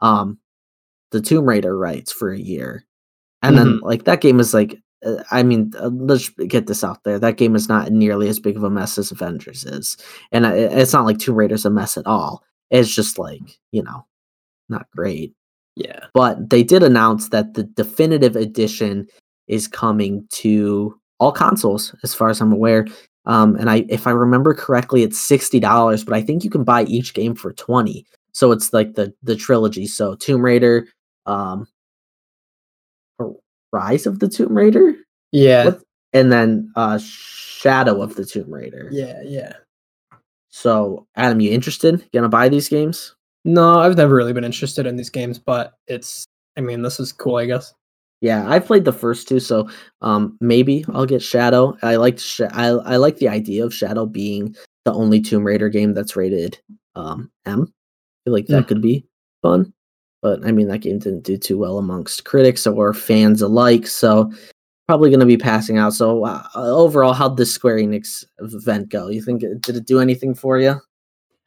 um 0.00 0.38
the 1.10 1.20
Tomb 1.20 1.46
Raider 1.48 1.76
rights 1.76 2.12
for 2.12 2.30
a 2.32 2.38
year, 2.38 2.84
and 3.42 3.56
then 3.58 3.80
like 3.80 4.04
that 4.04 4.20
game 4.20 4.40
is 4.40 4.54
like. 4.54 4.78
uh, 5.04 5.22
I 5.30 5.42
mean, 5.42 5.72
uh, 5.80 5.88
let's 5.88 6.28
get 6.28 6.66
this 6.66 6.84
out 6.84 7.04
there. 7.04 7.18
That 7.18 7.38
game 7.38 7.56
is 7.56 7.68
not 7.70 7.90
nearly 7.90 8.28
as 8.28 8.38
big 8.38 8.56
of 8.56 8.64
a 8.64 8.68
mess 8.70 8.98
as 8.98 9.10
Avengers 9.10 9.64
is 9.64 9.96
and 10.30 10.46
I- 10.46 10.54
it's 10.56 10.92
not 10.92 11.06
like 11.06 11.18
Tomb 11.18 11.36
Raider's 11.36 11.64
a 11.64 11.70
mess 11.70 11.96
at 11.96 12.06
all. 12.06 12.44
It's 12.70 12.94
just 12.94 13.18
like 13.18 13.40
you 13.72 13.82
know, 13.82 14.04
not 14.68 14.86
great. 14.94 15.32
Yeah. 15.76 16.04
But 16.12 16.50
they 16.50 16.62
did 16.62 16.82
announce 16.82 17.30
that 17.30 17.54
the 17.54 17.62
definitive 17.64 18.36
edition 18.36 19.08
is 19.50 19.68
coming 19.68 20.26
to 20.30 20.98
all 21.18 21.32
consoles, 21.32 21.94
as 22.02 22.14
far 22.14 22.30
as 22.30 22.40
I'm 22.40 22.52
aware. 22.52 22.86
Um, 23.26 23.56
and 23.56 23.68
I, 23.68 23.84
if 23.88 24.06
I 24.06 24.12
remember 24.12 24.54
correctly, 24.54 25.02
it's 25.02 25.20
sixty 25.20 25.60
dollars, 25.60 26.04
but 26.04 26.14
I 26.14 26.22
think 26.22 26.42
you 26.44 26.50
can 26.50 26.64
buy 26.64 26.84
each 26.84 27.12
game 27.12 27.34
for 27.34 27.52
twenty. 27.52 28.06
So 28.32 28.52
it's 28.52 28.72
like 28.72 28.94
the 28.94 29.12
the 29.22 29.36
trilogy. 29.36 29.86
So 29.86 30.14
Tomb 30.14 30.42
Raider, 30.42 30.86
um, 31.26 31.66
Rise 33.72 34.06
of 34.06 34.20
the 34.20 34.28
Tomb 34.28 34.56
Raider, 34.56 34.94
Yeah. 35.32 35.72
And 36.12 36.32
then 36.32 36.72
uh, 36.74 36.98
Shadow 36.98 38.02
of 38.02 38.16
the 38.16 38.24
Tomb 38.24 38.52
Raider. 38.52 38.88
Yeah, 38.90 39.20
yeah. 39.24 39.52
So 40.48 41.06
Adam, 41.14 41.40
you 41.40 41.52
interested? 41.52 42.04
Gonna 42.12 42.28
buy 42.28 42.48
these 42.48 42.68
games? 42.68 43.14
No, 43.44 43.78
I've 43.78 43.96
never 43.96 44.14
really 44.14 44.32
been 44.32 44.44
interested 44.44 44.86
in 44.86 44.96
these 44.96 45.10
games, 45.10 45.38
but 45.38 45.74
it's 45.86 46.24
I 46.56 46.62
mean, 46.62 46.82
this 46.82 46.98
is 46.98 47.12
cool, 47.12 47.36
I 47.36 47.46
guess. 47.46 47.74
Yeah, 48.20 48.46
I 48.48 48.58
played 48.58 48.84
the 48.84 48.92
first 48.92 49.28
two, 49.28 49.40
so 49.40 49.68
um, 50.02 50.36
maybe 50.40 50.84
I'll 50.92 51.06
get 51.06 51.22
Shadow. 51.22 51.76
I 51.82 51.96
liked 51.96 52.20
Sh- 52.20 52.42
I 52.52 52.66
I 52.68 52.96
like 52.96 53.16
the 53.16 53.28
idea 53.28 53.64
of 53.64 53.72
Shadow 53.74 54.04
being 54.06 54.54
the 54.84 54.92
only 54.92 55.20
Tomb 55.20 55.44
Raider 55.44 55.68
game 55.70 55.94
that's 55.94 56.16
rated 56.16 56.58
um, 56.96 57.30
M. 57.46 57.62
I 57.62 58.20
feel 58.24 58.32
like 58.34 58.46
that 58.48 58.64
Mm. 58.64 58.68
could 58.68 58.82
be 58.82 59.06
fun, 59.42 59.72
but 60.20 60.44
I 60.46 60.52
mean 60.52 60.68
that 60.68 60.80
game 60.80 60.98
didn't 60.98 61.22
do 61.24 61.38
too 61.38 61.56
well 61.56 61.78
amongst 61.78 62.24
critics 62.24 62.66
or 62.66 62.92
fans 62.92 63.40
alike, 63.40 63.86
so 63.86 64.30
probably 64.86 65.08
going 65.08 65.20
to 65.20 65.26
be 65.26 65.36
passing 65.38 65.78
out. 65.78 65.94
So 65.94 66.24
uh, 66.26 66.42
overall, 66.56 67.12
how'd 67.14 67.36
this 67.38 67.54
Square 67.54 67.78
Enix 67.78 68.24
event 68.40 68.88
go? 68.90 69.08
You 69.08 69.22
think 69.22 69.42
it, 69.42 69.62
did 69.62 69.76
it 69.76 69.86
do 69.86 70.00
anything 70.00 70.34
for 70.34 70.58
you? 70.58 70.74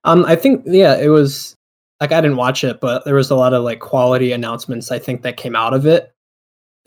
Um, 0.05 0.25
I 0.25 0.35
think 0.35 0.63
yeah, 0.65 0.95
it 0.97 1.09
was 1.09 1.55
like 2.01 2.11
I 2.11 2.19
didn't 2.21 2.37
watch 2.37 2.63
it, 2.63 2.79
but 2.81 3.05
there 3.05 3.15
was 3.15 3.29
a 3.29 3.35
lot 3.35 3.53
of 3.53 3.63
like 3.63 3.79
quality 3.79 4.31
announcements 4.31 4.91
I 4.91 4.97
think 4.97 5.21
that 5.21 5.37
came 5.37 5.55
out 5.55 5.73
of 5.75 5.85
it. 5.85 6.12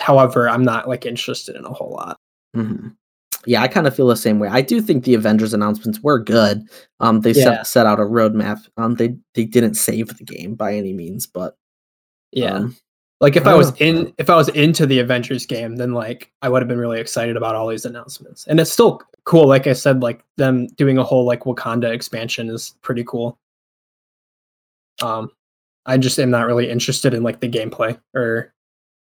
However, 0.00 0.48
I'm 0.48 0.62
not 0.62 0.88
like 0.88 1.06
interested 1.06 1.56
in 1.56 1.64
a 1.64 1.72
whole 1.72 1.90
lot. 1.92 2.18
hmm 2.54 2.88
Yeah, 3.46 3.62
I 3.62 3.68
kind 3.68 3.86
of 3.86 3.94
feel 3.96 4.08
the 4.08 4.16
same 4.16 4.38
way. 4.38 4.48
I 4.48 4.60
do 4.60 4.80
think 4.82 5.04
the 5.04 5.14
Avengers 5.14 5.54
announcements 5.54 6.00
were 6.00 6.18
good. 6.18 6.62
Um, 7.00 7.20
they 7.20 7.30
Yeah. 7.32 7.62
set 7.62 7.66
set 7.66 7.86
out 7.86 8.00
a 8.00 8.02
roadmap. 8.04 8.66
Um, 8.76 8.94
they 8.96 9.16
they 9.34 9.44
didn't 9.44 9.74
save 9.74 10.16
the 10.18 10.24
game 10.24 10.54
by 10.54 10.74
any 10.74 10.92
means, 10.92 11.26
but 11.26 11.56
Yeah. 12.32 12.54
um, 12.54 12.76
like 13.20 13.36
if 13.36 13.46
I 13.46 13.52
I 13.52 13.54
was 13.54 13.70
know. 13.70 13.76
in 13.80 14.14
if 14.18 14.28
I 14.28 14.36
was 14.36 14.48
into 14.50 14.84
the 14.86 14.98
Avengers 14.98 15.46
game, 15.46 15.76
then 15.76 15.92
like 15.94 16.30
I 16.42 16.48
would 16.50 16.60
have 16.62 16.68
been 16.68 16.78
really 16.78 17.00
excited 17.00 17.36
about 17.36 17.54
all 17.54 17.68
these 17.68 17.86
announcements. 17.86 18.46
And 18.46 18.60
it's 18.60 18.70
still 18.72 19.00
cool, 19.24 19.46
like 19.48 19.66
I 19.66 19.72
said, 19.72 20.02
like 20.02 20.22
them 20.36 20.66
doing 20.76 20.98
a 20.98 21.04
whole 21.04 21.24
like 21.24 21.44
Wakanda 21.44 21.90
expansion 21.92 22.50
is 22.50 22.74
pretty 22.82 23.04
cool. 23.04 23.38
Um 25.02 25.30
I 25.86 25.96
just 25.98 26.18
am 26.18 26.30
not 26.30 26.46
really 26.46 26.68
interested 26.68 27.14
in 27.14 27.22
like 27.22 27.40
the 27.40 27.48
gameplay 27.48 27.98
or 28.14 28.52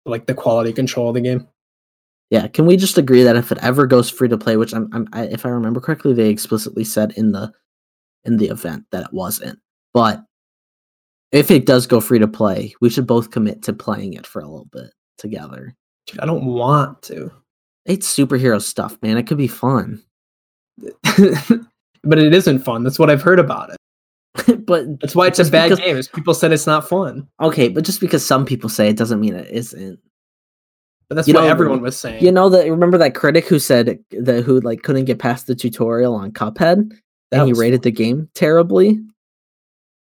like 0.06 0.26
the 0.26 0.34
quality 0.34 0.72
control 0.72 1.08
of 1.08 1.14
the 1.14 1.20
game. 1.20 1.46
yeah, 2.30 2.46
can 2.48 2.66
we 2.66 2.76
just 2.76 2.98
agree 2.98 3.22
that 3.22 3.36
if 3.36 3.52
it 3.52 3.58
ever 3.62 3.86
goes 3.86 4.10
free 4.10 4.28
to 4.28 4.38
play, 4.38 4.56
which 4.56 4.74
I'm, 4.74 4.88
I'm 4.92 5.08
I, 5.12 5.24
if 5.24 5.46
I 5.46 5.50
remember 5.50 5.80
correctly, 5.80 6.12
they 6.12 6.30
explicitly 6.30 6.84
said 6.84 7.12
in 7.16 7.32
the 7.32 7.52
in 8.24 8.36
the 8.38 8.48
event 8.48 8.84
that 8.90 9.04
it 9.04 9.12
wasn't, 9.12 9.58
but 9.92 10.24
if 11.32 11.50
it 11.50 11.66
does 11.66 11.86
go 11.86 12.00
free 12.00 12.20
to 12.20 12.28
play, 12.28 12.74
we 12.80 12.88
should 12.88 13.08
both 13.08 13.32
commit 13.32 13.62
to 13.62 13.72
playing 13.72 14.14
it 14.14 14.26
for 14.26 14.40
a 14.40 14.46
little 14.46 14.68
bit 14.72 14.92
together. 15.18 15.74
Dude, 16.06 16.20
I 16.20 16.26
don't 16.26 16.46
want 16.46 17.02
to. 17.02 17.30
It's 17.86 18.14
superhero 18.14 18.62
stuff, 18.62 18.96
man. 19.02 19.18
It 19.18 19.26
could 19.26 19.36
be 19.36 19.48
fun. 19.48 20.00
but 20.78 22.18
it 22.18 22.32
isn't 22.32 22.60
fun. 22.60 22.84
That's 22.84 22.98
what 22.98 23.10
I've 23.10 23.22
heard 23.22 23.40
about 23.40 23.70
it. 23.70 23.76
but 24.66 25.00
That's 25.00 25.14
why 25.14 25.28
it's 25.28 25.38
a 25.38 25.44
bad 25.50 25.70
because- 25.70 25.78
game. 25.84 25.96
Is 25.96 26.08
people 26.08 26.34
said 26.34 26.52
it's 26.52 26.66
not 26.66 26.88
fun. 26.88 27.28
okay, 27.40 27.68
but 27.68 27.84
just 27.84 28.00
because 28.00 28.24
some 28.26 28.44
people 28.44 28.68
say 28.68 28.88
it 28.88 28.96
doesn't 28.96 29.20
mean 29.20 29.34
it 29.34 29.48
isn't. 29.50 29.98
But 31.08 31.16
that's 31.16 31.28
You 31.28 31.34
what 31.34 31.42
know, 31.42 31.48
everyone 31.48 31.82
was 31.82 31.96
saying. 31.98 32.24
You 32.24 32.32
know 32.32 32.48
that 32.48 32.68
remember 32.70 32.96
that 32.98 33.14
critic 33.14 33.46
who 33.46 33.58
said 33.58 33.98
that 34.10 34.42
who 34.42 34.60
like 34.60 34.82
couldn't 34.82 35.04
get 35.04 35.18
past 35.18 35.46
the 35.46 35.54
tutorial 35.54 36.14
on 36.14 36.32
Cuphead 36.32 36.90
That 37.30 37.40
and 37.40 37.46
he 37.46 37.52
rated 37.52 37.82
the 37.82 37.90
game 37.92 38.28
terribly. 38.34 38.98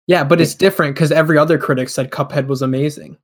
Yeah, 0.08 0.23
but 0.23 0.41
it's 0.41 0.55
different 0.55 0.95
because 0.95 1.12
every 1.12 1.38
other 1.38 1.60
critic 1.60 1.88
said 1.89 2.10
Cuphead 2.10 2.47
was 2.47 2.63
amazing. 2.63 3.17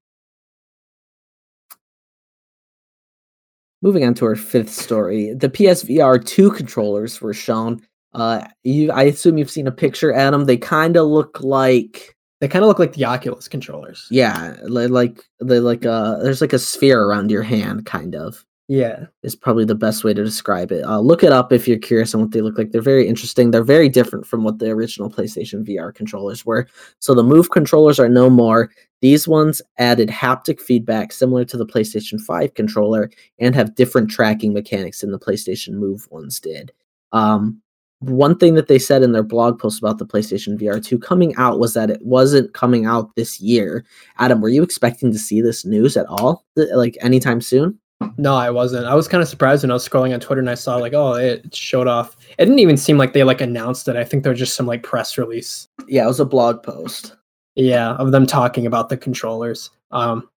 Moving 3.81 4.05
on 4.05 4.13
to 4.15 4.25
our 4.25 4.35
fifth 4.35 4.71
story, 4.71 5.33
the 5.33 5.49
PSVR 5.49 6.23
two 6.23 6.51
controllers 6.51 7.19
were 7.21 7.33
shown. 7.33 7.81
Uh, 8.15 8.47
you, 8.63 8.91
I 8.91 9.03
assume 9.03 9.37
you've 9.37 9.51
seen 9.51 9.67
a 9.67 9.71
picture, 9.71 10.13
Adam. 10.13 10.45
They 10.45 10.57
kind 10.57 10.95
of 10.97 11.07
look 11.07 11.41
like, 11.41 12.15
They 12.41 12.47
kind 12.47 12.63
of 12.63 12.67
look 12.69 12.79
like 12.79 12.93
the 12.93 13.05
Oculus 13.05 13.47
controllers. 13.47 14.07
yeah, 14.09 14.55
like 14.63 15.23
they 15.41 15.59
like 15.59 15.85
uh, 15.85 16.17
there's 16.17 16.41
like 16.41 16.53
a 16.53 16.59
sphere 16.59 17.03
around 17.03 17.29
your 17.31 17.43
hand, 17.43 17.85
kind 17.85 18.15
of. 18.15 18.45
Yeah. 18.67 19.05
is 19.21 19.35
probably 19.35 19.63
the 19.65 19.75
best 19.75 20.03
way 20.03 20.11
to 20.15 20.23
describe 20.23 20.71
it. 20.71 20.83
Uh, 20.83 20.99
look 20.99 21.23
it 21.23 21.31
up 21.31 21.53
if 21.53 21.67
you're 21.67 21.77
curious 21.77 22.15
on 22.15 22.21
what 22.21 22.31
they 22.31 22.41
look 22.41 22.57
like. 22.57 22.71
They're 22.71 22.81
very 22.81 23.07
interesting. 23.07 23.51
They're 23.51 23.63
very 23.63 23.89
different 23.89 24.25
from 24.25 24.43
what 24.43 24.57
the 24.57 24.71
original 24.71 25.07
PlayStation 25.07 25.63
VR 25.63 25.93
controllers 25.93 26.47
were. 26.47 26.65
So 26.97 27.13
the 27.13 27.21
Move 27.21 27.51
controllers 27.51 27.99
are 27.99 28.09
no 28.09 28.27
more. 28.27 28.71
These 29.01 29.27
ones 29.27 29.61
added 29.77 30.09
haptic 30.09 30.59
feedback 30.59 31.13
similar 31.13 31.45
to 31.45 31.57
the 31.57 31.65
PlayStation 31.65 32.19
5 32.19 32.55
controller 32.55 33.11
and 33.37 33.53
have 33.53 33.75
different 33.75 34.09
tracking 34.09 34.51
mechanics 34.51 35.01
than 35.01 35.11
the 35.11 35.19
PlayStation 35.19 35.73
Move 35.73 36.07
ones 36.09 36.39
did. 36.39 36.71
Um, 37.11 37.61
one 37.99 38.37
thing 38.37 38.55
that 38.55 38.67
they 38.67 38.79
said 38.79 39.03
in 39.03 39.13
their 39.13 39.23
blog 39.23 39.59
post 39.59 39.79
about 39.79 39.97
the 39.97 40.05
PlayStation 40.05 40.59
VR 40.59 40.83
2 40.83 40.99
coming 40.99 41.35
out 41.37 41.59
was 41.59 41.73
that 41.73 41.89
it 41.89 42.01
wasn't 42.01 42.53
coming 42.53 42.85
out 42.85 43.15
this 43.15 43.39
year. 43.39 43.85
Adam, 44.19 44.41
were 44.41 44.49
you 44.49 44.63
expecting 44.63 45.11
to 45.11 45.19
see 45.19 45.41
this 45.41 45.65
news 45.65 45.97
at 45.97 46.05
all? 46.07 46.45
Like 46.55 46.97
anytime 47.01 47.41
soon? 47.41 47.79
No, 48.17 48.35
I 48.35 48.49
wasn't. 48.49 48.85
I 48.85 48.93
was 48.93 49.07
kind 49.07 49.23
of 49.23 49.29
surprised 49.29 49.63
when 49.63 49.71
I 49.71 49.75
was 49.75 49.87
scrolling 49.87 50.13
on 50.13 50.19
Twitter 50.19 50.41
and 50.41 50.49
I 50.49 50.55
saw 50.55 50.75
like, 50.75 50.93
oh, 50.93 51.13
it 51.13 51.55
showed 51.55 51.87
off. 51.87 52.17
It 52.37 52.45
didn't 52.45 52.59
even 52.59 52.77
seem 52.77 52.97
like 52.97 53.13
they 53.13 53.23
like 53.23 53.41
announced 53.41 53.87
it. 53.87 53.95
I 53.95 54.03
think 54.03 54.23
there 54.23 54.31
was 54.31 54.39
just 54.39 54.55
some 54.55 54.67
like 54.67 54.83
press 54.83 55.17
release. 55.17 55.67
Yeah, 55.87 56.03
it 56.03 56.07
was 56.07 56.19
a 56.19 56.25
blog 56.25 56.61
post. 56.61 57.15
Yeah, 57.55 57.93
of 57.93 58.11
them 58.11 58.25
talking 58.25 58.65
about 58.65 58.89
the 58.89 58.97
controllers. 58.97 59.71
Um, 59.91 60.29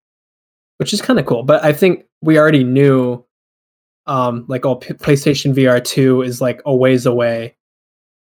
which 0.78 0.94
is 0.94 1.02
kind 1.02 1.20
of 1.20 1.26
cool. 1.26 1.44
But 1.44 1.64
I 1.64 1.74
think 1.74 2.06
we 2.22 2.38
already 2.38 2.64
knew, 2.64 3.24
um, 4.08 4.46
like, 4.48 4.66
oh, 4.66 4.76
P- 4.76 4.94
PlayStation 4.94 5.54
VR 5.54 5.84
two 5.84 6.22
is 6.22 6.42
like 6.42 6.62
a 6.66 6.76
ways 6.76 7.06
away, 7.06 7.56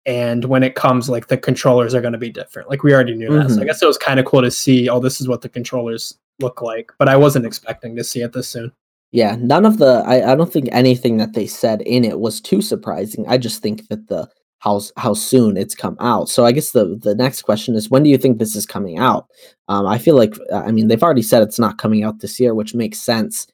and 0.07 0.45
when 0.47 0.63
it 0.63 0.75
comes, 0.75 1.09
like 1.09 1.27
the 1.29 1.37
controllers 1.37 1.95
are 1.95 2.01
going 2.01 2.13
to 2.13 2.19
be 2.19 2.31
different. 2.31 2.69
Like 2.71 2.83
we 2.83 2.93
already 2.95 3.15
knew 3.15 3.33
that. 3.33 3.51
So 3.51 3.57
I 3.61 3.65
Mhm. 3.65 3.67
guess 3.67 3.83
it 3.83 3.87
was 3.87 3.99
kind 3.99 4.19
of 4.21 4.27
cool 4.27 4.43
to 4.43 4.51
see. 4.51 4.89
Oh, 4.89 5.01
this 5.01 5.21
is 5.21 5.29
what 5.29 5.43
the 5.43 5.49
controllers 5.49 6.19
look 6.41 6.63
like. 6.63 6.91
But 6.99 7.09
I 7.09 7.17
wasn't 7.17 7.47
expecting 7.47 7.97
to 7.97 8.05
see 8.05 8.23
it 8.23 8.33
this 8.33 8.49
soon. 8.49 8.73
Yeah, 9.13 9.37
none 9.41 9.67
of 9.67 9.79
the 9.79 10.03
I, 10.07 10.33
I 10.33 10.35
don't 10.37 10.53
think 10.53 10.69
anything 10.73 11.17
that 11.19 11.35
they 11.35 11.47
said 11.47 11.83
in 11.83 12.05
it 12.05 12.21
was 12.21 12.41
too 12.41 12.63
surprising. 12.63 13.25
I 13.29 13.39
just 13.39 13.61
think 13.63 13.89
that 13.89 14.07
the 14.09 14.29
how 14.61 14.81
how 14.97 15.15
soon 15.15 15.57
it's 15.57 15.75
come 15.75 15.97
out. 16.01 16.29
So 16.29 16.45
I 16.47 16.53
guess 16.53 16.71
the 16.73 16.97
the 17.03 17.15
next 17.15 17.43
question 17.43 17.75
is 17.75 17.91
when 17.91 18.03
do 18.05 18.11
you 18.11 18.19
think 18.19 18.39
this 18.39 18.55
is 18.57 18.67
coming 18.67 18.99
out? 18.99 19.27
Um, 19.69 19.87
I 19.87 19.99
feel 19.99 20.15
like 20.17 20.35
uh, 20.53 20.59
I 20.67 20.71
mean 20.71 20.89
they've 20.89 21.03
already 21.03 21.23
said 21.23 21.43
it's 21.43 21.59
not 21.59 21.77
coming 21.79 22.05
out 22.05 22.21
this 22.21 22.39
year, 22.41 22.55
which 22.55 22.75
makes 22.75 22.99
sense. 23.01 23.47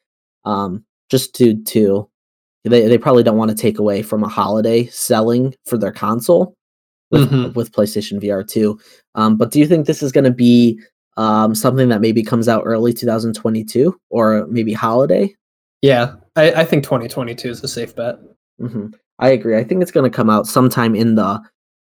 Um, 0.44 0.84
just 1.10 1.34
to 1.36 1.54
to 1.64 2.08
they 2.68 2.86
they 2.88 2.98
probably 2.98 3.22
don't 3.22 3.36
want 3.38 3.50
to 3.50 3.56
take 3.56 3.78
away 3.78 4.02
from 4.02 4.22
a 4.22 4.28
holiday 4.28 4.86
selling 4.86 5.54
for 5.66 5.76
their 5.78 5.92
console 5.92 6.54
with 7.10 7.30
Mhm. 7.30 7.54
with 7.54 7.72
PlayStation 7.72 8.20
VR 8.20 8.42
two. 8.46 8.78
Um, 9.14 9.36
but 9.36 9.50
do 9.50 9.58
you 9.60 9.66
think 9.66 9.86
this 9.86 10.02
is 10.02 10.12
going 10.12 10.24
to 10.24 10.30
be 10.30 10.80
um, 11.16 11.54
something 11.54 11.88
that 11.88 12.00
maybe 12.02 12.22
comes 12.22 12.46
out 12.48 12.62
early 12.66 12.92
2022 12.92 13.98
or 14.10 14.46
maybe 14.48 14.72
holiday? 14.72 15.34
Yeah, 15.82 16.16
I, 16.36 16.52
I 16.52 16.64
think 16.64 16.84
2022 16.84 17.48
is 17.50 17.62
a 17.64 17.68
safe 17.68 17.94
bet. 17.96 18.16
hmm 18.60 18.88
I 19.18 19.30
agree. 19.30 19.56
I 19.56 19.64
think 19.64 19.80
it's 19.80 19.90
going 19.92 20.10
to 20.10 20.14
come 20.14 20.28
out 20.28 20.46
sometime 20.46 20.94
in 20.94 21.14
the 21.14 21.40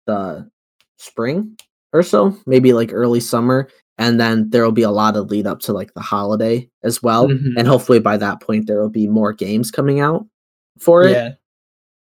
the 0.07 0.49
spring 0.97 1.55
or 1.93 2.03
so, 2.03 2.35
maybe 2.45 2.73
like 2.73 2.91
early 2.93 3.19
summer, 3.21 3.69
and 3.97 4.19
then 4.19 4.49
there 4.49 4.63
will 4.63 4.71
be 4.73 4.81
a 4.81 4.91
lot 4.91 5.15
of 5.15 5.29
lead 5.29 5.47
up 5.47 5.59
to 5.61 5.73
like 5.73 5.93
the 5.93 6.01
holiday 6.01 6.67
as 6.83 7.01
well. 7.03 7.27
Mhm. 7.29 7.53
And 7.57 7.67
hopefully 7.67 7.99
by 7.99 8.17
that 8.17 8.41
point 8.41 8.67
there 8.67 8.81
will 8.81 8.89
be 8.89 9.07
more 9.07 9.31
games 9.33 9.71
coming 9.71 9.99
out 10.01 10.25
for 10.81 11.03
it. 11.03 11.11
Yeah, 11.11 11.31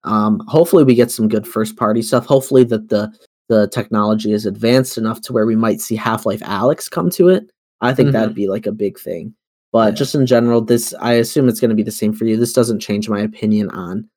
Um, 0.03 0.41
hopefully 0.47 0.83
we 0.83 0.95
get 0.95 1.11
some 1.11 1.27
good 1.27 1.47
first 1.47 1.75
party 1.77 2.01
stuff. 2.01 2.25
Hopefully 2.25 2.63
that 2.65 2.89
the 2.89 3.11
the 3.49 3.67
technology 3.67 4.31
is 4.31 4.45
advanced 4.45 4.97
enough 4.97 5.19
to 5.21 5.33
where 5.33 5.45
we 5.45 5.55
might 5.55 5.81
see 5.81 5.95
Half 5.95 6.25
Life 6.25 6.39
Alyx 6.41 6.89
come 6.89 7.09
to 7.11 7.27
it. 7.27 7.51
I 7.81 7.93
think 7.93 8.11
that'd 8.13 8.33
be 8.33 8.47
like 8.47 8.65
a 8.65 8.71
big 8.71 8.97
thing. 8.97 9.35
But 9.73 9.93
Yeah. 9.93 9.95
just 9.97 10.15
in 10.15 10.25
general, 10.25 10.61
this 10.61 10.93
I 11.01 11.13
assume 11.13 11.49
it's 11.49 11.59
going 11.59 11.69
to 11.69 11.75
be 11.75 11.83
the 11.83 11.91
same 11.91 12.13
for 12.13 12.23
you. 12.25 12.37
This 12.37 12.53
doesn't 12.53 12.79
change 12.79 13.09
my 13.09 13.19
opinion 13.19 13.69
on 13.71 14.09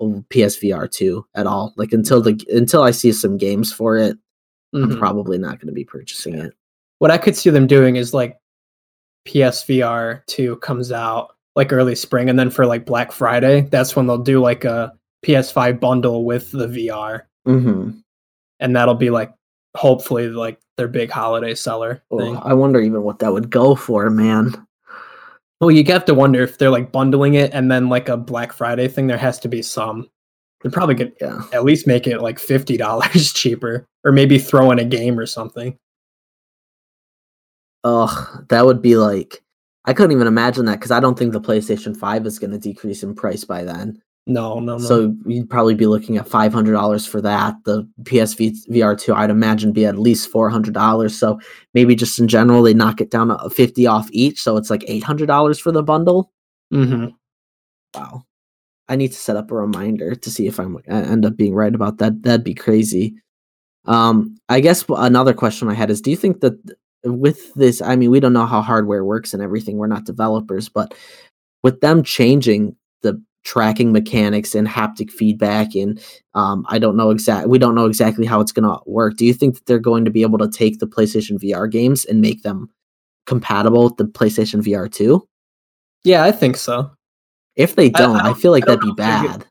oh, 0.00 0.24
PSVR 0.30 0.88
two 0.90 1.24
at 1.36 1.46
all. 1.46 1.72
Like 1.76 1.92
until 1.92 2.20
the 2.20 2.38
until 2.52 2.82
I 2.82 2.90
see 2.90 3.12
some 3.12 3.38
games 3.38 3.72
for 3.72 3.96
it, 3.96 4.18
I'm 4.74 4.90
Mhm. 4.90 4.98
probably 4.98 5.38
not 5.38 5.60
going 5.60 5.68
to 5.68 5.72
be 5.72 5.84
purchasing 5.84 6.34
it. 6.34 6.52
what 6.98 7.10
I 7.12 7.18
could 7.18 7.36
see 7.36 7.50
them 7.50 7.66
doing 7.68 7.96
is 7.96 8.12
like 8.14 8.38
PSVR 9.26 10.22
2 10.26 10.56
comes 10.56 10.90
out 10.92 11.33
like 11.56 11.72
early 11.72 11.94
spring, 11.94 12.28
and 12.30 12.38
then 12.38 12.50
for 12.50 12.66
like 12.66 12.84
Black 12.86 13.12
Friday, 13.12 13.62
that's 13.62 13.94
when 13.96 14.06
they'll 14.06 14.18
do 14.18 14.40
like 14.40 14.64
a 14.64 14.92
PS5 15.24 15.80
bundle 15.80 16.24
with 16.24 16.50
the 16.52 16.66
VR, 16.66 17.22
hmm 17.44 17.90
and 18.60 18.76
that'll 18.76 18.94
be 18.94 19.10
like 19.10 19.32
hopefully 19.76 20.28
like 20.28 20.60
their 20.76 20.86
big 20.88 21.10
holiday 21.10 21.54
seller 21.54 22.00
Oh, 22.12 22.18
thing. 22.18 22.36
I 22.36 22.54
wonder 22.54 22.80
even 22.80 23.02
what 23.02 23.18
that 23.18 23.32
would 23.32 23.50
go 23.50 23.74
for, 23.74 24.08
man. 24.10 24.54
Well, 25.60 25.70
you 25.72 25.84
have 25.86 26.04
to 26.06 26.14
wonder 26.14 26.42
if 26.42 26.58
they're 26.58 26.70
like 26.70 26.92
bundling 26.92 27.34
it 27.34 27.52
and 27.52 27.70
then 27.70 27.88
like 27.88 28.08
a 28.08 28.16
Black 28.16 28.52
Friday 28.52 28.86
thing. 28.88 29.06
There 29.08 29.16
has 29.18 29.38
to 29.40 29.48
be 29.48 29.62
some. 29.62 30.08
They'd 30.62 30.72
probably 30.72 30.94
get 30.94 31.16
Yeah. 31.20 31.42
at 31.52 31.64
least 31.64 31.86
make 31.86 32.06
it 32.06 32.20
like 32.22 32.38
fifty 32.38 32.76
dollars 32.76 33.32
cheaper, 33.34 33.86
or 34.04 34.12
maybe 34.12 34.38
throw 34.38 34.70
in 34.70 34.78
a 34.78 34.84
game 34.84 35.18
or 35.18 35.26
something. 35.26 35.76
Ugh, 37.84 38.46
that 38.48 38.64
would 38.64 38.80
be 38.82 38.96
like 38.96 39.42
I 39.84 39.92
couldn't 39.92 40.12
even 40.12 40.26
imagine 40.26 40.64
that 40.66 40.78
because 40.78 40.90
I 40.90 41.00
don't 41.00 41.18
think 41.18 41.32
the 41.32 41.40
PlayStation 41.40 41.96
5 41.96 42.26
is 42.26 42.38
going 42.38 42.52
to 42.52 42.58
decrease 42.58 43.02
in 43.02 43.14
price 43.14 43.44
by 43.44 43.64
then. 43.64 44.00
No, 44.26 44.58
no, 44.58 44.78
no. 44.78 44.84
So 44.84 45.14
you'd 45.26 45.50
probably 45.50 45.74
be 45.74 45.86
looking 45.86 46.16
at 46.16 46.26
five 46.26 46.52
hundred 46.52 46.72
dollars 46.72 47.04
for 47.04 47.20
that. 47.20 47.56
The 47.64 47.86
PSV 48.04 48.56
VR 48.70 48.98
two, 48.98 49.12
I'd 49.12 49.28
imagine, 49.28 49.72
be 49.72 49.84
at 49.84 49.98
least 49.98 50.30
four 50.30 50.48
hundred 50.48 50.72
dollars. 50.72 51.18
So 51.18 51.38
maybe 51.74 51.94
just 51.94 52.18
in 52.18 52.26
general, 52.26 52.62
they 52.62 52.72
knock 52.72 53.02
it 53.02 53.10
down 53.10 53.28
to 53.28 53.50
fifty 53.50 53.86
off 53.86 54.08
each, 54.12 54.40
so 54.40 54.56
it's 54.56 54.70
like 54.70 54.82
eight 54.88 55.04
hundred 55.04 55.26
dollars 55.26 55.58
for 55.58 55.72
the 55.72 55.82
bundle. 55.82 56.32
Mm-hmm. 56.72 57.08
Wow, 57.94 58.24
I 58.88 58.96
need 58.96 59.08
to 59.08 59.18
set 59.18 59.36
up 59.36 59.50
a 59.50 59.56
reminder 59.56 60.14
to 60.14 60.30
see 60.30 60.46
if 60.46 60.58
I'm 60.58 60.78
I 60.88 61.02
end 61.02 61.26
up 61.26 61.36
being 61.36 61.54
right 61.54 61.74
about 61.74 61.98
that. 61.98 62.22
That'd 62.22 62.44
be 62.44 62.54
crazy. 62.54 63.16
Um, 63.84 64.38
I 64.48 64.60
guess 64.60 64.86
another 64.88 65.34
question 65.34 65.68
I 65.68 65.74
had 65.74 65.90
is: 65.90 66.00
Do 66.00 66.10
you 66.10 66.16
think 66.16 66.40
that 66.40 66.66
th- 66.66 66.78
with 67.04 67.52
this, 67.54 67.80
I 67.82 67.96
mean, 67.96 68.10
we 68.10 68.20
don't 68.20 68.32
know 68.32 68.46
how 68.46 68.60
hardware 68.62 69.04
works 69.04 69.34
and 69.34 69.42
everything. 69.42 69.76
We're 69.76 69.86
not 69.86 70.04
developers, 70.04 70.68
but 70.68 70.94
with 71.62 71.80
them 71.80 72.02
changing 72.02 72.76
the 73.02 73.20
tracking 73.44 73.92
mechanics 73.92 74.54
and 74.54 74.66
haptic 74.66 75.10
feedback, 75.10 75.74
and 75.74 76.00
um, 76.34 76.64
I 76.68 76.78
don't 76.78 76.96
know 76.96 77.10
exactly, 77.10 77.50
we 77.50 77.58
don't 77.58 77.74
know 77.74 77.86
exactly 77.86 78.24
how 78.26 78.40
it's 78.40 78.52
going 78.52 78.64
to 78.70 78.78
work. 78.86 79.16
Do 79.16 79.26
you 79.26 79.34
think 79.34 79.54
that 79.54 79.66
they're 79.66 79.78
going 79.78 80.04
to 80.06 80.10
be 80.10 80.22
able 80.22 80.38
to 80.38 80.48
take 80.48 80.78
the 80.78 80.86
PlayStation 80.86 81.38
VR 81.38 81.70
games 81.70 82.04
and 82.06 82.20
make 82.20 82.42
them 82.42 82.70
compatible 83.26 83.84
with 83.84 83.96
the 83.98 84.04
PlayStation 84.04 84.62
VR 84.62 84.90
two? 84.90 85.26
Yeah, 86.04 86.22
I 86.24 86.32
think 86.32 86.56
so. 86.56 86.90
If 87.56 87.76
they 87.76 87.86
I- 87.86 87.92
I 87.94 87.98
don't, 87.98 88.16
I, 88.16 88.22
don't- 88.24 88.38
feel 88.40 88.50
like 88.50 88.64
I 88.64 88.74
that'd 88.76 88.80
be 88.80 88.86
know 88.88 88.92
if 88.92 88.96
they're 88.96 89.22
good- 89.22 89.38
bad. 89.40 89.46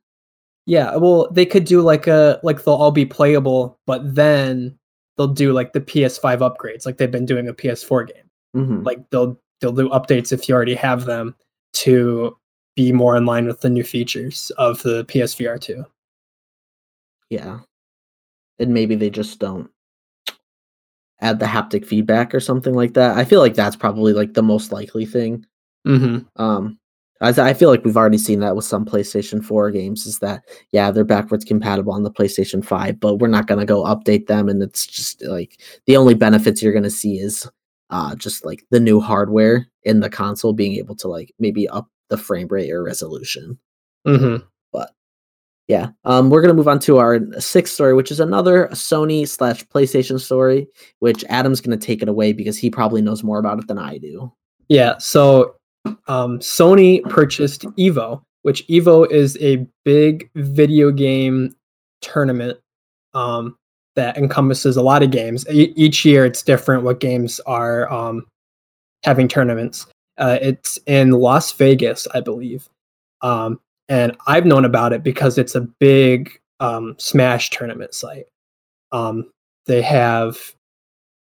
Yeah, 0.65 0.95
well, 0.95 1.29
they 1.31 1.45
could 1.45 1.65
do 1.65 1.81
like 1.81 2.07
a 2.07 2.39
like 2.41 2.63
they'll 2.63 2.75
all 2.75 2.91
be 2.91 3.05
playable, 3.05 3.77
but 3.85 4.15
then 4.15 4.77
they'll 5.17 5.27
do 5.27 5.53
like 5.53 5.73
the 5.73 5.81
PS5 5.81 6.39
upgrades, 6.39 6.85
like 6.85 6.97
they've 6.97 7.11
been 7.11 7.25
doing 7.25 7.47
a 7.47 7.53
PS4 7.53 8.07
game. 8.07 8.29
Mhm. 8.55 8.85
Like 8.85 9.09
they'll 9.09 9.39
they'll 9.61 9.71
do 9.71 9.89
updates 9.89 10.31
if 10.31 10.47
you 10.47 10.55
already 10.55 10.75
have 10.75 11.05
them 11.05 11.35
to 11.73 12.37
be 12.75 12.91
more 12.91 13.15
in 13.15 13.25
line 13.25 13.45
with 13.45 13.61
the 13.61 13.69
new 13.69 13.83
features 13.83 14.51
of 14.57 14.81
the 14.83 15.05
PSVR 15.05 15.59
2. 15.59 15.85
Yeah. 17.29 17.59
And 18.59 18.73
maybe 18.73 18.95
they 18.95 19.09
just 19.09 19.39
don't 19.39 19.69
add 21.21 21.39
the 21.39 21.45
haptic 21.45 21.85
feedback 21.85 22.33
or 22.35 22.39
something 22.39 22.73
like 22.73 22.93
that. 22.95 23.17
I 23.17 23.23
feel 23.25 23.39
like 23.39 23.53
that's 23.55 23.75
probably 23.75 24.13
like 24.13 24.33
the 24.33 24.43
most 24.43 24.71
likely 24.71 25.05
thing. 25.05 25.45
Mm-hmm. 25.87 26.41
Um 26.41 26.79
I, 27.23 27.29
I 27.29 27.53
feel 27.53 27.69
like 27.69 27.83
we've 27.83 27.97
already 27.97 28.17
seen 28.17 28.41
that 28.41 28.55
with 28.55 28.65
some 28.65 28.85
PlayStation 28.85 29.43
4 29.43 29.71
games 29.71 30.05
is 30.05 30.19
that 30.19 30.43
yeah, 30.71 30.91
they're 30.91 31.03
backwards 31.03 31.45
compatible 31.45 31.93
on 31.93 32.03
the 32.03 32.11
PlayStation 32.11 32.63
5, 32.63 32.99
but 32.99 33.15
we're 33.15 33.27
not 33.27 33.47
going 33.47 33.59
to 33.59 33.65
go 33.65 33.83
update 33.83 34.27
them 34.27 34.49
and 34.49 34.61
it's 34.61 34.85
just 34.85 35.23
like 35.23 35.59
the 35.85 35.97
only 35.97 36.13
benefits 36.13 36.61
you're 36.61 36.73
going 36.73 36.83
to 36.83 36.91
see 36.91 37.17
is 37.17 37.49
uh 37.89 38.15
just 38.15 38.45
like 38.45 38.65
the 38.69 38.79
new 38.79 38.99
hardware 38.99 39.67
in 39.83 39.99
the 39.99 40.09
console 40.09 40.53
being 40.53 40.73
able 40.73 40.95
to 40.95 41.07
like 41.07 41.33
maybe 41.39 41.67
up 41.69 41.89
the 42.09 42.17
frame 42.17 42.47
rate 42.47 42.71
or 42.71 42.83
resolution. 42.83 43.57
Mm-hmm. 44.05 44.45
But 44.71 44.91
yeah. 45.67 45.89
Um, 46.05 46.29
we're 46.29 46.41
gonna 46.41 46.53
move 46.53 46.67
on 46.67 46.79
to 46.79 46.97
our 46.97 47.19
sixth 47.39 47.73
story, 47.73 47.93
which 47.93 48.11
is 48.11 48.19
another 48.19 48.67
Sony 48.71 49.27
slash 49.27 49.65
PlayStation 49.67 50.19
story, 50.19 50.67
which 50.99 51.23
Adam's 51.29 51.61
gonna 51.61 51.77
take 51.77 52.01
it 52.01 52.09
away 52.09 52.33
because 52.33 52.57
he 52.57 52.69
probably 52.69 53.01
knows 53.01 53.23
more 53.23 53.39
about 53.39 53.59
it 53.59 53.67
than 53.67 53.79
I 53.79 53.97
do. 53.97 54.31
Yeah, 54.69 54.97
so 54.97 55.55
um, 56.07 56.39
Sony 56.39 57.03
purchased 57.09 57.63
Evo, 57.77 58.21
which 58.43 58.67
Evo 58.67 59.09
is 59.09 59.37
a 59.41 59.65
big 59.83 60.29
video 60.35 60.91
game 60.91 61.55
tournament 62.01 62.59
um, 63.13 63.55
that 63.95 64.17
encompasses 64.17 64.77
a 64.77 64.81
lot 64.81 65.03
of 65.03 65.11
games. 65.11 65.45
E- 65.49 65.73
each 65.75 66.05
year, 66.05 66.25
it's 66.25 66.41
different 66.41 66.83
what 66.83 66.99
games 66.99 67.39
are 67.41 67.91
um, 67.91 68.25
having 69.03 69.27
tournaments. 69.27 69.85
Uh, 70.17 70.37
it's 70.41 70.77
in 70.85 71.11
Las 71.11 71.51
Vegas, 71.53 72.07
I 72.13 72.19
believe, 72.19 72.69
um, 73.21 73.59
and 73.89 74.15
I've 74.27 74.45
known 74.45 74.65
about 74.65 74.93
it 74.93 75.03
because 75.03 75.37
it's 75.37 75.55
a 75.55 75.61
big 75.61 76.39
um, 76.59 76.95
Smash 76.99 77.49
tournament 77.49 77.93
site. 77.93 78.25
Um, 78.91 79.31
they 79.65 79.81
have, 79.81 80.53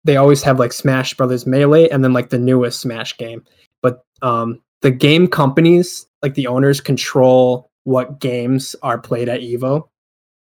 they 0.04 0.18
always 0.18 0.44
have 0.44 0.60
like 0.60 0.74
Smash 0.74 1.14
Brothers 1.14 1.46
Melee, 1.46 1.90
and 1.90 2.04
then 2.04 2.12
like 2.12 2.30
the 2.30 2.38
newest 2.38 2.82
Smash 2.82 3.18
game 3.18 3.44
but 3.82 4.04
um, 4.22 4.62
the 4.82 4.92
game 4.92 5.28
companies, 5.28 6.08
like 6.22 6.34
the 6.36 6.48
owners, 6.48 6.82
control 6.82 7.70
what 7.84 8.20
games 8.20 8.76
are 8.84 8.98
played 9.00 9.28
at 9.30 9.42
Evo. 9.42 9.88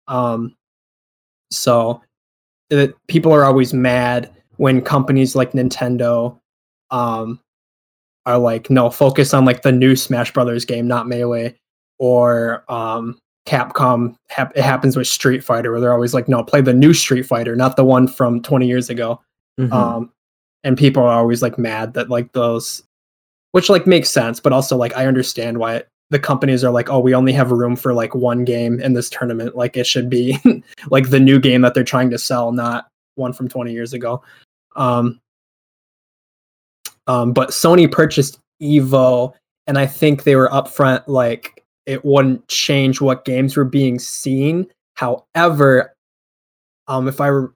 Um, 0.08 0.56
so 1.52 2.02
it, 2.70 2.96
people 3.08 3.32
are 3.34 3.44
always 3.46 3.74
mad 3.74 4.30
when 4.58 4.82
companies 4.82 5.36
like 5.36 5.52
Nintendo 5.54 6.38
um, 6.92 7.40
are 8.26 8.38
like, 8.38 8.70
no, 8.70 8.90
focus 8.90 9.34
on 9.34 9.46
like 9.46 9.62
the 9.64 9.72
new 9.72 9.96
Smash 9.96 10.32
Brothers 10.34 10.66
game, 10.66 10.88
not 10.88 11.08
Melee, 11.08 11.56
or 12.00 12.64
um, 12.72 13.18
Capcom. 13.48 14.16
Hap- 14.30 14.56
it 14.56 14.64
happens 14.64 14.96
with 14.96 15.08
Street 15.08 15.44
Fighter, 15.44 15.72
where 15.72 15.82
they're 15.82 15.94
always 15.94 16.14
like, 16.14 16.28
no, 16.28 16.44
play 16.44 16.62
the 16.62 16.74
new 16.74 16.94
Street 16.94 17.24
Fighter, 17.24 17.56
not 17.56 17.76
the 17.76 17.84
one 17.86 18.08
from 18.08 18.42
20 18.42 18.68
years 18.68 18.90
ago 18.90 19.20
Mhm. 19.60 19.72
um 19.72 20.12
and 20.64 20.76
people 20.76 21.04
are 21.04 21.12
always 21.14 21.44
like 21.44 21.60
mad 21.60 21.94
that 21.94 22.10
like 22.10 22.32
those 22.32 22.82
which 23.54 23.70
like 23.70 23.88
makes 23.88 24.10
sense 24.10 24.40
but 24.40 24.54
also 24.54 24.78
like 24.78 24.96
i 24.96 25.08
understand 25.08 25.58
why 25.58 25.82
the 26.14 26.20
companies 26.20 26.64
are 26.64 26.72
like 26.72 26.90
oh 26.92 27.00
we 27.00 27.16
only 27.16 27.34
have 27.34 27.52
room 27.52 27.76
for 27.76 27.92
like 27.92 28.14
one 28.14 28.46
game 28.46 28.80
in 28.80 28.94
this 28.94 29.10
tournament. 29.10 29.56
Like 29.56 29.76
it 29.76 29.88
should 29.88 30.12
be 30.12 30.38
like 30.92 31.10
the 31.10 31.20
new 31.20 31.40
game 31.40 31.62
that 31.62 31.74
they're 31.74 31.84
trying 31.84 32.12
to 32.12 32.20
sell 32.20 32.52
not 32.52 32.88
one 33.16 33.34
from 33.34 33.48
20 33.48 33.74
years 33.74 33.94
ago. 33.94 34.22
Um 34.76 35.20
um 37.08 37.34
but 37.34 37.50
sony 37.50 37.92
purchased 37.92 38.40
evo 38.62 39.34
and 39.68 39.78
i 39.78 39.86
think 39.86 40.24
they 40.24 40.38
were 40.38 40.48
upfront 40.50 41.04
like 41.06 41.62
it 41.86 42.06
wouldn't 42.06 42.48
change 42.48 43.02
what 43.02 43.26
games 43.26 43.58
were 43.58 43.66
being 43.66 43.98
seen. 43.98 44.68
However 44.96 45.96
um 46.88 47.08
if 47.08 47.20
i 47.20 47.32
were 47.32 47.54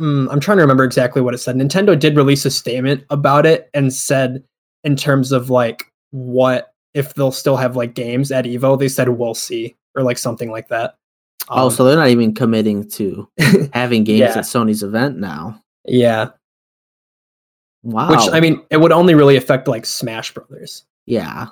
Mm, 0.00 0.28
I'm 0.30 0.38
trying 0.38 0.58
to 0.58 0.62
remember 0.62 0.84
exactly 0.84 1.20
what 1.20 1.34
it 1.34 1.38
said. 1.38 1.56
Nintendo 1.56 1.98
did 1.98 2.16
release 2.16 2.44
a 2.44 2.50
statement 2.50 3.04
about 3.10 3.44
it 3.44 3.70
and 3.74 3.92
said, 3.92 4.44
in 4.84 4.96
terms 4.96 5.32
of 5.32 5.50
like 5.50 5.90
what 6.10 6.72
if 6.94 7.14
they'll 7.14 7.32
still 7.32 7.56
have 7.56 7.74
like 7.76 7.94
games 7.94 8.30
at 8.30 8.44
Evo, 8.44 8.78
they 8.78 8.88
said 8.88 9.08
we'll 9.08 9.34
see 9.34 9.74
or 9.96 10.02
like 10.02 10.18
something 10.18 10.50
like 10.50 10.68
that. 10.68 10.94
oh, 11.48 11.64
Um, 11.66 11.70
so 11.72 11.84
they're 11.84 11.96
not 11.96 12.08
even 12.08 12.34
committing 12.34 12.88
to 12.90 13.28
having 13.72 14.04
games 14.04 14.20
Yeah. 14.20 14.28
at 14.38 14.44
Sony's 14.44 14.82
event 14.82 15.18
now. 15.18 15.60
yeah, 15.86 16.30
Wow. 17.82 18.10
which 18.10 18.28
I 18.32 18.40
mean, 18.40 18.62
it 18.70 18.78
would 18.78 18.92
only 18.92 19.14
really 19.14 19.36
affect 19.36 19.68
like 19.68 19.84
Smash 19.86 20.32
Brothers. 20.32 20.84
yeah. 21.06 21.48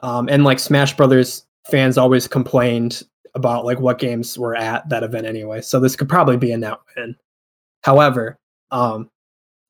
Um, 0.00 0.28
and 0.28 0.42
like 0.42 0.58
Smash 0.58 0.96
Brothers 0.96 1.44
fans 1.70 1.96
always 1.96 2.26
complained 2.26 3.02
about 3.34 3.64
like 3.64 3.78
what 3.78 3.98
games 4.00 4.36
were 4.36 4.56
at 4.56 4.88
that 4.88 5.04
event 5.04 5.26
anyway. 5.26 5.60
So 5.60 5.78
this 5.78 5.94
could 5.94 6.08
probably 6.08 6.36
be 6.36 6.50
a 6.52 6.56
net 6.58 6.78
win. 6.96 7.14
However, 7.84 8.36
um, 8.72 9.08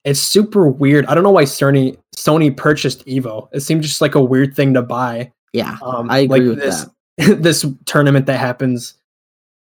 it's 0.05 0.21
super 0.21 0.69
weird. 0.69 1.05
I 1.07 1.15
don't 1.15 1.23
know 1.23 1.31
why 1.31 1.45
Sony 1.45 1.99
Sony 2.17 2.55
purchased 2.55 3.05
Evo. 3.07 3.49
It 3.53 3.61
seemed 3.61 3.83
just 3.83 4.01
like 4.01 4.15
a 4.15 4.23
weird 4.23 4.55
thing 4.55 4.75
to 4.75 4.83
buy. 4.83 5.33
Yeah. 5.53 5.77
Um, 5.83 6.11
I 6.11 6.21
agree 6.21 6.41
like 6.41 6.49
with 6.49 6.61
this 6.61 6.87
this 7.39 7.67
tournament 7.85 8.27
that 8.27 8.39
happens 8.39 8.95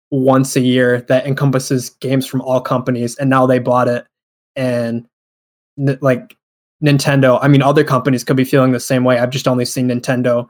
once 0.10 0.56
a 0.56 0.62
year 0.62 1.02
that 1.04 1.26
encompasses 1.26 1.91
games 2.02 2.26
from 2.26 2.41
all 2.41 2.62
companies, 2.62 3.16
and 3.18 3.30
now 3.30 3.45
they 3.45 3.60
bought 3.60 3.88
it, 3.88 4.06
and 4.56 5.06
like 5.78 6.36
Nintendo. 6.84 7.39
I 7.41 7.47
mean, 7.47 7.62
other 7.62 7.84
companies 7.84 8.24
could 8.24 8.38
be 8.38 8.43
feeling 8.43 8.72
the 8.72 8.80
same 8.80 9.04
way. 9.04 9.20
I've 9.20 9.30
just 9.30 9.47
only 9.47 9.66
seen 9.66 9.88
Nintendo 9.88 10.49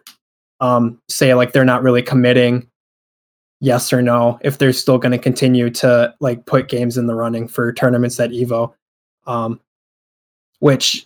um, 0.62 1.00
say 1.10 1.34
like 1.34 1.52
they're 1.52 1.66
not 1.66 1.84
really 1.84 2.02
committing 2.02 2.68
yes 3.60 3.94
or 3.94 4.02
no 4.02 4.40
if 4.42 4.58
they're 4.58 4.74
still 4.74 4.98
going 4.98 5.12
to 5.12 5.20
continue 5.20 5.70
to 5.70 6.14
like 6.20 6.46
put 6.46 6.68
games 6.68 6.98
in 6.98 7.06
the 7.06 7.16
running 7.16 7.48
for 7.48 7.74
tournaments 7.74 8.20
at 8.20 8.32
Evo, 8.32 8.74
um, 9.28 9.60
which 10.60 11.06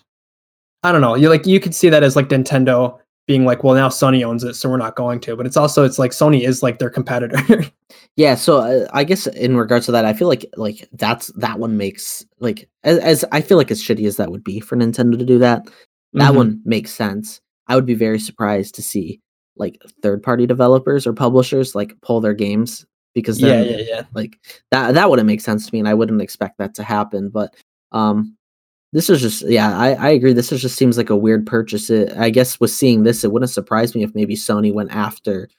I 0.85 0.91
don't 0.91 1.01
know. 1.01 1.15
You 1.15 1.29
like 1.29 1.45
you 1.45 1.59
could 1.59 1.73
see 1.75 1.89
that 1.89 2.03
as 2.03 2.15
like 2.15 2.29
Nintendo 2.29 2.97
being 3.27 3.43
like, 3.43 3.63
well, 3.63 3.73
now 3.73 3.89
Sony 3.89 4.23
owns 4.23 4.43
it, 4.43 4.53
so 4.53 4.69
we're 4.69 4.77
not 4.77 4.95
going 4.95 5.19
to. 5.21 5.35
But 5.35 5.47
it's 5.47 5.57
also 5.57 5.83
it's 5.83 5.97
like 5.97 6.11
Sony 6.11 6.47
is 6.47 6.61
like 6.63 6.79
their 6.79 6.89
competitor. 6.89 7.37
Yeah, 8.17 8.35
so 8.35 8.59
uh, 8.59 8.87
I 8.93 9.03
guess 9.03 9.27
in 9.27 9.57
regards 9.57 9.85
to 9.87 9.91
that, 9.91 10.05
I 10.05 10.13
feel 10.13 10.29
like 10.29 10.45
like 10.55 10.87
that's 10.93 11.27
that 11.33 11.59
one 11.59 11.75
makes 11.75 12.25
like 12.39 12.69
as, 12.83 12.97
as 12.99 13.25
I 13.33 13.41
feel 13.41 13.57
like 13.57 13.69
as 13.71 13.83
shitty 13.83 14.07
as 14.07 14.15
that 14.15 14.31
would 14.31 14.43
be 14.43 14.61
for 14.61 14.77
Nintendo 14.77 15.17
to 15.19 15.25
do 15.25 15.37
that, 15.39 15.67
that 16.13 16.31
Mhm. 16.31 16.35
one 16.35 16.61
makes 16.63 16.91
sense. 16.91 17.41
I 17.67 17.75
would 17.75 17.85
be 17.85 17.93
very 17.93 18.17
surprised 18.19 18.73
to 18.75 18.81
see 18.81 19.19
like 19.57 19.81
third 20.01 20.23
party 20.23 20.45
developers 20.47 21.05
or 21.05 21.11
publishers 21.13 21.75
like 21.75 21.99
pull 22.01 22.21
their 22.21 22.33
games 22.33 22.85
because 23.13 23.41
yeah, 23.41 23.61
yeah, 23.61 23.77
yeah. 23.79 24.03
like 24.13 24.39
that 24.71 24.93
that 24.93 25.09
wouldn't 25.09 25.27
make 25.27 25.41
sense 25.41 25.65
to 25.67 25.73
me 25.73 25.79
and 25.79 25.87
I 25.87 25.93
wouldn't 25.93 26.21
expect 26.21 26.57
that 26.57 26.73
to 26.75 26.83
happen. 26.83 27.29
But 27.29 27.53
um 27.91 28.35
this 28.93 29.09
is 29.09 29.21
just 29.21 29.41
yeah 29.49 29.77
I, 29.77 29.93
I 29.93 30.09
agree 30.09 30.33
this 30.33 30.51
is 30.51 30.61
just 30.61 30.77
seems 30.77 30.97
like 30.97 31.09
a 31.09 31.15
weird 31.17 31.45
purchase 31.45 31.89
it, 31.89 32.15
i 32.17 32.29
guess 32.29 32.59
with 32.59 32.71
seeing 32.71 33.03
this 33.03 33.23
it 33.23 33.31
wouldn't 33.31 33.49
surprise 33.51 33.93
me 33.95 34.03
if 34.03 34.13
maybe 34.15 34.35
sony 34.35 34.73
went 34.73 34.91
after 34.91 35.49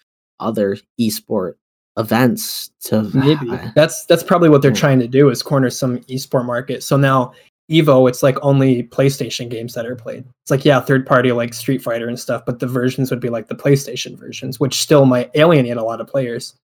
other 0.40 0.76
esport 1.00 1.54
events 1.98 2.70
to 2.84 3.02
Maybe 3.14 3.48
that's 3.74 4.04
that's 4.06 4.22
probably 4.22 4.48
what 4.50 4.60
they're 4.62 4.70
Yeah. 4.70 4.76
trying 4.76 5.00
to 5.00 5.08
do 5.08 5.30
is 5.30 5.42
corner 5.42 5.70
some 5.70 5.98
esport 6.00 6.44
market. 6.44 6.82
So 6.82 6.96
now 6.98 7.32
Evo, 7.70 8.06
it's 8.08 8.22
like 8.22 8.36
only 8.42 8.82
PlayStation 8.84 9.48
games 9.48 9.72
that 9.74 9.86
are 9.86 9.96
played. 9.96 10.24
It's 10.42 10.50
like 10.50 10.64
yeah, 10.64 10.78
third 10.78 11.06
party 11.06 11.32
like 11.32 11.54
Street 11.54 11.82
Fighter 11.82 12.06
and 12.06 12.20
stuff, 12.20 12.42
but 12.44 12.58
the 12.60 12.66
versions 12.66 13.10
would 13.10 13.18
be 13.18 13.30
like 13.30 13.48
the 13.48 13.54
PlayStation 13.56 14.16
versions, 14.16 14.60
which 14.60 14.80
still 14.80 15.06
might 15.06 15.30
alienate 15.34 15.78
a 15.78 15.82
lot 15.82 16.00
of 16.02 16.06
players 16.06 16.54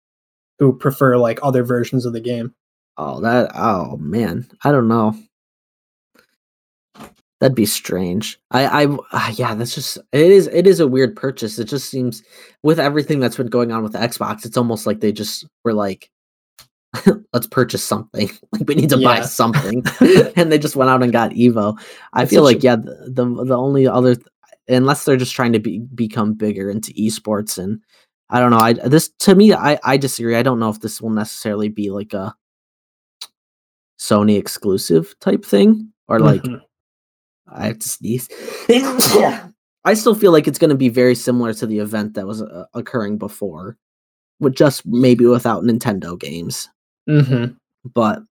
who 0.59 0.77
prefer 0.77 1.17
like 1.17 1.41
other 1.43 1.65
versions 1.65 2.05
of 2.05 2.13
the 2.13 2.21
game. 2.21 2.55
oh 2.99 3.19
that 3.23 3.51
oh 3.55 3.97
man 3.97 4.47
i 4.65 4.71
don't 4.71 4.87
know 4.87 5.17
that'd 7.43 7.57
be 7.57 7.67
strange. 7.67 8.39
I 8.53 8.85
i 8.85 8.97
ah, 9.13 9.35
yeah 9.37 9.55
that's 9.57 9.75
just 9.75 9.99
it 10.13 10.31
is 10.31 10.47
it 10.47 10.67
is 10.69 10.79
a 10.79 10.87
weird 10.87 11.17
purchase. 11.17 11.59
It 11.59 11.65
just 11.65 11.91
seems 11.91 12.23
with 12.63 12.79
everything 12.79 13.19
that's 13.19 13.37
been 13.37 13.49
going 13.49 13.73
on 13.73 13.83
with 13.83 13.93
the 13.93 13.99
xbox 13.99 14.47
it's 14.47 14.57
almost 14.57 14.87
like 14.87 15.01
they 15.01 15.11
just 15.13 15.45
were 15.65 15.75
like 15.75 16.09
let's 17.33 17.47
purchase 17.49 17.83
something. 17.85 18.31
Like 18.53 18.69
we 18.69 18.75
need 18.77 18.91
to 18.91 18.97
buy 18.99 19.23
something. 19.23 19.83
And 20.37 20.53
they 20.53 20.59
just 20.59 20.77
went 20.77 20.89
out 20.91 21.03
and 21.03 21.11
got 21.13 21.33
evo. 21.33 21.77
I 22.13 22.23
It's 22.23 22.31
feel 22.31 22.45
like 22.45 22.59
a- 22.59 22.61
yeah 22.69 22.77
the, 22.77 22.95
the 23.09 23.45
the 23.45 23.57
only 23.59 23.87
other 23.89 24.15
th- 24.15 24.27
unless 24.69 25.05
they're 25.05 25.17
just 25.17 25.35
trying 25.35 25.53
to 25.55 25.59
be, 25.59 25.81
become 25.81 26.35
bigger 26.35 26.71
into 26.71 26.93
esports 26.93 27.59
and 27.59 27.81
i 28.31 28.39
don't 28.39 28.51
know 28.53 28.59
i 28.59 28.73
this 28.75 29.09
to 29.19 29.35
me 29.35 29.53
i 29.53 29.77
i 29.83 29.97
disagree. 29.97 30.37
I 30.37 30.43
don't 30.45 30.61
know 30.61 30.71
if 30.71 30.81
this 30.81 31.01
will 31.03 31.11
necessarily 31.11 31.69
be 31.69 31.91
like 31.91 32.13
a 32.15 32.33
sony 33.99 34.39
exclusive 34.39 35.15
type 35.21 35.45
thing 35.45 35.93
or 36.09 36.21
like 36.21 36.43
Mhm. 36.43 36.61
I 37.55 37.67
have 37.67 37.79
to 37.79 37.89
sneeze 37.89 38.29
i 39.85 39.95
still 39.95 40.15
feel 40.15 40.33
like 40.33 40.47
it's 40.49 40.59
going 40.59 40.71
to 40.71 40.77
be 40.77 40.89
very 40.89 41.15
similar 41.15 41.53
to 41.55 41.67
the 41.67 41.79
event 41.79 42.15
that 42.15 42.27
was 42.27 42.43
uh, 42.43 42.65
occurring 42.75 43.19
before 43.19 43.77
with 44.41 44.55
just 44.55 44.85
maybe 44.87 45.27
without 45.27 45.63
nintendo 45.65 46.19
games 46.19 46.69
Mhm. 47.09 47.57
but 47.95 48.23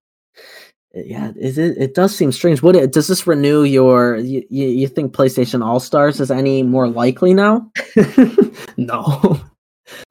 yeah, 0.94 1.32
is 1.38 1.58
it? 1.58 1.78
It 1.78 1.96
does 1.96 2.14
seem 2.14 2.34
strange. 2.34 2.62
What 2.62 2.76
it, 2.76 2.92
does 2.92 3.08
this 3.08 3.26
renew 3.26 3.64
your? 3.64 4.18
You, 4.18 4.44
you, 4.50 4.68
you 4.68 4.88
think 4.90 5.14
PlayStation 5.14 5.64
All 5.66 5.80
Stars 5.80 6.20
is 6.20 6.30
any 6.30 6.64
more 6.64 6.90
likely 6.90 7.34
now? 7.34 7.72
no. 8.78 9.40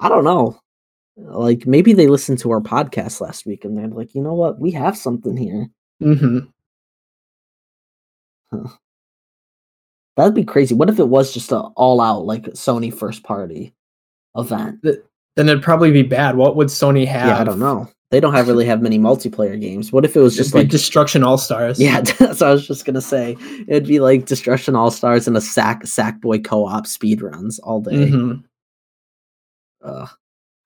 I 0.00 0.08
don't 0.08 0.24
know. 0.24 0.58
Like 1.18 1.66
maybe 1.66 1.92
they 1.92 2.06
listened 2.06 2.38
to 2.38 2.50
our 2.52 2.62
podcast 2.62 3.20
last 3.20 3.44
week 3.44 3.66
and 3.66 3.76
they're 3.76 3.88
like, 3.88 4.14
you 4.14 4.22
know 4.22 4.32
what, 4.32 4.58
we 4.58 4.70
have 4.70 4.96
something 4.96 5.36
here. 5.36 5.68
hmm 6.00 6.38
That'd 10.20 10.34
be 10.34 10.44
crazy. 10.44 10.74
What 10.74 10.90
if 10.90 10.98
it 10.98 11.08
was 11.08 11.32
just 11.32 11.50
a 11.50 11.60
all 11.60 11.98
out 11.98 12.26
like 12.26 12.42
Sony 12.48 12.92
first 12.92 13.22
party 13.22 13.72
event? 14.36 14.82
Then 14.82 15.48
it'd 15.48 15.62
probably 15.62 15.90
be 15.92 16.02
bad. 16.02 16.36
What 16.36 16.56
would 16.56 16.68
Sony 16.68 17.06
have? 17.06 17.26
Yeah, 17.26 17.38
I 17.40 17.44
don't 17.44 17.58
know. 17.58 17.88
They 18.10 18.20
don't 18.20 18.34
have 18.34 18.46
really 18.46 18.66
have 18.66 18.82
many 18.82 18.98
multiplayer 18.98 19.58
games. 19.58 19.92
What 19.92 20.04
if 20.04 20.14
it 20.14 20.20
was 20.20 20.36
Just 20.36 20.54
like 20.54 20.68
Destruction 20.68 21.24
All 21.24 21.38
Stars. 21.38 21.80
Yeah, 21.80 22.02
so 22.34 22.48
I 22.48 22.52
was 22.52 22.66
just 22.66 22.84
gonna 22.84 23.00
say 23.00 23.34
it'd 23.66 23.86
be 23.88 23.98
like 23.98 24.26
Destruction 24.26 24.76
All 24.76 24.90
Stars 24.90 25.26
and 25.26 25.38
a 25.38 25.40
Sack 25.40 25.84
Sackboy 25.84 26.44
co-op 26.44 26.86
speed 26.86 27.22
runs 27.22 27.58
all 27.60 27.80
day. 27.80 27.92
Mhm. 27.92 28.44
Uh, 29.82 30.06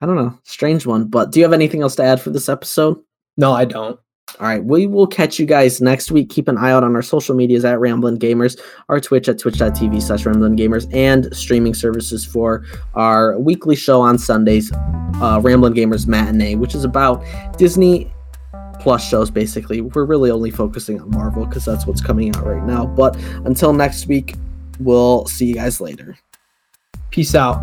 I 0.01 0.07
don't 0.07 0.17
know, 0.17 0.37
strange 0.43 0.85
one. 0.85 1.05
But 1.05 1.31
do 1.31 1.39
you 1.39 1.45
have 1.45 1.53
anything 1.53 1.81
else 1.83 1.95
to 1.95 2.03
add 2.03 2.21
for 2.21 2.31
this 2.31 2.49
episode? 2.49 3.01
No, 3.37 3.53
I 3.53 3.67
don't. 3.67 4.01
All 4.41 4.49
right, 4.49 4.64
we 4.64 4.89
will 4.89 5.07
catch 5.07 5.39
you 5.39 5.47
guys 5.47 5.81
next 5.81 6.11
week. 6.11 6.29
Keep 6.29 6.49
an 6.49 6.59
eye 6.59 6.72
out 6.72 6.83
on 6.83 6.97
our 6.97 7.03
social 7.03 7.37
medias 7.37 7.64
at 7.64 7.79
Ramblin' 7.79 8.18
Gamers, 8.18 8.61
our 8.89 8.99
Twitch 8.99 9.29
at 9.29 9.39
twitch.tv 9.39 10.03
slash 10.03 10.27
Ramblin' 10.27 10.57
Gamers, 10.57 10.93
and 10.93 11.35
streaming 11.37 11.72
services 11.72 12.25
for 12.25 12.64
our 12.95 13.39
weekly 13.39 13.77
show 13.77 14.01
on 14.01 14.18
Sundays, 14.18 14.72
uh, 15.20 15.39
Ramblin' 15.41 15.75
Gamers 15.75 16.09
Matinee, 16.09 16.57
which 16.57 16.75
is 16.75 16.85
about 16.85 17.25
Disney 17.59 18.12
plus 18.81 19.09
shows 19.09 19.31
basically. 19.31 19.81
We're 19.81 20.05
really 20.05 20.31
only 20.31 20.51
focusing 20.51 21.01
on 21.01 21.11
Marvel 21.11 21.47
because 21.47 21.64
that's 21.64 21.87
what's 21.87 22.03
coming 22.03 22.35
out 22.37 22.45
right 22.45 22.64
now. 22.64 22.87
But 22.87 23.16
until 23.47 23.72
next 23.72 24.09
week, 24.09 24.35
we'll 24.81 25.27
see 25.27 25.47
you 25.47 25.55
guys 25.55 25.81
later. 25.81 26.18
Peace 27.11 27.35
out. 27.35 27.62